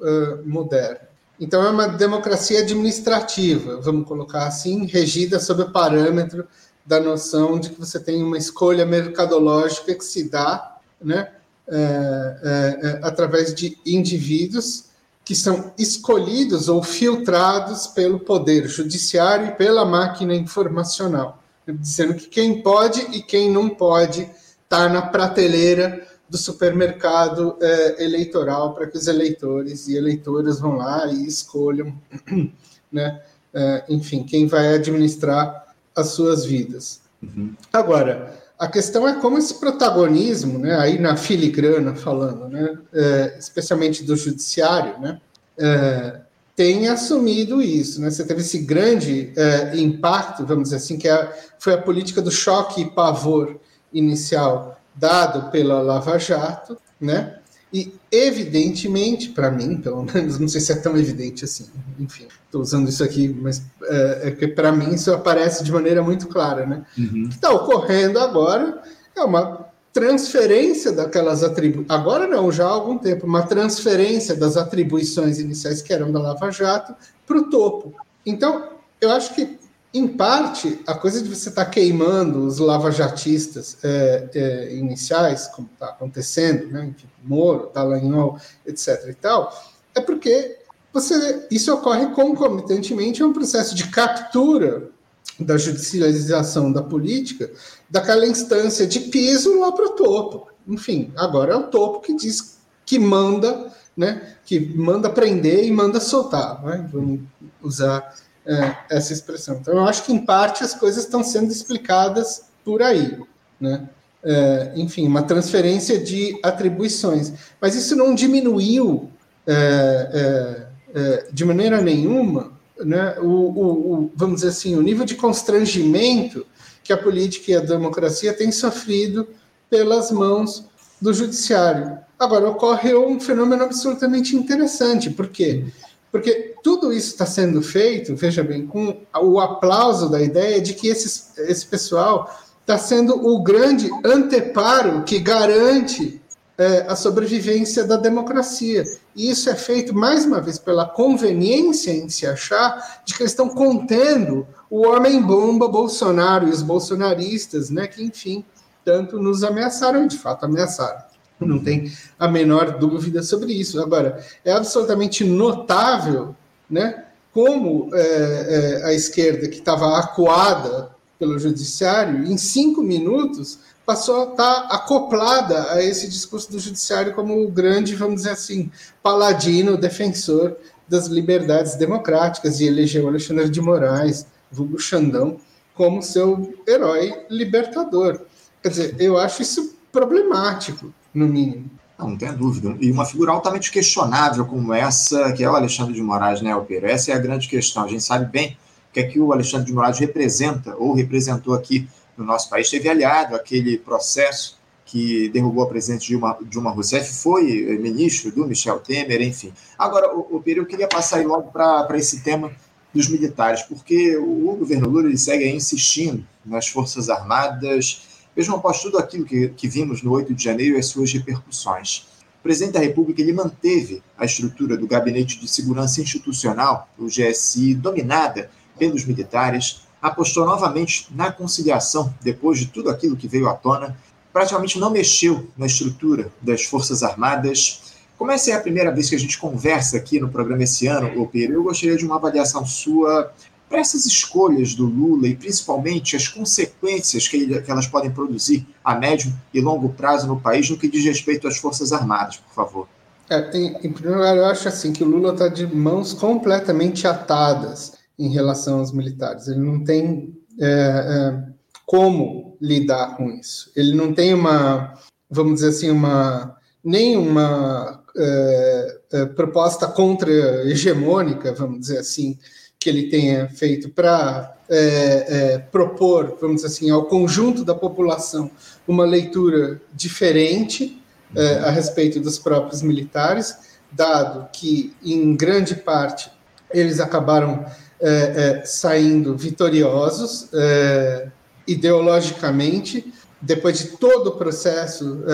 moderno. 0.45 1.12
Então, 1.43 1.61
é 1.67 1.71
uma 1.71 1.89
democracia 1.89 2.61
administrativa, 2.61 3.81
vamos 3.81 4.07
colocar 4.07 4.47
assim, 4.47 4.87
regida 4.87 5.41
sob 5.41 5.63
o 5.63 5.73
parâmetro 5.73 6.47
da 6.87 7.01
noção 7.01 7.59
de 7.59 7.71
que 7.71 7.81
você 7.81 7.99
tem 7.99 8.23
uma 8.23 8.39
escolha 8.39 8.87
mercadológica 8.87 9.93
que 9.93 10.05
se 10.05 10.31
dá 10.31 10.79
né, 11.03 11.33
é, 11.67 11.75
é, 11.75 12.87
é, 12.87 13.01
através 13.03 13.53
de 13.53 13.77
indivíduos 13.85 14.85
que 15.25 15.35
são 15.35 15.73
escolhidos 15.77 16.69
ou 16.69 16.81
filtrados 16.81 17.89
pelo 17.89 18.21
poder 18.21 18.69
judiciário 18.69 19.49
e 19.49 19.57
pela 19.57 19.85
máquina 19.85 20.37
informacional, 20.37 21.43
dizendo 21.67 22.15
que 22.15 22.29
quem 22.29 22.63
pode 22.63 23.01
e 23.17 23.21
quem 23.21 23.51
não 23.51 23.69
pode 23.69 24.31
estar 24.63 24.89
na 24.89 25.03
prateleira 25.03 26.07
do 26.33 26.39
supermercado 26.39 27.59
é, 27.61 28.03
eleitoral 28.03 28.73
para 28.73 28.87
que 28.87 28.97
os 28.97 29.07
eleitores 29.07 29.87
e 29.87 29.97
eleitoras 29.99 30.59
vão 30.59 30.77
lá 30.77 31.07
e 31.13 31.27
escolham, 31.27 31.95
né, 32.91 33.21
é, 33.53 33.85
enfim, 33.91 34.25
quem 34.25 34.47
vai 34.47 34.75
administrar 34.75 35.67
as 35.95 36.09
suas 36.09 36.47
vidas. 36.47 37.03
Uhum. 37.23 37.55
Agora, 37.71 38.35
a 38.59 38.67
questão 38.67 39.07
é 39.07 39.21
como 39.21 39.37
esse 39.37 39.57
protagonismo, 39.61 40.59
né, 40.59 40.75
aí 40.75 40.99
na 40.99 41.19
filigrana 41.19 41.95
falando, 41.95 42.49
né, 42.49 42.79
é, 42.95 43.37
especialmente 43.39 44.03
do 44.03 44.17
judiciário, 44.17 44.99
né, 45.01 45.21
é, 45.59 46.19
tem 46.57 46.89
assumido 46.89 47.61
isso. 47.61 48.01
Né? 48.01 48.11
Você 48.11 48.25
teve 48.25 48.41
esse 48.41 48.61
grande 48.61 49.35
é, 49.37 49.77
impacto, 49.77 50.47
vamos 50.47 50.65
dizer 50.65 50.77
assim, 50.77 50.97
que 50.97 51.11
é, 51.11 51.31
foi 51.59 51.75
a 51.75 51.79
política 51.79 52.23
do 52.23 52.31
choque 52.31 52.81
e 52.81 52.91
pavor 52.91 53.61
inicial 53.93 54.79
dado 54.95 55.51
pela 55.51 55.81
Lava 55.81 56.19
Jato, 56.19 56.79
né? 57.01 57.39
E, 57.73 57.93
evidentemente, 58.11 59.31
para 59.31 59.51
mim, 59.51 59.79
pelo 59.79 60.05
menos, 60.13 60.39
não 60.39 60.49
sei 60.49 60.61
se 60.61 60.73
é 60.73 60.77
tão 60.77 60.97
evidente 60.97 61.45
assim, 61.45 61.67
enfim, 61.99 62.29
estou 62.45 62.61
usando 62.61 62.89
isso 62.89 63.03
aqui, 63.03 63.29
mas 63.29 63.63
é, 63.85 64.29
é 64.29 64.31
que 64.31 64.47
para 64.47 64.71
mim 64.71 64.95
isso 64.95 65.13
aparece 65.13 65.65
de 65.65 65.73
maneira 65.73 66.03
muito 66.03 66.29
clara, 66.29 66.67
né? 66.67 66.85
Uhum. 66.99 67.25
O 67.25 67.29
que 67.29 67.35
está 67.35 67.51
ocorrendo 67.51 68.19
agora 68.19 68.83
é 69.17 69.23
uma 69.23 69.67
transferência 69.93 70.93
daquelas 70.93 71.43
atribuições, 71.43 71.91
agora 71.91 72.27
não, 72.27 72.51
já 72.51 72.65
há 72.65 72.71
algum 72.71 72.97
tempo, 72.97 73.27
uma 73.27 73.43
transferência 73.43 74.35
das 74.35 74.57
atribuições 74.57 75.39
iniciais 75.39 75.83
que 75.83 75.93
eram 75.93 76.11
da 76.11 76.21
Lava 76.21 76.51
Jato 76.51 76.95
para 77.27 77.39
o 77.39 77.51
topo. 77.51 77.95
Então, 78.25 78.69
eu 79.01 79.11
acho 79.11 79.35
que 79.35 79.59
em 79.95 80.09
parte, 80.09 80.81
a 80.87 80.95
coisa 80.95 81.23
de 81.23 81.29
você 81.29 81.51
estar 81.51 81.67
tá 81.67 81.71
queimando 81.71 82.47
os 82.47 82.59
lavajatistas 82.59 83.77
é, 83.83 84.29
é, 84.35 84.75
iniciais, 84.75 85.49
como 85.49 85.69
está 85.73 85.89
acontecendo, 85.89 86.69
né, 86.69 86.87
enfim, 86.87 87.09
Moro, 87.23 87.71
Dallagnol, 87.75 88.39
etc. 88.67 89.07
e 89.09 89.15
tal, 89.15 89.55
é 89.95 90.01
porque 90.01 90.59
você, 90.93 91.47
isso 91.51 91.73
ocorre 91.75 92.07
concomitantemente 92.15 93.23
a 93.23 93.27
um 93.27 93.33
processo 93.33 93.75
de 93.75 93.89
captura 93.89 94.91
da 95.39 95.59
judicialização 95.59 96.73
da 96.73 96.83
política, 96.83 97.51
daquela 97.89 98.27
instância 98.27 98.87
de 98.87 99.01
piso 99.01 99.59
lá 99.61 99.73
para 99.73 99.87
o 99.87 99.91
topo. 99.91 100.49
Enfim, 100.67 101.13
agora 101.17 101.53
é 101.53 101.57
o 101.57 101.69
topo 101.69 102.01
que 102.01 102.15
diz 102.15 102.59
que 102.87 102.99
manda, 102.99 103.73
né, 103.97 104.37
que 104.45 104.59
manda 104.75 105.11
prender 105.11 105.65
e 105.65 105.71
manda 105.71 106.01
soltar. 106.01 106.63
Né? 106.65 106.89
Vamos 106.93 107.21
usar 107.63 108.15
é, 108.47 108.77
essa 108.91 109.13
expressão. 109.13 109.59
Então, 109.61 109.75
eu 109.75 109.85
acho 109.85 110.05
que, 110.05 110.13
em 110.13 110.25
parte, 110.25 110.65
as 110.65 110.75
coisas 110.75 111.05
estão 111.05 111.23
sendo 111.23 111.51
explicadas 111.51 112.45
por 112.65 112.83
aí. 112.83 113.19
Né? 113.61 113.89
É, 114.25 114.73
enfim, 114.77 115.07
uma 115.07 115.23
transferência 115.23 115.99
de 115.99 116.39
atribuições. 116.43 117.33
Mas 117.61 117.75
isso 117.75 117.97
não 117.97 118.15
diminuiu, 118.15 119.11
é, 119.47 120.67
é, 120.95 121.01
é 121.01 121.27
de 121.33 121.45
maneira 121.45 121.81
nenhuma, 121.81 122.53
né, 122.79 123.17
o, 123.21 123.27
o, 123.27 123.93
o, 123.93 124.13
vamos 124.15 124.37
dizer 124.37 124.49
assim, 124.49 124.77
o 124.77 124.83
nível 124.83 125.05
de 125.05 125.15
constrangimento 125.15 126.47
que 126.83 126.93
a 126.93 126.97
política 126.97 127.53
e 127.53 127.57
a 127.57 127.61
democracia 127.61 128.33
têm 128.33 128.51
sofrido 128.51 129.29
pelas 129.71 130.11
mãos 130.11 130.65
do 131.01 131.13
judiciário. 131.13 131.99
Agora, 132.19 132.49
ocorre 132.49 132.95
um 132.95 133.19
fenômeno 133.19 133.65
absolutamente 133.65 134.37
interessante. 134.37 135.11
Por 135.11 135.29
quê? 135.29 135.65
Porque 136.13 136.55
tudo 136.63 136.93
isso 136.93 137.09
está 137.09 137.25
sendo 137.25 137.63
feito, 137.63 138.15
veja 138.15 138.45
bem, 138.45 138.67
com 138.67 139.01
o 139.19 139.41
aplauso 139.41 140.11
da 140.11 140.21
ideia 140.21 140.61
de 140.61 140.75
que 140.75 140.89
esses, 140.89 141.33
esse 141.39 141.67
pessoal 141.67 142.39
está 142.61 142.77
sendo 142.77 143.27
o 143.27 143.43
grande 143.43 143.91
anteparo 144.05 145.05
que 145.05 145.19
garante 145.19 146.21
é, 146.59 146.85
a 146.87 146.95
sobrevivência 146.95 147.85
da 147.85 147.97
democracia. 147.97 148.85
E 149.17 149.31
isso 149.31 149.49
é 149.49 149.55
feito, 149.55 149.95
mais 149.95 150.27
uma 150.27 150.41
vez, 150.41 150.59
pela 150.59 150.87
conveniência 150.87 151.91
em 151.91 152.11
se 152.11 152.27
achar 152.27 153.03
de 153.07 153.15
que 153.15 153.23
eles 153.23 153.33
estão 153.33 153.49
contendo 153.49 154.47
o 154.71 154.87
homem-bomba 154.87 155.67
Bolsonaro 155.67 156.47
e 156.47 156.51
os 156.51 156.63
bolsonaristas, 156.63 157.71
né, 157.71 157.87
que, 157.87 158.05
enfim, 158.05 158.45
tanto 158.85 159.19
nos 159.19 159.43
ameaçaram, 159.43 160.07
de 160.07 160.19
fato 160.19 160.45
ameaçaram. 160.45 161.12
Não 161.47 161.59
tem 161.59 161.93
a 162.19 162.29
menor 162.29 162.79
dúvida 162.79 163.23
sobre 163.23 163.53
isso. 163.53 163.81
Agora, 163.81 164.25
é 164.45 164.53
absolutamente 164.53 165.25
notável 165.25 166.35
né, 166.69 167.05
como 167.33 167.91
é, 167.95 168.01
é, 168.01 168.85
a 168.87 168.93
esquerda, 168.93 169.49
que 169.49 169.59
estava 169.59 169.99
acuada 169.99 170.91
pelo 171.19 171.39
judiciário, 171.39 172.25
em 172.25 172.37
cinco 172.37 172.83
minutos 172.83 173.59
passou 173.87 174.23
a 174.23 174.31
estar 174.31 174.67
acoplada 174.71 175.73
a 175.73 175.83
esse 175.83 176.09
discurso 176.09 176.51
do 176.51 176.59
judiciário 176.59 177.15
como 177.15 177.43
o 177.43 177.51
grande, 177.51 177.95
vamos 177.95 178.17
dizer 178.17 178.31
assim, 178.31 178.71
paladino, 179.03 179.77
defensor 179.77 180.57
das 180.89 181.07
liberdades 181.07 181.75
democráticas 181.75 182.61
e 182.61 182.67
elegeu 182.67 183.09
Alexandre 183.09 183.49
de 183.49 183.61
Moraes, 183.61 184.27
vulgo 184.51 184.79
Xandão, 184.79 185.39
como 185.75 186.03
seu 186.03 186.55
herói 186.67 187.25
libertador. 187.31 188.21
Quer 188.63 188.69
dizer, 188.69 188.97
eu 188.99 189.19
acho 189.19 189.43
isso 189.43 189.75
problemático, 189.91 190.93
no 191.15 191.27
mínimo. 191.27 191.71
Não, 191.99 192.11
não 192.11 192.37
dúvida. 192.37 192.77
E 192.81 192.91
uma 192.91 193.05
figura 193.05 193.33
altamente 193.33 193.71
questionável 193.71 194.45
como 194.47 194.73
essa, 194.73 195.33
que 195.33 195.45
é 195.45 195.51
o 195.51 195.55
Alexandre 195.55 195.95
de 195.95 196.03
Moraes, 196.03 196.41
né, 196.41 196.53
Alpeiro? 196.53 196.87
Essa 196.87 197.13
é 197.13 197.15
a 197.15 197.19
grande 197.19 197.49
questão. 197.49 197.85
A 197.85 197.89
gente 197.89 198.03
sabe 198.03 198.31
bem 198.31 198.57
o 198.91 198.93
que 198.93 199.01
é 199.01 199.03
que 199.05 199.21
o 199.21 199.33
Alexandre 199.33 199.67
de 199.67 199.73
Moraes 199.73 199.99
representa, 199.99 200.75
ou 200.77 200.95
representou 200.95 201.55
aqui 201.55 201.89
no 202.17 202.25
nosso 202.25 202.51
país. 202.51 202.69
Teve 202.69 202.89
aliado 202.89 203.35
aquele 203.35 203.79
processo 203.79 204.61
que 204.85 205.31
derrubou 205.31 205.65
a 205.65 205.69
presidente 205.69 206.09
Dilma, 206.09 206.37
Dilma 206.43 206.71
Rousseff, 206.71 207.15
foi 207.15 207.79
ministro 207.79 208.31
do 208.31 208.47
Michel 208.47 208.79
Temer, 208.81 209.23
enfim. 209.23 209.53
Agora, 209.79 210.15
o, 210.15 210.37
o 210.37 210.43
eu 210.45 210.67
queria 210.67 210.87
passar 210.87 211.19
aí 211.19 211.25
logo 211.25 211.51
para 211.51 211.97
esse 211.97 212.21
tema 212.21 212.53
dos 212.93 213.09
militares, 213.09 213.63
porque 213.63 214.17
o 214.19 214.55
governo 214.59 214.89
Lula 214.89 215.07
ele 215.07 215.17
segue 215.17 215.49
insistindo 215.49 216.27
nas 216.45 216.69
Forças 216.69 217.09
Armadas 217.09 218.03
Vejam 218.35 218.57
após 218.57 218.81
tudo 218.81 218.99
aquilo 218.99 219.25
que, 219.25 219.49
que 219.49 219.69
vimos 219.69 220.03
no 220.03 220.13
8 220.13 220.35
de 220.35 220.43
janeiro 220.43 220.77
e 220.77 220.79
as 220.79 220.87
suas 220.87 221.13
repercussões. 221.13 222.07
O 222.41 222.43
presidente 222.43 222.75
da 222.75 222.81
República 222.81 223.21
ele 223.21 223.33
manteve 223.33 224.03
a 224.17 224.25
estrutura 224.25 224.77
do 224.77 224.87
Gabinete 224.87 225.39
de 225.39 225.47
Segurança 225.47 226.01
Institucional, 226.01 226.89
o 226.99 227.07
GSI, 227.07 227.75
dominada 227.75 228.51
pelos 228.79 229.05
militares, 229.05 229.83
apostou 230.01 230.45
novamente 230.45 231.07
na 231.15 231.31
conciliação 231.31 232.13
depois 232.21 232.59
de 232.59 232.67
tudo 232.67 232.91
aquilo 232.91 233.17
que 233.17 233.29
veio 233.29 233.49
à 233.49 233.55
tona, 233.55 233.97
praticamente 234.33 234.79
não 234.79 234.91
mexeu 234.91 235.47
na 235.57 235.67
estrutura 235.67 236.33
das 236.41 236.65
Forças 236.65 237.03
Armadas. 237.03 237.95
Como 238.19 238.33
essa 238.33 238.51
é 238.51 238.55
a 238.55 238.61
primeira 238.61 238.91
vez 238.91 239.09
que 239.09 239.15
a 239.15 239.19
gente 239.19 239.39
conversa 239.39 239.97
aqui 239.97 240.19
no 240.19 240.29
programa 240.29 240.65
esse 240.65 240.87
ano, 240.87 241.21
ô 241.21 241.27
Pedro, 241.29 241.57
eu 241.57 241.63
gostaria 241.63 241.97
de 241.97 242.05
uma 242.05 242.17
avaliação 242.17 242.67
sua 242.67 243.33
para 243.73 243.81
essas 243.81 244.05
escolhas 244.05 244.75
do 244.75 244.85
Lula 244.85 245.27
e 245.27 245.35
principalmente 245.35 246.15
as 246.15 246.29
consequências 246.29 247.27
que, 247.27 247.39
ele, 247.39 247.63
que, 247.63 247.71
elas 247.71 247.87
podem 247.87 248.11
produzir 248.11 248.67
a 248.85 248.95
médio 248.95 249.33
e 249.53 249.63
longo 249.63 249.89
prazo 249.89 250.27
no 250.27 250.39
país 250.39 250.69
no 250.69 250.77
que 250.77 250.87
diz 250.87 251.03
respeito 251.03 251.49
às 251.49 251.57
Forças 251.57 251.91
Armadas, 251.91 252.37
por 252.37 252.55
favor. 252.55 252.89
É, 253.31 253.57
em, 253.57 253.69
em, 253.83 253.91
primeiro 253.91 254.19
lugar, 254.19 254.37
eu 254.37 254.45
acho 254.45 254.69
assim 254.69 254.93
que 254.93 255.03
o 255.03 255.09
Lula 255.09 255.33
está 255.33 255.49
de 255.49 255.67
mãos 255.67 256.13
completamente 256.13 257.07
atadas 257.07 257.95
em 258.19 258.29
relação 258.29 258.81
aos 258.81 258.93
militares. 258.93 259.49
Ele 259.49 259.61
não 259.61 259.83
tem 259.83 260.39
é, 260.61 260.67
é, 260.67 261.43
como 261.87 262.59
lidar 262.61 263.17
com 263.17 263.31
isso. 263.31 263.73
Ele 263.75 263.95
não 263.95 264.13
tem 264.13 264.35
uma, 264.35 264.93
vamos 265.31 265.55
dizer 265.55 265.69
assim, 265.69 265.91
uma 265.91 266.59
nem 266.85 267.17
uma 267.17 268.05
é, 268.15 268.99
é, 269.13 269.27
proposta 269.27 269.87
contra-hegemônica, 269.87 271.55
vamos 271.55 271.81
dizer 271.81 271.99
assim, 271.99 272.39
que 272.83 272.91
ele 272.91 273.09
tenha 273.09 273.49
feito 273.49 273.89
para 273.89 274.57
é, 274.69 275.27
é, 275.29 275.59
propor, 275.59 276.37
vamos 276.41 276.57
dizer 276.57 276.69
assim, 276.69 276.91
ao 276.91 277.05
conjunto 277.05 277.65
da 277.65 277.75
população 277.75 278.51
uma 278.87 279.05
leitura 279.05 279.81
diferente 279.93 281.01
é, 281.35 281.59
a 281.59 281.71
respeito 281.71 282.21
dos 282.21 282.39
próprios 282.39 282.83
militares, 282.83 283.57
dado 283.91 284.49
que, 284.53 284.95
em 285.05 285.37
grande 285.37 285.75
parte, 285.75 286.31
eles 286.73 287.01
acabaram 287.01 287.65
é, 288.01 288.61
é, 288.61 288.65
saindo 288.65 289.37
vitoriosos 289.37 290.49
é, 290.53 291.29
ideologicamente, 291.67 293.13
depois 293.41 293.79
de 293.79 293.89
todo 293.97 294.29
o 294.29 294.37
processo 294.37 295.25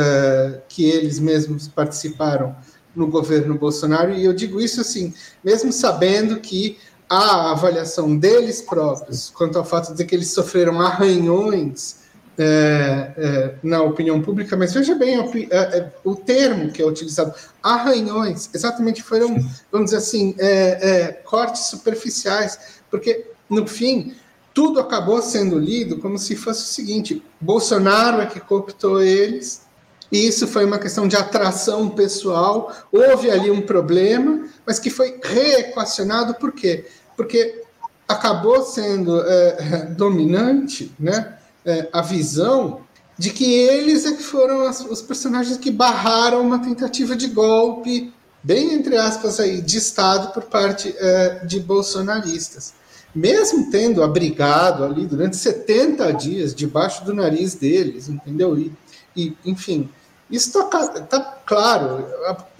que 0.66 0.84
eles 0.84 1.18
mesmos 1.18 1.68
participaram 1.68 2.56
no 2.96 3.06
governo 3.06 3.54
Bolsonaro, 3.54 4.14
e 4.14 4.24
eu 4.24 4.32
digo 4.32 4.60
isso 4.60 4.80
assim, 4.80 5.12
mesmo 5.44 5.70
sabendo 5.70 6.40
que 6.40 6.78
a 7.08 7.52
avaliação 7.52 8.16
deles 8.16 8.60
próprios 8.60 9.30
quanto 9.30 9.58
ao 9.58 9.64
fato 9.64 9.94
de 9.94 10.04
que 10.04 10.14
eles 10.14 10.32
sofreram 10.32 10.80
arranhões 10.80 11.96
é, 12.38 13.12
é, 13.16 13.54
na 13.62 13.82
opinião 13.82 14.22
pública, 14.22 14.56
mas 14.56 14.72
veja 14.72 14.94
bem 14.94 15.18
o, 15.18 15.28
é, 15.36 15.56
é, 15.56 15.92
o 16.04 16.14
termo 16.14 16.70
que 16.70 16.80
é 16.80 16.86
utilizado, 16.86 17.34
arranhões, 17.60 18.48
exatamente 18.54 19.02
foram, 19.02 19.36
vamos 19.72 19.86
dizer 19.86 19.96
assim, 19.96 20.36
é, 20.38 20.90
é, 20.90 21.12
cortes 21.24 21.62
superficiais, 21.62 22.80
porque 22.88 23.26
no 23.50 23.66
fim 23.66 24.14
tudo 24.54 24.78
acabou 24.78 25.20
sendo 25.20 25.58
lido 25.58 25.98
como 25.98 26.16
se 26.16 26.36
fosse 26.36 26.62
o 26.62 26.66
seguinte: 26.66 27.22
Bolsonaro 27.40 28.20
é 28.20 28.26
que 28.26 28.40
cooptou 28.40 29.02
eles, 29.02 29.62
e 30.10 30.26
isso 30.26 30.46
foi 30.46 30.64
uma 30.64 30.78
questão 30.78 31.06
de 31.06 31.16
atração 31.16 31.88
pessoal. 31.90 32.72
Houve 32.90 33.30
ali 33.30 33.50
um 33.50 33.60
problema, 33.60 34.46
mas 34.66 34.78
que 34.78 34.90
foi 34.90 35.20
reequacionado 35.22 36.34
por 36.34 36.52
quê? 36.52 36.86
Porque 37.18 37.64
acabou 38.06 38.62
sendo 38.62 39.20
é, 39.20 39.86
dominante 39.90 40.94
né, 40.98 41.36
é, 41.66 41.88
a 41.92 42.00
visão 42.00 42.82
de 43.18 43.30
que 43.30 43.44
eles 43.52 44.06
é 44.06 44.12
que 44.12 44.22
foram 44.22 44.62
as, 44.62 44.80
os 44.80 45.02
personagens 45.02 45.58
que 45.58 45.72
barraram 45.72 46.40
uma 46.40 46.60
tentativa 46.60 47.16
de 47.16 47.26
golpe, 47.26 48.14
bem 48.40 48.72
entre 48.72 48.96
aspas, 48.96 49.40
aí, 49.40 49.60
de 49.60 49.78
Estado 49.78 50.32
por 50.32 50.44
parte 50.44 50.94
é, 50.96 51.44
de 51.44 51.58
bolsonaristas. 51.58 52.74
Mesmo 53.12 53.68
tendo 53.68 54.04
abrigado 54.04 54.84
ali 54.84 55.04
durante 55.04 55.36
70 55.36 56.12
dias 56.12 56.54
debaixo 56.54 57.04
do 57.04 57.12
nariz 57.12 57.56
deles, 57.56 58.08
entendeu? 58.08 58.56
E, 58.56 58.72
e 59.16 59.36
enfim, 59.44 59.88
isso 60.30 60.56
está 60.56 60.86
tá 60.86 61.20
claro. 61.44 62.06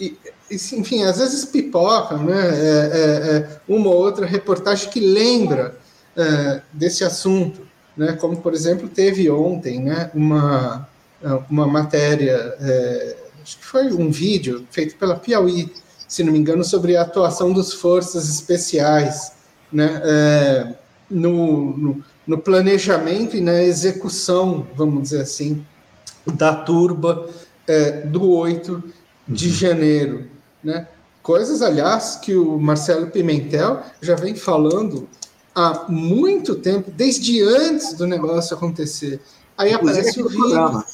E, 0.01 0.19
enfim, 0.51 1.03
às 1.05 1.19
vezes 1.19 1.45
pipocam, 1.45 2.25
né? 2.25 2.49
É, 2.49 2.91
é, 2.93 3.37
é, 3.37 3.61
uma 3.69 3.89
ou 3.91 3.97
outra 3.97 4.27
reportagem 4.27 4.91
que 4.91 5.01
lembra 5.01 5.77
é, 6.17 6.61
desse 6.73 7.05
assunto, 7.05 7.61
né? 7.97 8.13
Como, 8.13 8.37
por 8.39 8.55
exemplo, 8.55 8.89
teve 8.89 9.31
ontem, 9.31 9.81
né? 9.81 10.11
Uma, 10.15 10.89
uma 11.51 11.67
matéria, 11.67 12.57
acho 13.43 13.59
que 13.59 13.65
foi 13.65 13.93
um 13.93 14.11
vídeo 14.11 14.67
feito 14.71 14.97
pela 14.97 15.17
Piauí, 15.17 15.73
se 16.07 16.23
não 16.23 16.33
me 16.33 16.39
engano, 16.39 16.65
sobre 16.65 16.97
a 16.97 17.03
atuação 17.03 17.53
dos 17.53 17.73
forças 17.73 18.29
especiais, 18.29 19.33
né? 19.73 20.75
No, 21.11 21.77
no, 21.77 22.05
no 22.27 22.39
planejamento 22.39 23.37
e 23.37 23.41
na 23.41 23.63
execução, 23.63 24.67
vamos 24.77 25.05
dizer 25.05 25.23
assim, 25.23 25.65
da 26.27 26.55
turba 26.55 27.29
é, 27.67 28.03
do 28.03 28.31
8 28.31 28.83
de 29.29 29.49
uhum. 29.49 29.55
janeiro. 29.55 30.38
Né? 30.63 30.87
Coisas, 31.23 31.63
aliás, 31.63 32.17
que 32.17 32.35
o 32.35 32.59
Marcelo 32.59 33.09
Pimentel 33.09 33.83
já 34.01 34.15
vem 34.15 34.35
falando 34.35 35.09
há 35.55 35.87
muito 35.89 36.55
tempo, 36.55 36.91
desde 36.91 37.43
antes 37.43 37.95
do 37.95 38.07
negócio 38.07 38.57
acontecer. 38.57 39.21
Aí 39.57 39.73
Inclusive 39.73 40.01
aparece 40.01 40.23
o 40.23 40.29
vídeo. 40.29 40.85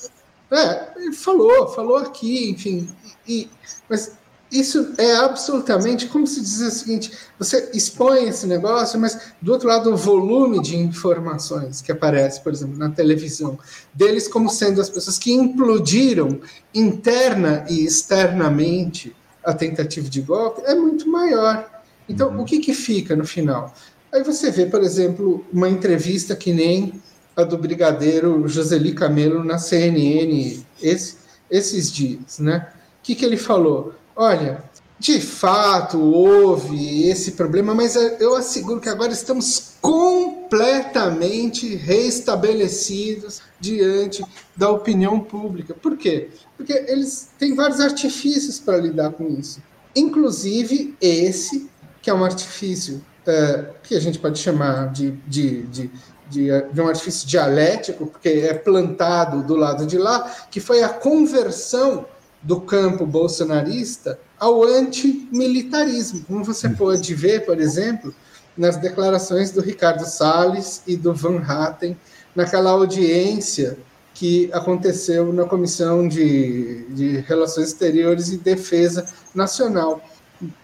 É, 0.51 0.89
ele 0.97 1.13
falou, 1.13 1.69
falou 1.69 1.97
aqui, 1.99 2.51
enfim. 2.51 2.89
E, 3.27 3.49
mas 3.89 4.13
isso 4.55 4.95
é 4.99 5.17
absolutamente, 5.17 6.07
como 6.07 6.27
se 6.27 6.41
diz 6.41 6.61
o 6.61 6.71
seguinte, 6.71 7.13
você 7.39 7.71
expõe 7.75 8.29
esse 8.29 8.47
negócio, 8.47 9.01
mas 9.01 9.33
do 9.43 9.53
outro 9.53 9.69
lado 9.69 9.93
o 9.93 9.97
volume 9.97 10.63
de 10.63 10.77
informações 10.77 11.83
que 11.83 11.91
aparece, 11.91 12.41
por 12.41 12.53
exemplo, 12.53 12.79
na 12.79 12.89
televisão, 12.89 13.59
deles 13.93 14.29
como 14.29 14.49
sendo 14.49 14.81
as 14.81 14.89
pessoas 14.89 15.19
que 15.19 15.33
implodiram 15.33 16.41
interna 16.73 17.67
e 17.69 17.85
externamente 17.85 19.15
a 19.45 19.55
tentativa 19.55 20.09
de 20.09 20.21
golpe 20.21 20.63
é 20.65 20.75
muito 20.75 21.09
maior. 21.09 21.69
Então, 22.09 22.31
uhum. 22.31 22.43
o 22.43 22.45
que, 22.45 22.59
que 22.59 22.75
fica 22.75 23.15
no 23.17 23.27
final? 23.27 23.75
Aí 24.13 24.23
você 24.23 24.51
vê, 24.51 24.67
por 24.67 24.83
exemplo, 24.83 25.45
uma 25.53 25.69
entrevista 25.69 26.37
que 26.37 26.53
nem 26.53 27.01
a 27.37 27.43
do 27.43 27.59
brigadeiro 27.59 28.47
Joseli 28.47 28.93
Camelo 28.93 29.43
na 29.43 29.59
CNN 29.59 30.63
esse, 30.81 31.17
esses 31.51 31.91
dias, 31.91 32.39
né? 32.39 32.69
O 33.01 33.03
que, 33.03 33.15
que 33.15 33.25
ele 33.25 33.37
falou? 33.37 33.95
Olha, 34.15 34.63
de 34.99 35.21
fato 35.21 36.01
houve 36.01 37.09
esse 37.09 37.33
problema, 37.33 37.75
mas 37.75 37.97
eu 37.97 38.37
asseguro 38.37 38.81
que 38.81 38.89
agora 38.89 39.13
estamos 39.13 39.75
completamente 39.81 41.75
restabelecidos 41.75 43.43
diante 43.59 44.25
da 44.57 44.71
opinião 44.71 45.21
pública. 45.21 45.75
Por 45.75 45.97
quê? 45.97 46.31
Porque 46.57 46.73
eles 46.89 47.29
têm 47.39 47.55
vários 47.55 47.81
artifícios 47.81 48.59
para 48.61 48.79
lidar 48.79 49.11
com 49.13 49.29
isso, 49.29 49.61
inclusive 49.95 50.97
esse, 51.01 51.69
que 52.01 52.09
é 52.09 52.15
um 52.15 52.25
artifício 52.25 53.05
é, 53.27 53.71
que 53.83 53.95
a 53.97 54.01
gente 54.01 54.19
pode 54.19 54.39
chamar 54.39 54.93
de, 54.93 55.11
de, 55.27 55.63
de 55.63 55.91
de, 56.27 56.49
de, 56.73 56.81
um 56.81 56.89
artifício 56.89 57.29
dialético, 57.29 58.07
porque 58.07 58.29
é 58.29 58.55
plantado 58.55 59.43
do 59.43 59.55
lado 59.55 59.87
de 59.87 59.99
lá, 59.99 60.35
que 60.51 60.59
foi 60.59 60.83
a 60.83 60.89
conversão 60.89 62.07
do 62.45 62.61
campo 62.61 63.07
bolsonarista 63.07 64.19
ao 64.39 64.63
antimilitarismo, 64.63 66.25
como 66.27 66.45
você 66.45 66.67
uhum. 66.69 66.75
pode 66.75 67.15
ver, 67.15 67.45
por 67.47 67.59
exemplo, 67.59 68.15
nas 68.57 68.77
declarações 68.77 69.51
do 69.51 69.61
Ricardo 69.61 70.05
Salles 70.05 70.83
e 70.87 70.97
do 70.97 71.13
Van 71.13 71.39
Hatten 71.39 71.97
naquela 72.35 72.71
audiência 72.71 73.77
que 74.13 74.49
aconteceu 74.53 75.33
na 75.33 75.45
Comissão 75.45 76.07
de, 76.07 76.85
de 76.91 77.17
Relações 77.27 77.69
Exteriores 77.69 78.29
e 78.29 78.37
Defesa 78.37 79.07
Nacional. 79.35 80.01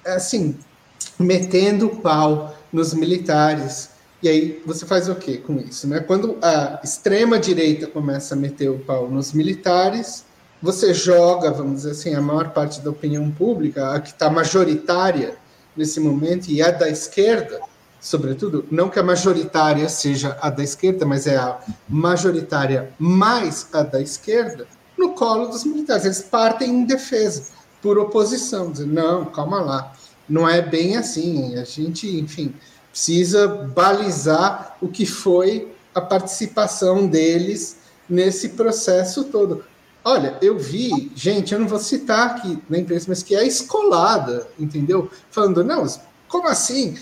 Assim, 0.07 0.57
metendo 1.19 1.87
o 1.87 1.97
pau 1.97 2.57
nos 2.73 2.95
militares. 2.95 3.91
E 4.23 4.29
aí 4.29 4.63
você 4.67 4.87
faz 4.87 5.09
o 5.09 5.15
que 5.15 5.39
com 5.39 5.59
isso? 5.59 5.89
Né? 5.89 6.01
Quando 6.01 6.37
a 6.43 6.81
extrema-direita 6.85 7.87
começa 7.87 8.35
a 8.35 8.37
meter 8.37 8.69
o 8.69 8.79
pau 8.79 9.11
nos 9.11 9.33
militares, 9.33 10.25
você 10.63 10.93
joga, 10.93 11.51
vamos 11.51 11.77
dizer 11.77 11.93
assim, 11.93 12.15
a 12.15 12.21
maior 12.21 12.51
parte 12.51 12.81
da 12.81 12.91
opinião 12.91 13.31
pública, 13.31 13.95
a 13.95 14.01
que 14.01 14.11
está 14.11 14.29
majoritária 14.29 15.37
nesse 15.77 16.01
momento, 16.01 16.49
e 16.49 16.61
é 16.61 16.71
da 16.71 16.89
esquerda, 16.89 17.61
sobretudo, 18.01 18.65
não 18.71 18.89
que 18.89 18.99
a 18.99 19.03
majoritária 19.03 19.89
seja 19.89 20.37
a 20.41 20.51
da 20.51 20.63
esquerda, 20.63 21.07
mas 21.07 21.27
é 21.27 21.37
a 21.37 21.59
majoritária 21.89 22.93
mais 22.99 23.69
a 23.73 23.83
da 23.83 24.01
esquerda, 24.01 24.67
no 24.99 25.15
colo 25.15 25.47
dos 25.47 25.65
militares. 25.65 26.05
Eles 26.05 26.23
partem 26.23 26.71
em 26.71 26.85
defesa, 26.85 27.45
por 27.81 27.99
oposição, 27.99 28.71
dizendo, 28.71 28.93
não, 28.93 29.25
calma 29.25 29.61
lá, 29.61 29.93
não 30.29 30.49
é 30.49 30.61
bem 30.61 30.97
assim, 30.97 31.57
a 31.57 31.65
gente, 31.65 32.07
enfim, 32.19 32.55
precisa 32.91 33.49
balizar 33.49 34.77
o 34.81 34.89
que 34.89 35.07
foi 35.07 35.73
a 35.95 36.01
participação 36.01 37.07
deles 37.07 37.79
nesse 38.09 38.51
processo 38.51 39.25
todo. 39.25 39.65
Olha, 40.05 40.39
eu 40.41 40.59
vi, 40.59 41.13
gente, 41.15 41.53
eu 41.53 41.61
não 41.61 41.69
vou 41.69 41.79
citar 41.79 42.29
aqui 42.29 42.59
na 42.69 42.79
imprensa, 42.79 43.07
mas 43.09 43.23
que 43.23 43.35
é 43.35 43.47
escolada, 43.47 44.49
entendeu? 44.59 45.11
Falando, 45.31 45.63
não, 45.63 45.87
como 46.27 46.49
assim? 46.49 46.97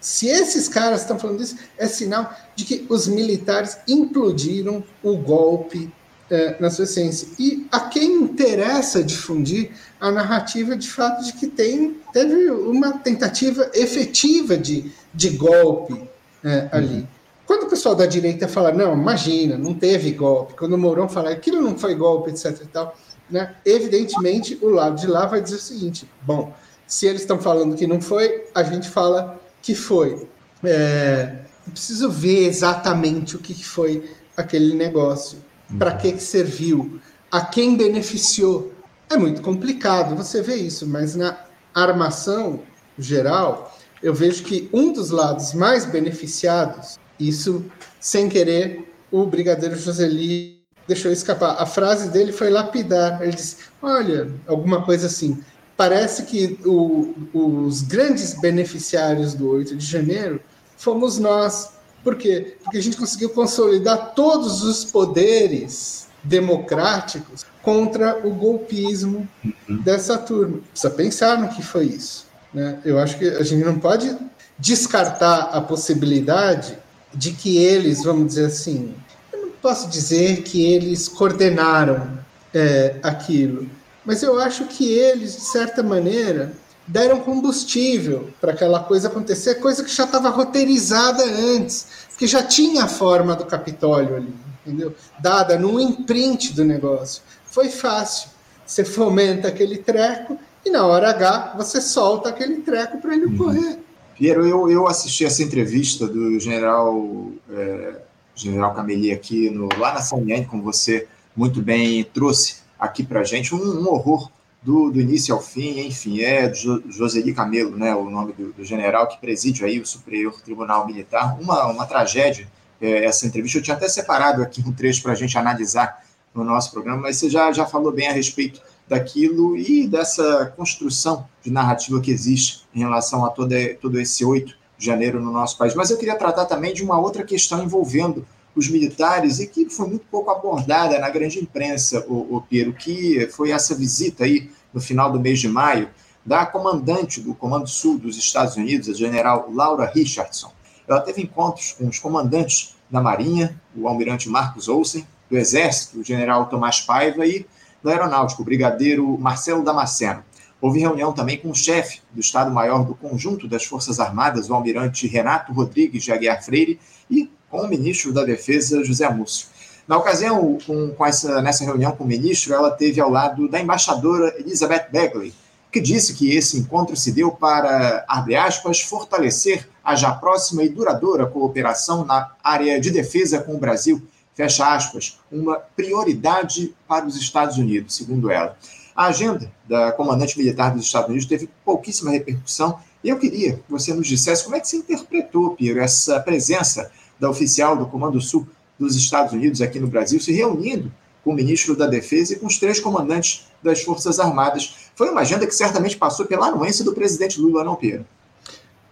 Se 0.00 0.28
esses 0.28 0.68
caras 0.68 1.00
estão 1.00 1.18
falando 1.18 1.42
isso, 1.42 1.56
é 1.78 1.86
sinal 1.86 2.32
de 2.54 2.64
que 2.64 2.86
os 2.88 3.08
militares 3.08 3.78
implodiram 3.88 4.84
o 5.02 5.16
golpe 5.16 5.90
é, 6.30 6.56
na 6.60 6.70
sua 6.70 6.84
essência. 6.84 7.28
E 7.38 7.66
a 7.72 7.80
quem 7.80 8.12
interessa 8.14 9.02
difundir 9.02 9.70
a 10.00 10.10
narrativa 10.10 10.76
de 10.76 10.88
fato 10.88 11.24
de 11.24 11.32
que 11.32 11.46
tem, 11.46 11.96
teve 12.12 12.50
uma 12.50 12.98
tentativa 12.98 13.70
efetiva 13.74 14.56
de, 14.56 14.92
de 15.14 15.30
golpe 15.30 16.08
é, 16.44 16.68
ali. 16.72 16.98
Uhum. 17.00 17.15
Quando 17.46 17.64
o 17.64 17.70
pessoal 17.70 17.94
da 17.94 18.06
direita 18.06 18.48
fala, 18.48 18.72
não, 18.72 18.92
imagina, 18.92 19.56
não 19.56 19.72
teve 19.72 20.10
golpe, 20.10 20.54
quando 20.54 20.72
o 20.72 20.78
Mourão 20.78 21.08
fala, 21.08 21.30
aquilo 21.30 21.62
não 21.62 21.78
foi 21.78 21.94
golpe, 21.94 22.30
etc 22.30 22.60
e 22.60 22.66
tal, 22.66 22.96
né? 23.30 23.54
evidentemente 23.64 24.58
o 24.60 24.68
lado 24.68 25.00
de 25.00 25.06
lá 25.06 25.26
vai 25.26 25.40
dizer 25.40 25.56
o 25.56 25.60
seguinte, 25.60 26.08
bom, 26.22 26.52
se 26.86 27.06
eles 27.06 27.22
estão 27.22 27.38
falando 27.38 27.76
que 27.76 27.86
não 27.86 28.00
foi, 28.00 28.44
a 28.54 28.62
gente 28.62 28.88
fala 28.88 29.40
que 29.62 29.74
foi. 29.74 30.28
É, 30.64 31.38
preciso 31.70 32.10
ver 32.10 32.46
exatamente 32.46 33.36
o 33.36 33.38
que 33.38 33.54
foi 33.64 34.08
aquele 34.36 34.74
negócio, 34.74 35.38
para 35.78 35.96
que, 35.96 36.12
que 36.12 36.22
serviu, 36.22 37.00
a 37.30 37.40
quem 37.40 37.76
beneficiou. 37.76 38.72
É 39.10 39.16
muito 39.16 39.40
complicado 39.42 40.16
você 40.16 40.42
vê 40.42 40.56
isso, 40.56 40.86
mas 40.86 41.14
na 41.14 41.38
armação 41.74 42.60
geral, 42.98 43.76
eu 44.02 44.14
vejo 44.14 44.44
que 44.44 44.68
um 44.72 44.92
dos 44.92 45.10
lados 45.10 45.52
mais 45.52 45.84
beneficiados 45.84 46.98
isso, 47.18 47.64
sem 48.00 48.28
querer, 48.28 48.92
o 49.10 49.24
brigadeiro 49.26 49.76
Joseli 49.76 50.60
deixou 50.86 51.10
escapar. 51.10 51.56
A 51.58 51.66
frase 51.66 52.10
dele 52.10 52.32
foi 52.32 52.50
lapidar. 52.50 53.22
Ele 53.22 53.32
disse: 53.32 53.56
Olha, 53.82 54.30
alguma 54.46 54.82
coisa 54.82 55.06
assim. 55.06 55.42
Parece 55.76 56.22
que 56.22 56.58
o, 56.64 57.14
os 57.34 57.82
grandes 57.82 58.32
beneficiários 58.40 59.34
do 59.34 59.50
8 59.50 59.76
de 59.76 59.84
janeiro 59.84 60.40
fomos 60.76 61.18
nós. 61.18 61.72
Por 62.02 62.16
quê? 62.16 62.56
Porque 62.62 62.78
a 62.78 62.82
gente 62.82 62.96
conseguiu 62.96 63.30
consolidar 63.30 64.14
todos 64.14 64.62
os 64.62 64.84
poderes 64.84 66.06
democráticos 66.22 67.44
contra 67.62 68.26
o 68.26 68.30
golpismo 68.30 69.28
uhum. 69.44 69.82
dessa 69.82 70.16
turma. 70.16 70.60
Precisa 70.70 70.90
pensar 70.90 71.38
no 71.38 71.48
que 71.48 71.62
foi 71.62 71.86
isso. 71.86 72.26
Né? 72.54 72.80
Eu 72.84 72.98
acho 72.98 73.18
que 73.18 73.28
a 73.28 73.42
gente 73.42 73.64
não 73.64 73.78
pode 73.78 74.16
descartar 74.58 75.50
a 75.52 75.60
possibilidade 75.60 76.78
de 77.16 77.32
que 77.32 77.56
eles, 77.56 78.04
vamos 78.04 78.28
dizer 78.28 78.46
assim, 78.46 78.94
eu 79.32 79.42
não 79.42 79.50
posso 79.62 79.88
dizer 79.88 80.42
que 80.42 80.64
eles 80.72 81.08
coordenaram 81.08 82.18
é, 82.54 82.96
aquilo, 83.02 83.68
mas 84.04 84.22
eu 84.22 84.38
acho 84.38 84.66
que 84.66 84.92
eles, 84.92 85.34
de 85.34 85.40
certa 85.40 85.82
maneira, 85.82 86.52
deram 86.86 87.20
combustível 87.20 88.30
para 88.40 88.52
aquela 88.52 88.80
coisa 88.80 89.08
acontecer, 89.08 89.56
coisa 89.56 89.82
que 89.82 89.92
já 89.92 90.04
estava 90.04 90.28
roteirizada 90.28 91.24
antes, 91.24 91.86
que 92.16 92.26
já 92.26 92.42
tinha 92.42 92.84
a 92.84 92.88
forma 92.88 93.34
do 93.34 93.44
Capitólio 93.46 94.16
ali, 94.16 94.34
entendeu? 94.64 94.94
Dada 95.18 95.58
no 95.58 95.80
imprint 95.80 96.54
do 96.54 96.64
negócio. 96.64 97.22
Foi 97.46 97.68
fácil. 97.68 98.30
Você 98.64 98.84
fomenta 98.84 99.48
aquele 99.48 99.78
treco 99.78 100.38
e 100.64 100.70
na 100.70 100.86
hora 100.86 101.10
H 101.10 101.54
você 101.56 101.80
solta 101.80 102.28
aquele 102.28 102.56
treco 102.56 102.98
para 102.98 103.14
ele 103.14 103.26
uhum. 103.26 103.78
Piero, 104.16 104.46
eu, 104.46 104.70
eu 104.70 104.88
assisti 104.88 105.24
essa 105.24 105.42
entrevista 105.42 106.06
do 106.06 106.40
general, 106.40 107.30
é, 107.50 108.00
general 108.34 108.74
Cameli 108.74 109.12
aqui 109.12 109.50
no, 109.50 109.68
lá 109.78 109.92
na 109.92 110.00
CNN, 110.00 110.46
como 110.46 110.62
você 110.62 111.06
muito 111.36 111.60
bem 111.60 112.02
trouxe 112.02 112.56
aqui 112.78 113.04
para 113.04 113.22
gente, 113.24 113.54
um, 113.54 113.58
um 113.58 113.88
horror 113.88 114.30
do, 114.62 114.90
do, 114.90 115.00
início 115.00 115.34
ao 115.34 115.40
fim, 115.40 115.80
enfim, 115.80 116.22
é 116.22 116.52
jo, 116.52 116.82
Joseli 116.88 117.34
Camelo, 117.34 117.76
né, 117.76 117.94
o 117.94 118.08
nome 118.08 118.32
do, 118.32 118.52
do, 118.52 118.64
general 118.64 119.06
que 119.06 119.20
preside 119.20 119.64
aí 119.64 119.78
o 119.78 119.86
Superior 119.86 120.40
Tribunal 120.40 120.86
Militar, 120.86 121.38
uma, 121.38 121.66
uma 121.66 121.86
tragédia 121.86 122.48
é, 122.80 123.04
essa 123.04 123.26
entrevista, 123.26 123.58
eu 123.58 123.62
tinha 123.62 123.76
até 123.76 123.88
separado 123.88 124.42
aqui 124.42 124.62
um 124.66 124.72
trecho 124.72 125.02
para 125.02 125.12
a 125.12 125.14
gente 125.14 125.36
analisar 125.36 126.02
no 126.34 126.42
nosso 126.42 126.72
programa, 126.72 127.02
mas 127.02 127.16
você 127.16 127.28
já, 127.30 127.52
já 127.52 127.66
falou 127.66 127.92
bem 127.92 128.08
a 128.08 128.12
respeito 128.12 128.60
daquilo 128.88 129.56
e 129.56 129.86
dessa 129.86 130.52
construção 130.56 131.26
de 131.42 131.50
narrativa 131.50 132.00
que 132.00 132.10
existe 132.10 132.64
em 132.74 132.80
relação 132.80 133.24
a 133.24 133.30
todo, 133.30 133.52
todo 133.80 134.00
esse 134.00 134.24
8 134.24 134.54
de 134.78 134.86
janeiro 134.86 135.20
no 135.20 135.32
nosso 135.32 135.58
país. 135.58 135.74
Mas 135.74 135.90
eu 135.90 135.96
queria 135.96 136.16
tratar 136.16 136.44
também 136.44 136.72
de 136.72 136.82
uma 136.82 136.98
outra 136.98 137.24
questão 137.24 137.62
envolvendo 137.62 138.26
os 138.54 138.68
militares 138.68 139.38
e 139.38 139.46
que 139.46 139.68
foi 139.68 139.86
muito 139.86 140.06
pouco 140.10 140.30
abordada 140.30 140.98
na 140.98 141.10
grande 141.10 141.38
imprensa, 141.38 142.04
o, 142.08 142.36
o 142.36 142.40
Piero, 142.40 142.72
que 142.72 143.28
foi 143.28 143.50
essa 143.50 143.74
visita 143.74 144.24
aí 144.24 144.50
no 144.72 144.80
final 144.80 145.12
do 145.12 145.20
mês 145.20 145.38
de 145.40 145.48
maio 145.48 145.90
da 146.24 146.44
comandante 146.44 147.20
do 147.20 147.34
Comando 147.34 147.68
Sul 147.68 147.98
dos 147.98 148.16
Estados 148.16 148.56
Unidos, 148.56 148.88
a 148.88 148.94
general 148.94 149.48
Laura 149.52 149.86
Richardson. 149.86 150.52
Ela 150.88 151.00
teve 151.00 151.22
encontros 151.22 151.72
com 151.72 151.86
os 151.86 151.98
comandantes 151.98 152.74
da 152.90 153.00
Marinha, 153.00 153.60
o 153.76 153.86
almirante 153.86 154.28
Marcos 154.28 154.68
Olsen, 154.68 155.06
do 155.30 155.36
Exército, 155.36 156.00
o 156.00 156.04
general 156.04 156.46
Tomás 156.46 156.80
Paiva 156.80 157.26
e 157.26 157.46
do 157.86 157.90
Aeronáutico, 157.90 158.42
brigadeiro 158.42 159.16
Marcelo 159.16 159.62
Damasceno. 159.62 160.24
Houve 160.60 160.80
reunião 160.80 161.12
também 161.12 161.38
com 161.38 161.50
o 161.50 161.54
chefe 161.54 162.00
do 162.10 162.20
Estado-Maior 162.20 162.84
do 162.84 162.96
Conjunto 162.96 163.46
das 163.46 163.64
Forças 163.64 164.00
Armadas, 164.00 164.50
o 164.50 164.54
almirante 164.54 165.06
Renato 165.06 165.52
Rodrigues 165.52 166.02
de 166.02 166.10
Aguiar 166.10 166.42
Freire, 166.42 166.80
e 167.08 167.30
com 167.48 167.60
o 167.60 167.68
ministro 167.68 168.12
da 168.12 168.24
Defesa, 168.24 168.82
José 168.82 169.08
Múcio. 169.08 169.46
Na 169.86 169.96
ocasião, 169.96 170.58
com, 170.66 170.90
com 170.90 171.06
essa, 171.06 171.40
nessa 171.40 171.64
reunião 171.64 171.92
com 171.92 172.02
o 172.02 172.06
ministro, 172.08 172.52
ela 172.52 172.72
teve 172.72 173.00
ao 173.00 173.08
lado 173.08 173.48
da 173.48 173.60
embaixadora 173.60 174.34
Elizabeth 174.36 174.88
Begley, 174.90 175.32
que 175.70 175.80
disse 175.80 176.14
que 176.14 176.34
esse 176.36 176.58
encontro 176.58 176.96
se 176.96 177.12
deu 177.12 177.30
para, 177.30 178.04
abre 178.08 178.34
aspas, 178.34 178.80
fortalecer 178.80 179.68
a 179.84 179.94
já 179.94 180.10
próxima 180.10 180.64
e 180.64 180.68
duradoura 180.68 181.26
cooperação 181.26 182.04
na 182.04 182.32
área 182.42 182.80
de 182.80 182.90
defesa 182.90 183.38
com 183.40 183.54
o 183.54 183.58
Brasil 183.58 184.02
fecha 184.36 184.72
aspas, 184.72 185.18
uma 185.32 185.56
prioridade 185.56 186.74
para 186.86 187.06
os 187.06 187.16
Estados 187.16 187.56
Unidos, 187.56 187.96
segundo 187.96 188.30
ela. 188.30 188.56
A 188.94 189.06
agenda 189.06 189.50
da 189.66 189.90
comandante 189.92 190.38
militar 190.38 190.74
dos 190.74 190.84
Estados 190.84 191.08
Unidos 191.08 191.26
teve 191.26 191.48
pouquíssima 191.64 192.10
repercussão 192.10 192.78
e 193.02 193.08
eu 193.08 193.18
queria 193.18 193.54
que 193.54 193.70
você 193.70 193.94
nos 193.94 194.06
dissesse 194.06 194.44
como 194.44 194.56
é 194.56 194.60
que 194.60 194.68
você 194.68 194.76
interpretou, 194.76 195.56
Piero, 195.56 195.80
essa 195.80 196.20
presença 196.20 196.90
da 197.18 197.30
oficial 197.30 197.76
do 197.76 197.86
Comando 197.86 198.20
Sul 198.20 198.46
dos 198.78 198.94
Estados 198.94 199.32
Unidos 199.32 199.62
aqui 199.62 199.80
no 199.80 199.88
Brasil, 199.88 200.20
se 200.20 200.32
reunindo 200.32 200.92
com 201.24 201.30
o 201.30 201.34
ministro 201.34 201.74
da 201.74 201.86
Defesa 201.86 202.34
e 202.34 202.36
com 202.36 202.46
os 202.46 202.58
três 202.58 202.78
comandantes 202.78 203.46
das 203.62 203.82
Forças 203.82 204.20
Armadas. 204.20 204.90
Foi 204.94 205.10
uma 205.10 205.22
agenda 205.22 205.46
que 205.46 205.54
certamente 205.54 205.96
passou 205.96 206.26
pela 206.26 206.48
anuência 206.48 206.84
do 206.84 206.94
presidente 206.94 207.40
Lula, 207.40 207.64
não, 207.64 207.74
Pierre? 207.74 208.04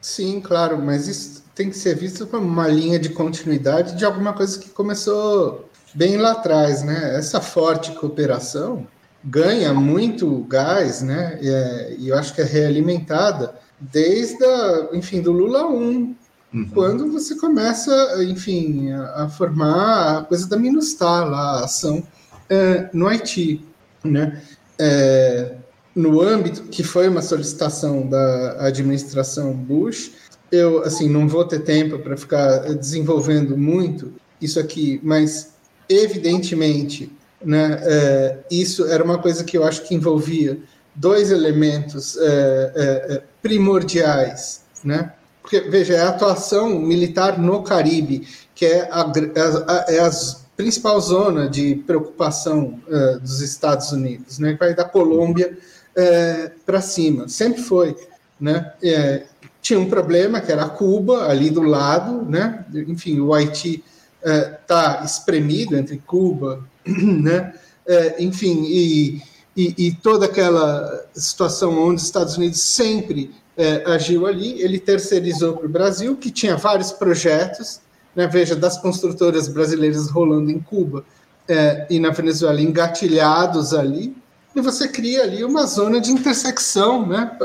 Sim, 0.05 0.39
claro, 0.39 0.77
mas 0.83 1.09
isso 1.09 1.43
tem 1.55 1.71
que 1.71 1.79
ser 1.79 1.97
visto 1.97 2.27
como 2.27 2.47
uma 2.47 2.69
linha 2.69 2.99
de 2.99 3.09
continuidade 3.09 3.97
de 3.97 4.05
alguma 4.05 4.35
coisa 4.35 4.59
que 4.59 4.69
começou 4.69 5.67
bem 5.95 6.19
lá 6.19 6.33
atrás, 6.33 6.83
né? 6.83 7.17
Essa 7.17 7.41
forte 7.41 7.93
cooperação 7.93 8.87
ganha 9.25 9.73
muito 9.73 10.45
gás, 10.45 11.01
né? 11.01 11.39
E, 11.41 11.49
é, 11.49 11.97
eu 11.99 12.19
acho 12.19 12.35
que 12.35 12.43
é 12.43 12.45
realimentada 12.45 13.55
desde, 13.81 14.45
a, 14.45 14.91
enfim, 14.93 15.23
do 15.23 15.33
Lula 15.33 15.67
1, 15.69 15.73
uhum. 15.73 16.17
quando 16.75 17.11
você 17.11 17.35
começa, 17.37 18.23
enfim, 18.25 18.93
a, 18.93 19.25
a, 19.25 19.29
formar 19.31 20.19
a 20.19 20.23
coisa 20.25 20.47
da 20.47 20.59
MINUSTAH 20.59 21.25
lá, 21.25 21.61
a 21.61 21.65
ação 21.65 22.07
é, 22.51 22.91
no 22.93 23.07
Haiti, 23.07 23.67
né? 24.05 24.43
É, 24.79 25.55
no 25.95 26.21
âmbito 26.21 26.65
que 26.65 26.83
foi 26.83 27.09
uma 27.09 27.23
solicitação 27.23 28.07
da 28.07 28.67
administração 28.67 29.53
Bush, 29.53 30.13
eu 30.51 30.83
assim 30.83 31.09
não 31.09 31.29
vou 31.29 31.45
ter 31.45 31.61
tempo 31.61 31.99
para 31.99 32.17
ficar 32.17 32.59
desenvolvendo 32.75 33.57
muito 33.57 34.13
isso 34.41 34.59
aqui, 34.59 35.01
mas 35.03 35.53
evidentemente, 35.89 37.13
né, 37.43 37.79
é, 37.83 38.39
isso 38.51 38.87
era 38.87 39.05
uma 39.05 39.19
coisa 39.19 39.45
que 39.45 39.57
eu 39.57 39.65
acho 39.65 39.83
que 39.83 39.95
envolvia 39.95 40.59
dois 40.95 41.31
elementos 41.31 42.17
é, 42.17 42.73
é, 42.75 43.15
é 43.15 43.23
primordiais, 43.43 44.63
né? 44.83 45.13
Porque 45.43 45.61
veja, 45.61 45.95
é 45.95 46.01
a 46.01 46.09
atuação 46.09 46.79
militar 46.79 47.39
no 47.39 47.63
Caribe, 47.63 48.27
que 48.55 48.65
é 48.65 48.89
a, 48.91 49.03
a, 49.03 49.85
é 49.89 50.01
a 50.01 50.11
principal 50.57 50.99
zona 51.01 51.49
de 51.49 51.75
preocupação 51.87 52.81
dos 53.21 53.41
Estados 53.41 53.93
Unidos, 53.93 54.39
né? 54.39 54.57
Vai 54.59 54.75
da 54.75 54.85
Colômbia 54.85 55.59
uh, 55.97 56.51
para 56.65 56.81
cima, 56.81 57.29
sempre 57.29 57.63
foi, 57.63 57.97
né? 58.41 58.73
É, 58.83 59.25
tinha 59.63 59.81
um 59.81 59.89
problema 59.89 60.41
que 60.41 60.53
era 60.53 60.69
Cuba 60.69 61.27
ali 61.27 61.49
do 61.49 61.63
lado, 61.63 62.23
né? 62.29 62.65
Enfim, 62.87 63.21
o 63.21 63.33
Haiti 63.33 63.83
está 64.23 65.01
é, 65.01 65.05
espremido 65.05 65.77
entre 65.77 65.99
Cuba, 65.99 66.63
né? 66.87 67.55
É, 67.87 68.23
enfim, 68.23 68.65
e, 68.67 69.23
e, 69.57 69.75
e, 69.87 69.95
toda 69.97 70.27
aquela 70.27 71.07
situação 71.15 71.79
onde 71.79 71.97
os 71.97 72.05
Estados 72.05 72.37
Unidos 72.37 72.61
sempre 72.61 73.31
é, 73.57 73.85
agiu 73.87 74.27
ali, 74.27 74.61
ele 74.61 74.79
terceirizou 74.79 75.57
para 75.57 75.67
o 75.67 75.69
Brasil, 75.69 76.17
que 76.17 76.31
tinha 76.31 76.57
vários 76.57 76.93
projetos, 76.93 77.81
né? 78.17 78.27
veja, 78.27 78.57
das 78.57 78.79
construtoras 78.79 79.49
brasileiras 79.49 80.09
rolando 80.09 80.51
em 80.51 80.59
Cuba 80.59 81.05
é, 81.49 81.87
e 81.91 81.99
na 81.99 82.11
Venezuela 82.11 82.61
engatilhados 82.61 83.75
ali, 83.75 84.17
e 84.55 84.61
você 84.61 84.89
cria 84.89 85.23
ali 85.23 85.45
uma 85.45 85.67
zona 85.67 86.01
de 86.01 86.13
intersecção 86.13 87.07
né, 87.07 87.37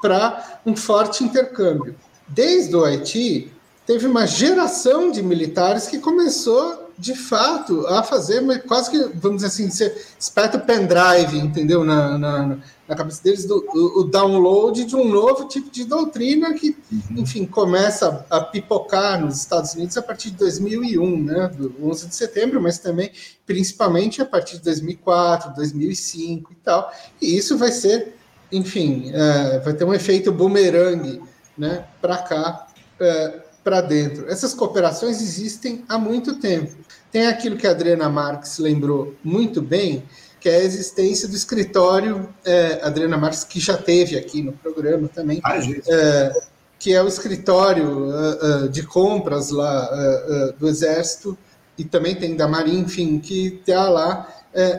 para 0.00 0.60
um 0.66 0.76
forte 0.76 1.24
intercâmbio. 1.24 1.94
Desde 2.28 2.74
o 2.76 2.84
Haiti, 2.84 3.50
teve 3.86 4.06
uma 4.06 4.26
geração 4.26 5.10
de 5.10 5.22
militares 5.22 5.86
que 5.86 5.98
começou, 5.98 6.90
de 6.98 7.14
fato, 7.14 7.86
a 7.86 8.02
fazer 8.02 8.62
quase 8.64 8.90
que, 8.90 8.98
vamos 9.14 9.42
dizer 9.42 9.48
assim, 9.48 9.70
ser 9.70 9.96
esperto 10.18 10.60
pendrive, 10.60 11.38
entendeu? 11.38 11.84
Na, 11.84 12.18
na, 12.18 12.58
na 12.92 12.96
cabeça 12.96 13.22
deles, 13.22 13.46
do, 13.46 13.64
o, 13.74 14.00
o, 14.00 14.04
download 14.04 14.84
de 14.84 14.94
um 14.94 15.08
novo 15.08 15.48
tipo 15.48 15.70
de 15.70 15.84
doutrina 15.84 16.52
que, 16.52 16.76
uhum. 16.92 17.22
enfim, 17.22 17.46
começa 17.46 18.26
a, 18.28 18.40
pipocar 18.42 19.18
nos 19.18 19.38
Estados 19.38 19.72
Unidos 19.72 19.96
a 19.96 20.02
partir 20.02 20.30
de 20.30 20.36
2001, 20.36 21.22
né? 21.22 21.50
Do 21.56 21.74
11 21.82 22.08
de 22.08 22.14
setembro, 22.14 22.60
mas 22.60 22.78
também, 22.78 23.10
principalmente, 23.46 24.20
a 24.20 24.26
partir 24.26 24.58
de 24.58 24.64
2004, 24.64 25.54
2005 25.54 26.52
e 26.52 26.56
tal. 26.56 26.92
E 27.20 27.34
isso 27.34 27.56
vai 27.56 27.72
ser, 27.72 28.14
enfim, 28.52 29.10
é, 29.14 29.58
vai 29.60 29.72
ter 29.72 29.84
um 29.84 29.94
efeito 29.94 30.30
bumerangue, 30.30 31.22
né? 31.56 31.86
Para 32.00 32.18
cá. 32.18 32.66
É, 33.00 33.40
para 33.64 33.80
dentro. 33.80 34.28
Essas 34.28 34.52
cooperações 34.54 35.22
existem 35.22 35.84
há 35.88 35.96
muito 35.96 36.34
tempo. 36.34 36.74
Tem 37.12 37.28
aquilo 37.28 37.56
que 37.56 37.64
a 37.64 37.70
Adriana 37.70 38.08
Marques 38.08 38.58
lembrou 38.58 39.14
muito 39.22 39.62
bem, 39.62 40.02
que 40.42 40.48
é 40.48 40.56
a 40.56 40.64
existência 40.64 41.28
do 41.28 41.36
escritório, 41.36 42.28
é, 42.44 42.80
Adriana 42.82 43.16
Marques, 43.16 43.44
que 43.44 43.60
já 43.60 43.76
teve 43.76 44.18
aqui 44.18 44.42
no 44.42 44.52
programa 44.52 45.06
também, 45.06 45.40
ah, 45.44 45.56
é, 45.56 46.32
que 46.80 46.92
é 46.92 47.00
o 47.00 47.06
escritório 47.06 48.08
uh, 48.08 48.64
uh, 48.64 48.68
de 48.68 48.82
compras 48.82 49.50
lá 49.50 49.88
uh, 49.88 50.52
do 50.58 50.66
Exército, 50.66 51.38
e 51.78 51.84
também 51.84 52.16
tem 52.16 52.34
da 52.34 52.48
Marinha, 52.48 52.80
enfim, 52.80 53.20
que 53.20 53.60
está 53.60 53.88
lá 53.88 54.28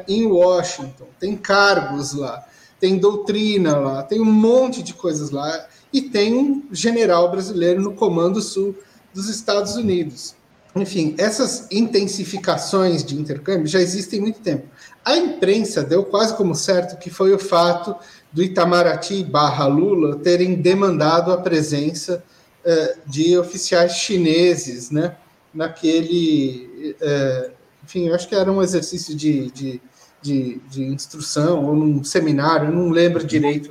em 0.07 0.28
Washington, 0.28 1.07
tem 1.20 1.36
cargos 1.36 2.14
lá, 2.14 2.45
tem 2.80 2.99
doutrina 2.99 3.78
lá, 3.78 4.03
tem 4.03 4.22
um 4.22 4.26
monte 4.26 4.84
de 4.84 4.93
coisas 4.93 5.32
lá 5.32 5.66
e 5.91 6.01
tem 6.01 6.36
um 6.36 6.68
general 6.72 7.32
brasileiro 7.32 7.82
no 7.82 7.93
Comando 7.95 8.39
Sul 8.41 8.76
dos 9.14 9.30
Estados 9.30 9.76
Unidos. 9.76 10.36
Enfim, 10.76 11.14
essas 11.20 11.68
intensificações 11.72 13.04
de 13.04 13.16
intercâmbio 13.16 13.68
já 13.68 13.80
existem 13.80 14.20
muito 14.20 14.40
tempo. 14.40 14.68
A 15.06 15.16
imprensa 15.16 15.84
deu 15.84 16.04
quase 16.04 16.36
como 16.36 16.56
certo 16.56 16.98
que 16.98 17.12
foi 17.12 17.32
o 17.32 17.38
fato 17.38 17.96
do 18.32 18.42
Itamaraty 18.42 19.24
barra 19.24 19.68
Lula 19.68 20.18
terem 20.18 20.56
demandado 20.56 21.32
a 21.32 21.38
presença 21.38 22.24
uh, 22.66 23.00
de 23.06 23.38
oficiais 23.38 23.94
chineses, 23.94 24.90
né? 24.90 25.16
Naquele, 25.54 26.96
uh, 27.00 27.52
enfim, 27.84 28.08
eu 28.08 28.16
acho 28.16 28.28
que 28.28 28.34
era 28.34 28.52
um 28.52 28.64
exercício 28.64 29.16
de, 29.16 29.52
de, 29.52 29.82
de, 30.20 30.60
de 30.68 30.84
instrução 30.86 31.64
ou 31.66 31.76
num 31.76 32.04
seminário, 32.04 32.72
não 32.72 32.90
lembro 32.90 33.24
direito 33.24 33.70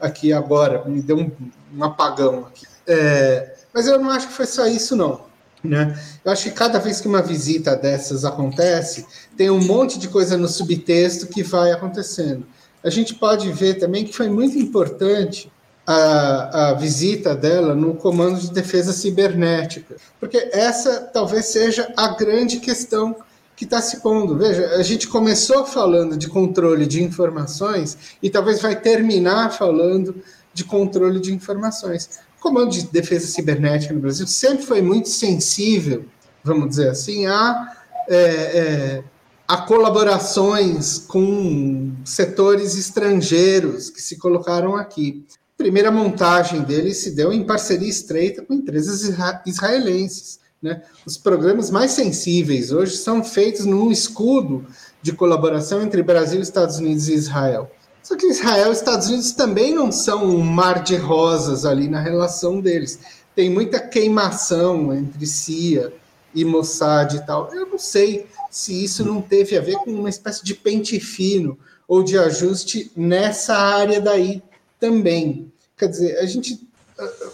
aqui 0.00 0.32
agora, 0.32 0.84
me 0.84 1.00
deu 1.00 1.16
um, 1.16 1.30
um 1.76 1.84
apagão 1.84 2.46
aqui. 2.46 2.66
É, 2.86 3.54
mas 3.72 3.86
eu 3.86 4.00
não 4.00 4.10
acho 4.10 4.26
que 4.28 4.32
foi 4.32 4.46
só 4.46 4.66
isso, 4.66 4.96
não. 4.96 5.29
Né? 5.62 5.98
Eu 6.24 6.32
acho 6.32 6.44
que 6.44 6.50
cada 6.52 6.78
vez 6.78 7.00
que 7.00 7.08
uma 7.08 7.20
visita 7.20 7.76
dessas 7.76 8.24
acontece, 8.24 9.06
tem 9.36 9.50
um 9.50 9.62
monte 9.62 9.98
de 9.98 10.08
coisa 10.08 10.36
no 10.36 10.48
subtexto 10.48 11.26
que 11.26 11.42
vai 11.42 11.70
acontecendo. 11.70 12.46
A 12.82 12.88
gente 12.88 13.14
pode 13.14 13.50
ver 13.52 13.74
também 13.74 14.04
que 14.04 14.16
foi 14.16 14.28
muito 14.28 14.58
importante 14.58 15.52
a, 15.86 16.70
a 16.70 16.74
visita 16.74 17.34
dela 17.34 17.74
no 17.74 17.94
Comando 17.94 18.40
de 18.40 18.50
Defesa 18.50 18.92
Cibernética, 18.92 19.96
porque 20.18 20.48
essa 20.52 21.00
talvez 21.00 21.46
seja 21.46 21.92
a 21.96 22.08
grande 22.08 22.58
questão 22.58 23.16
que 23.56 23.64
está 23.64 23.82
se 23.82 24.00
pondo. 24.00 24.38
Veja, 24.38 24.76
a 24.76 24.82
gente 24.82 25.06
começou 25.06 25.66
falando 25.66 26.16
de 26.16 26.28
controle 26.28 26.86
de 26.86 27.02
informações 27.02 27.98
e 28.22 28.30
talvez 28.30 28.62
vai 28.62 28.74
terminar 28.80 29.52
falando 29.52 30.14
de 30.54 30.64
controle 30.64 31.20
de 31.20 31.34
informações. 31.34 32.20
O 32.40 32.42
Comando 32.42 32.70
de 32.70 32.86
Defesa 32.86 33.26
Cibernética 33.26 33.92
no 33.92 34.00
Brasil 34.00 34.26
sempre 34.26 34.64
foi 34.64 34.80
muito 34.80 35.10
sensível, 35.10 36.06
vamos 36.42 36.70
dizer 36.70 36.88
assim, 36.88 37.26
a, 37.26 37.76
é, 38.08 38.16
é, 38.16 39.04
a 39.46 39.58
colaborações 39.58 40.96
com 41.00 41.92
setores 42.02 42.78
estrangeiros 42.78 43.90
que 43.90 44.00
se 44.00 44.16
colocaram 44.16 44.74
aqui. 44.74 45.22
A 45.54 45.58
primeira 45.58 45.90
montagem 45.90 46.62
dele 46.62 46.94
se 46.94 47.10
deu 47.10 47.30
em 47.30 47.44
parceria 47.44 47.90
estreita 47.90 48.40
com 48.40 48.54
empresas 48.54 49.02
israelenses. 49.44 50.40
Né? 50.62 50.82
Os 51.04 51.18
programas 51.18 51.70
mais 51.70 51.90
sensíveis 51.90 52.72
hoje 52.72 52.96
são 52.96 53.22
feitos 53.22 53.66
num 53.66 53.92
escudo 53.92 54.64
de 55.02 55.12
colaboração 55.12 55.82
entre 55.82 56.02
Brasil, 56.02 56.40
Estados 56.40 56.78
Unidos 56.78 57.06
e 57.08 57.12
Israel. 57.12 57.70
Só 58.02 58.16
que 58.16 58.26
Israel 58.26 58.70
e 58.70 58.72
Estados 58.72 59.08
Unidos 59.08 59.32
também 59.32 59.74
não 59.74 59.92
são 59.92 60.24
um 60.24 60.40
mar 60.40 60.82
de 60.82 60.96
rosas 60.96 61.64
ali 61.64 61.88
na 61.88 62.00
relação 62.00 62.60
deles. 62.60 62.98
Tem 63.34 63.50
muita 63.50 63.80
queimação 63.80 64.92
entre 64.94 65.26
CIA 65.26 65.92
e 66.34 66.44
Mossad 66.44 67.14
e 67.14 67.26
tal. 67.26 67.52
Eu 67.52 67.66
não 67.66 67.78
sei 67.78 68.26
se 68.50 68.84
isso 68.84 69.04
não 69.04 69.20
teve 69.20 69.56
a 69.56 69.60
ver 69.60 69.76
com 69.76 69.90
uma 69.90 70.08
espécie 70.08 70.44
de 70.44 70.54
pente 70.54 70.98
fino 70.98 71.58
ou 71.86 72.02
de 72.02 72.18
ajuste 72.18 72.90
nessa 72.96 73.56
área 73.56 74.00
daí 74.00 74.42
também. 74.78 75.52
Quer 75.76 75.88
dizer, 75.88 76.18
a 76.18 76.26
gente 76.26 76.68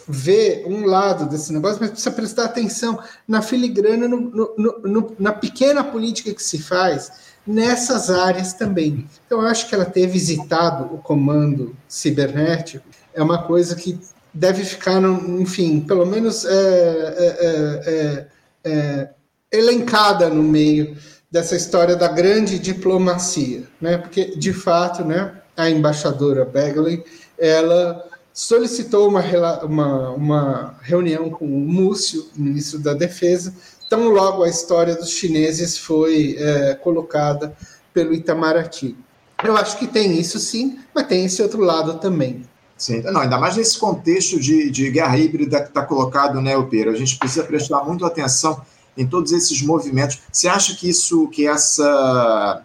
ver 0.06 0.64
um 0.66 0.84
lado 0.84 1.28
desse 1.28 1.52
negócio, 1.52 1.78
mas 1.80 1.90
precisa 1.90 2.10
prestar 2.10 2.44
atenção 2.44 3.02
na 3.26 3.42
filigrana, 3.42 4.06
no, 4.06 4.20
no, 4.20 4.78
no, 4.82 5.16
na 5.18 5.32
pequena 5.32 5.82
política 5.82 6.32
que 6.32 6.42
se 6.42 6.58
faz 6.58 7.10
nessas 7.46 8.10
áreas 8.10 8.52
também. 8.52 9.06
Então, 9.26 9.40
eu 9.40 9.46
acho 9.46 9.68
que 9.68 9.74
ela 9.74 9.84
ter 9.84 10.06
visitado 10.06 10.92
o 10.94 10.98
comando 10.98 11.76
cibernético 11.88 12.84
é 13.14 13.22
uma 13.22 13.42
coisa 13.42 13.76
que 13.76 13.98
deve 14.32 14.64
ficar, 14.64 15.00
no, 15.00 15.40
enfim, 15.40 15.80
pelo 15.80 16.04
menos 16.04 16.44
é, 16.44 16.50
é, 16.50 17.36
é, 17.40 18.28
é, 18.64 18.70
é 18.70 19.10
elencada 19.52 20.28
no 20.28 20.42
meio 20.42 20.96
dessa 21.30 21.56
história 21.56 21.96
da 21.96 22.08
grande 22.08 22.58
diplomacia, 22.58 23.64
né? 23.80 23.98
Porque, 23.98 24.36
de 24.36 24.52
fato, 24.52 25.04
né, 25.04 25.32
a 25.56 25.70
embaixadora 25.70 26.44
Begley, 26.44 27.02
ela 27.38 28.06
solicitou 28.32 29.08
uma, 29.08 29.22
uma, 29.64 30.10
uma 30.10 30.78
reunião 30.82 31.30
com 31.30 31.46
o 31.46 31.60
Múcio, 31.60 32.26
ministro 32.36 32.78
da 32.78 32.92
Defesa, 32.92 33.54
tão 33.88 34.08
logo 34.08 34.42
a 34.42 34.48
história 34.48 34.94
dos 34.94 35.10
chineses 35.10 35.78
foi 35.78 36.36
é, 36.38 36.74
colocada 36.74 37.56
pelo 37.92 38.14
Itamaraty. 38.14 38.96
Eu 39.44 39.56
acho 39.56 39.78
que 39.78 39.86
tem 39.86 40.18
isso 40.18 40.38
sim, 40.38 40.78
mas 40.94 41.06
tem 41.06 41.24
esse 41.24 41.42
outro 41.42 41.60
lado 41.60 41.98
também. 41.98 42.44
Sim, 42.76 43.00
não, 43.02 43.22
ainda 43.22 43.38
mais 43.38 43.56
nesse 43.56 43.78
contexto 43.78 44.38
de, 44.38 44.70
de 44.70 44.90
guerra 44.90 45.16
híbrida 45.16 45.62
que 45.62 45.68
está 45.68 45.82
colocado, 45.82 46.40
né, 46.42 46.56
Opera? 46.56 46.90
A 46.90 46.96
gente 46.96 47.18
precisa 47.18 47.44
prestar 47.44 47.82
muito 47.84 48.04
atenção 48.04 48.60
em 48.96 49.06
todos 49.06 49.32
esses 49.32 49.62
movimentos. 49.62 50.20
Você 50.30 50.46
acha 50.48 50.74
que 50.74 50.88
isso, 50.88 51.28
que 51.28 51.46
essa, 51.46 52.62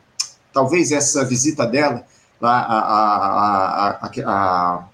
talvez 0.51 0.91
essa 0.91 1.23
visita 1.23 1.65
dela, 1.65 2.05
a, 2.41 2.49
a, 2.49 4.09
a, 4.25 4.85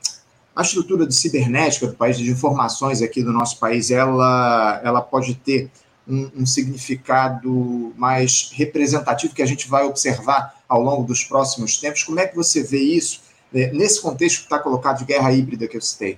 a, 0.55 0.61
estrutura 0.61 1.07
de 1.07 1.15
cibernética 1.15 1.87
do 1.87 1.95
país, 1.95 2.17
de 2.17 2.29
informações 2.29 3.01
aqui 3.01 3.23
do 3.23 3.31
nosso 3.31 3.59
país, 3.59 3.89
ela, 3.89 4.81
ela 4.83 5.01
pode 5.01 5.33
ter 5.35 5.71
um, 6.07 6.31
um 6.37 6.45
significado 6.45 7.93
mais 7.97 8.49
representativo 8.53 9.33
que 9.33 9.41
a 9.41 9.45
gente 9.45 9.67
vai 9.67 9.83
observar 9.83 10.55
ao 10.67 10.81
longo 10.81 11.03
dos 11.03 11.23
próximos 11.23 11.77
tempos? 11.77 12.03
Como 12.03 12.19
é 12.19 12.27
que 12.27 12.35
você 12.35 12.63
vê 12.63 12.79
isso? 12.79 13.21
Né, 13.51 13.67
nesse 13.67 14.01
contexto 14.01 14.39
que 14.39 14.43
está 14.43 14.59
colocado 14.59 14.99
de 14.99 15.05
guerra 15.05 15.31
híbrida 15.31 15.67
que 15.67 15.77
eu 15.77 15.81
citei? 15.81 16.17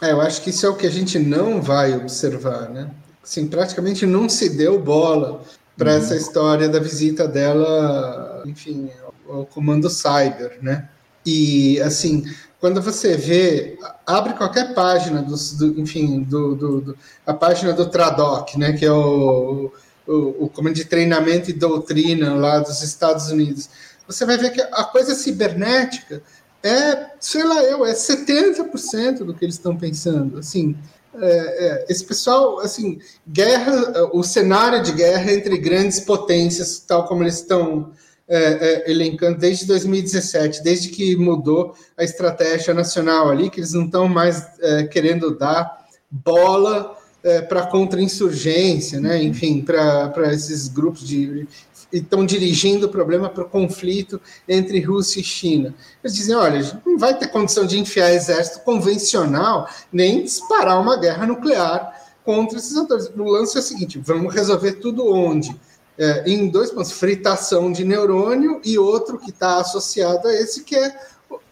É, 0.00 0.12
eu 0.12 0.20
acho 0.20 0.42
que 0.42 0.50
isso 0.50 0.64
é 0.64 0.68
o 0.68 0.76
que 0.76 0.86
a 0.86 0.90
gente 0.90 1.18
não 1.18 1.60
vai 1.60 1.94
observar, 1.94 2.70
né? 2.70 2.90
Assim, 3.22 3.46
praticamente 3.46 4.06
não 4.06 4.28
se 4.28 4.48
deu 4.48 4.80
bola 4.80 5.42
para 5.76 5.92
uhum. 5.92 5.98
essa 5.98 6.16
história 6.16 6.68
da 6.68 6.78
visita 6.78 7.28
dela, 7.28 8.42
enfim, 8.46 8.90
ao 9.28 9.44
comando 9.46 9.90
cyber, 9.90 10.58
né? 10.62 10.88
E 11.24 11.78
assim, 11.80 12.24
quando 12.60 12.82
você 12.82 13.16
vê, 13.16 13.78
abre 14.06 14.34
qualquer 14.34 14.74
página 14.74 15.22
dos, 15.22 15.54
do, 15.54 15.80
enfim, 15.80 16.22
do, 16.22 16.54
do, 16.54 16.80
do, 16.80 16.98
a 17.26 17.32
página 17.32 17.72
do 17.72 17.88
Tradoc, 17.88 18.54
né, 18.56 18.74
que 18.74 18.84
é 18.84 18.92
o, 18.92 19.72
o, 20.06 20.44
o 20.44 20.48
comando 20.48 20.74
de 20.74 20.84
treinamento 20.84 21.50
e 21.50 21.54
doutrina 21.54 22.34
lá 22.34 22.58
dos 22.58 22.82
Estados 22.82 23.28
Unidos, 23.30 23.70
você 24.06 24.26
vai 24.26 24.36
ver 24.36 24.50
que 24.50 24.60
a 24.60 24.84
coisa 24.84 25.14
cibernética 25.14 26.22
é, 26.62 27.12
sei 27.18 27.42
lá 27.42 27.62
eu, 27.62 27.86
é 27.86 27.92
70% 27.92 29.24
do 29.24 29.32
que 29.34 29.44
eles 29.44 29.54
estão 29.54 29.76
pensando. 29.76 30.38
Assim, 30.38 30.76
é, 31.14 31.26
é, 31.26 31.86
esse 31.88 32.04
pessoal, 32.04 32.60
assim, 32.60 32.98
guerra, 33.26 34.10
o 34.12 34.22
cenário 34.22 34.82
de 34.82 34.92
guerra 34.92 35.32
entre 35.32 35.56
grandes 35.56 36.00
potências, 36.00 36.78
tal 36.80 37.06
como 37.06 37.22
eles 37.22 37.36
estão 37.36 37.92
é, 38.30 38.84
é 38.86 38.90
elencando 38.90 39.38
desde 39.38 39.66
2017, 39.66 40.62
desde 40.62 40.88
que 40.88 41.16
mudou 41.16 41.74
a 41.98 42.04
estratégia 42.04 42.72
nacional 42.72 43.28
ali, 43.28 43.50
que 43.50 43.60
eles 43.60 43.72
não 43.72 43.84
estão 43.84 44.08
mais 44.08 44.46
é, 44.60 44.84
querendo 44.84 45.36
dar 45.36 45.84
bola 46.10 46.96
é, 47.22 47.42
para 47.42 47.66
contra-insurgência, 47.66 49.00
né? 49.00 49.22
enfim, 49.22 49.60
para 49.60 50.32
esses 50.32 50.68
grupos 50.68 51.06
de 51.06 51.46
estão 51.92 52.24
dirigindo 52.24 52.86
o 52.86 52.88
problema 52.88 53.28
para 53.28 53.42
o 53.42 53.48
conflito 53.48 54.20
entre 54.48 54.80
Rússia 54.80 55.20
e 55.20 55.24
China. 55.24 55.74
Eles 56.02 56.16
dizem: 56.16 56.36
olha, 56.36 56.80
não 56.86 56.98
vai 56.98 57.18
ter 57.18 57.28
condição 57.28 57.66
de 57.66 57.78
enfiar 57.78 58.12
exército 58.12 58.60
convencional 58.60 59.68
nem 59.92 60.22
disparar 60.22 60.80
uma 60.80 60.96
guerra 60.96 61.26
nuclear 61.26 61.92
contra 62.24 62.58
esses 62.58 62.76
atores. 62.76 63.10
O 63.16 63.24
lance 63.24 63.56
é 63.56 63.60
o 63.60 63.62
seguinte: 63.62 63.98
vamos 63.98 64.34
resolver 64.34 64.72
tudo 64.74 65.12
onde? 65.12 65.54
É, 66.00 66.24
em 66.30 66.48
dois 66.48 66.70
pontos: 66.70 66.92
fritação 66.92 67.70
de 67.70 67.84
neurônio 67.84 68.58
e 68.64 68.78
outro 68.78 69.18
que 69.18 69.28
está 69.28 69.58
associado 69.58 70.26
a 70.26 70.32
esse, 70.32 70.64
que 70.64 70.74
é 70.74 70.98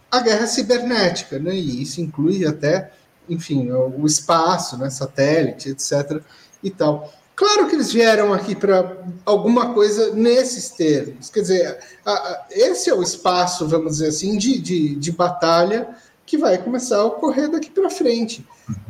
a 0.09 0.19
guerra 0.21 0.47
cibernética, 0.47 1.37
né? 1.37 1.53
E 1.53 1.83
isso 1.83 2.01
inclui 2.01 2.47
até, 2.47 2.91
enfim, 3.29 3.69
o 3.71 4.07
espaço, 4.07 4.75
né? 4.75 4.89
satélite, 4.89 5.69
etc. 5.69 6.19
e 6.63 6.71
tal. 6.71 7.13
Claro 7.35 7.67
que 7.67 7.75
eles 7.75 7.93
vieram 7.93 8.33
aqui 8.33 8.55
para 8.55 8.97
alguma 9.23 9.71
coisa 9.71 10.15
nesses 10.15 10.71
termos. 10.71 11.29
Quer 11.29 11.41
dizer, 11.41 11.79
a, 12.03 12.11
a, 12.11 12.45
esse 12.49 12.89
é 12.89 12.93
o 12.95 13.03
espaço, 13.03 13.67
vamos 13.67 13.93
dizer 13.93 14.07
assim, 14.07 14.35
de, 14.35 14.59
de, 14.59 14.95
de 14.95 15.11
batalha 15.11 15.89
que 16.25 16.39
vai 16.39 16.57
começar 16.57 16.97
a 16.97 17.05
ocorrer 17.05 17.51
daqui 17.51 17.69
para 17.69 17.89
frente. 17.91 18.43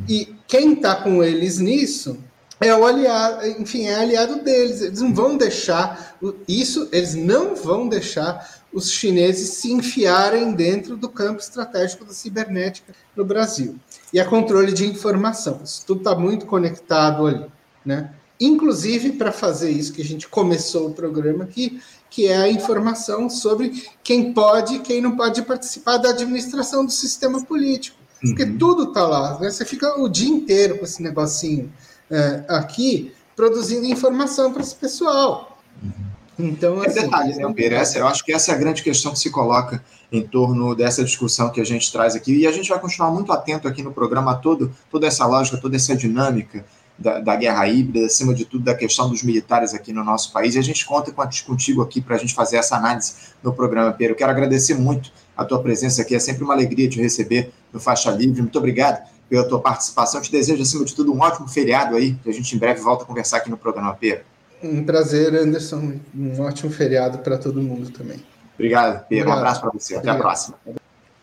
E 0.07 0.34
quem 0.47 0.74
está 0.74 0.95
com 0.95 1.22
eles 1.22 1.57
nisso 1.57 2.18
é 2.62 2.76
o 2.76 2.86
aliado, 2.86 3.47
enfim, 3.47 3.86
é 3.86 3.95
aliado 3.95 4.43
deles. 4.43 4.82
Eles 4.82 5.01
não 5.01 5.14
vão 5.14 5.38
deixar 5.38 6.18
isso, 6.47 6.89
eles 6.91 7.16
não 7.16 7.55
vão 7.55 7.88
deixar 7.88 8.60
os 8.72 8.91
chineses 8.91 9.51
se 9.55 9.72
enfiarem 9.72 10.53
dentro 10.53 10.95
do 10.95 11.10
campo 11.10 11.39
estratégico 11.39 12.05
da 12.05 12.14
cibernética 12.14 12.93
no 13.16 13.26
Brasil. 13.26 13.76
E 14.14 14.20
a 14.20 14.26
controle 14.26 14.72
de 14.72 14.86
informação. 14.86 15.62
Isso 15.64 15.84
tudo 15.86 15.99
está 15.99 16.16
muito 16.16 16.45
conectado 16.45 17.26
ali, 17.26 17.45
né? 17.86 18.14
inclusive 18.39 19.14
para 19.14 19.32
fazer 19.32 19.70
isso 19.70 19.91
que 19.91 20.01
a 20.01 20.05
gente 20.05 20.28
começou 20.28 20.88
o 20.88 20.93
programa 20.93 21.43
aqui, 21.43 21.82
que 22.10 22.28
é 22.28 22.38
a 22.38 22.49
informação 22.49 23.30
sobre 23.30 23.84
quem 24.01 24.34
pode 24.34 24.76
e 24.76 24.80
quem 24.80 25.01
não 25.01 25.16
pode 25.16 25.41
participar 25.41 25.97
da 25.97 26.10
administração 26.10 26.86
do 26.86 26.91
sistema 26.91 27.43
político. 27.43 27.97
Uhum. 28.24 28.30
Porque 28.30 28.45
tudo 28.45 28.84
está 28.84 29.05
lá. 29.05 29.39
Né? 29.39 29.49
Você 29.49 29.66
fica 29.66 29.99
o 29.99 30.07
dia 30.07 30.30
inteiro 30.30 30.78
com 30.78 30.86
esse 30.86 31.03
negocinho 31.03 31.72
é, 32.10 32.43
aqui, 32.47 33.14
produzindo 33.36 33.86
informação 33.86 34.51
para 34.51 34.62
esse 34.62 34.76
pessoal. 34.76 35.57
Uhum. 35.82 36.10
Então, 36.39 36.82
é 36.84 36.88
assim, 36.88 37.01
detalhe, 37.01 37.36
né, 37.36 37.53
Pedro? 37.53 37.78
Essa, 37.78 37.99
eu 37.99 38.07
acho 38.07 38.24
que 38.24 38.32
essa 38.32 38.51
é 38.51 38.55
a 38.55 38.57
grande 38.57 38.82
questão 38.82 39.12
que 39.12 39.20
se 39.20 39.30
coloca 39.30 39.84
em 40.12 40.26
torno 40.26 40.74
dessa 40.74 41.03
discussão 41.03 41.49
que 41.49 41.60
a 41.60 41.66
gente 41.66 41.91
traz 41.91 42.16
aqui. 42.16 42.34
E 42.34 42.47
a 42.47 42.51
gente 42.51 42.70
vai 42.70 42.80
continuar 42.80 43.12
muito 43.12 43.32
atento 43.32 43.68
aqui 43.68 43.84
no 43.84 43.91
programa 43.91 44.36
todo, 44.36 44.74
toda 44.89 45.05
essa 45.05 45.26
lógica, 45.26 45.57
toda 45.57 45.76
essa 45.76 45.95
dinâmica 45.95 46.66
da, 46.97 47.20
da, 47.20 47.36
guerra 47.36 47.68
híbrida, 47.68 48.05
acima 48.05 48.34
de 48.34 48.45
tudo 48.45 48.64
da 48.64 48.74
questão 48.74 49.10
dos 49.10 49.22
militares 49.22 49.74
aqui 49.74 49.91
no 49.91 50.03
nosso 50.03 50.32
país. 50.32 50.55
E 50.55 50.60
a 50.60 50.62
gente 50.62 50.86
conta 50.86 51.12
com, 51.12 51.24
contigo 51.45 51.82
aqui 51.82 52.01
para 52.01 52.16
a 52.16 52.20
gente 52.20 52.34
fazer 52.34 52.57
essa 52.57 52.78
análise 52.78 53.14
no 53.43 53.53
programa, 53.53 53.91
Pedro. 53.91 54.14
Eu 54.14 54.18
quero 54.18 54.32
agradecer 54.32 54.76
muito 54.76 55.12
a 55.36 55.45
tua 55.45 55.62
presença 55.62 56.01
aqui, 56.01 56.16
é 56.16 56.20
sempre 56.20 56.43
uma 56.43 56.53
alegria 56.53 56.89
te 56.89 57.01
receber 57.01 57.51
no 57.72 57.80
Faixa 57.80 58.12
Livre. 58.12 58.41
Muito 58.41 58.57
obrigado 58.57 59.07
pela 59.30 59.47
tua 59.47 59.59
participação. 59.59 60.19
Te 60.21 60.32
desejo, 60.32 60.61
acima 60.61 60.84
de 60.84 60.95
tudo, 60.95 61.13
um 61.13 61.19
ótimo 61.19 61.47
feriado 61.47 61.95
aí, 61.95 62.15
que 62.15 62.30
a 62.30 62.34
gente 62.34 62.55
em 62.55 62.59
breve 62.59 62.82
volta 62.82 63.03
a 63.03 63.07
conversar 63.07 63.38
aqui 63.38 63.49
no 63.49 63.57
programa, 63.57 63.93
Pedro. 63.93 64.23
Um 64.61 64.84
prazer, 64.84 65.34
Anderson. 65.36 65.99
Um 66.13 66.41
ótimo 66.41 66.71
feriado 66.71 67.19
para 67.19 67.38
todo 67.38 67.61
mundo 67.61 67.91
também. 67.91 68.19
Obrigado, 68.55 69.05
Pedro. 69.07 69.30
Um 69.30 69.34
abraço 69.34 69.61
para 69.61 69.71
você. 69.71 69.95
Até 69.95 70.09
Obrigado. 70.09 70.17
a 70.17 70.21
próxima. 70.21 70.57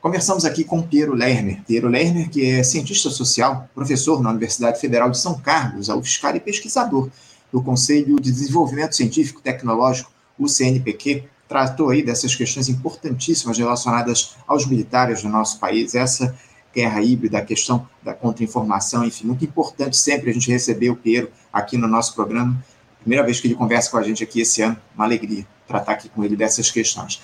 Conversamos 0.00 0.44
aqui 0.44 0.64
com 0.64 0.80
Piero 0.80 1.14
Lerner. 1.14 1.62
Piero 1.66 1.88
Lerner, 1.88 2.30
que 2.30 2.48
é 2.48 2.62
cientista 2.62 3.10
social, 3.10 3.68
professor 3.74 4.22
na 4.22 4.30
Universidade 4.30 4.80
Federal 4.80 5.10
de 5.10 5.18
São 5.18 5.34
Carlos, 5.38 5.90
a 5.90 5.96
UFSCar 5.96 6.36
e 6.36 6.40
pesquisador 6.40 7.10
do 7.52 7.60
Conselho 7.62 8.16
de 8.20 8.30
Desenvolvimento 8.30 8.94
Científico 8.94 9.40
e 9.40 9.42
Tecnológico, 9.42 10.10
o 10.38 10.48
CNPq, 10.48 11.24
tratou 11.48 11.90
aí 11.90 12.02
dessas 12.02 12.34
questões 12.34 12.68
importantíssimas 12.68 13.58
relacionadas 13.58 14.36
aos 14.46 14.66
militares 14.66 15.22
do 15.22 15.28
nosso 15.28 15.58
país, 15.58 15.94
essa 15.94 16.36
guerra 16.76 17.00
híbrida, 17.00 17.38
a 17.38 17.42
questão 17.42 17.88
da 18.02 18.12
contra-informação, 18.12 19.02
enfim, 19.02 19.28
muito 19.28 19.42
importante 19.42 19.96
sempre 19.96 20.28
a 20.28 20.32
gente 20.34 20.50
receber 20.50 20.90
o 20.90 20.96
Piero 20.96 21.30
aqui 21.50 21.78
no 21.78 21.88
nosso 21.88 22.14
programa. 22.14 22.62
Primeira 23.00 23.24
vez 23.24 23.40
que 23.40 23.46
ele 23.46 23.54
conversa 23.54 23.90
com 23.90 23.96
a 23.96 24.02
gente 24.02 24.22
aqui 24.22 24.42
esse 24.42 24.60
ano, 24.60 24.76
uma 24.94 25.06
alegria 25.06 25.46
tratar 25.66 25.92
aqui 25.92 26.10
com 26.10 26.22
ele 26.22 26.36
dessas 26.36 26.70
questões. 26.70 27.22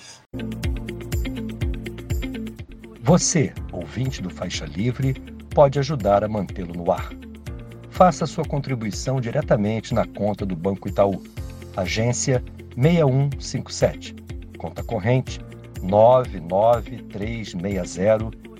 Você, 3.03 3.53
ouvinte 3.71 4.23
do 4.23 4.31
Faixa 4.31 4.65
Livre, 4.65 5.13
pode 5.53 5.77
ajudar 5.77 6.23
a 6.23 6.27
mantê-lo 6.27 6.73
no 6.73 6.91
ar. 6.91 7.11
Faça 7.91 8.25
sua 8.25 8.43
contribuição 8.43 9.21
diretamente 9.21 9.93
na 9.93 10.07
conta 10.07 10.47
do 10.47 10.55
Banco 10.55 10.89
Itaú, 10.89 11.21
agência 11.77 12.43
6157, 12.75 14.15
conta 14.57 14.83
corrente 14.83 15.39
99360, 15.83 18.31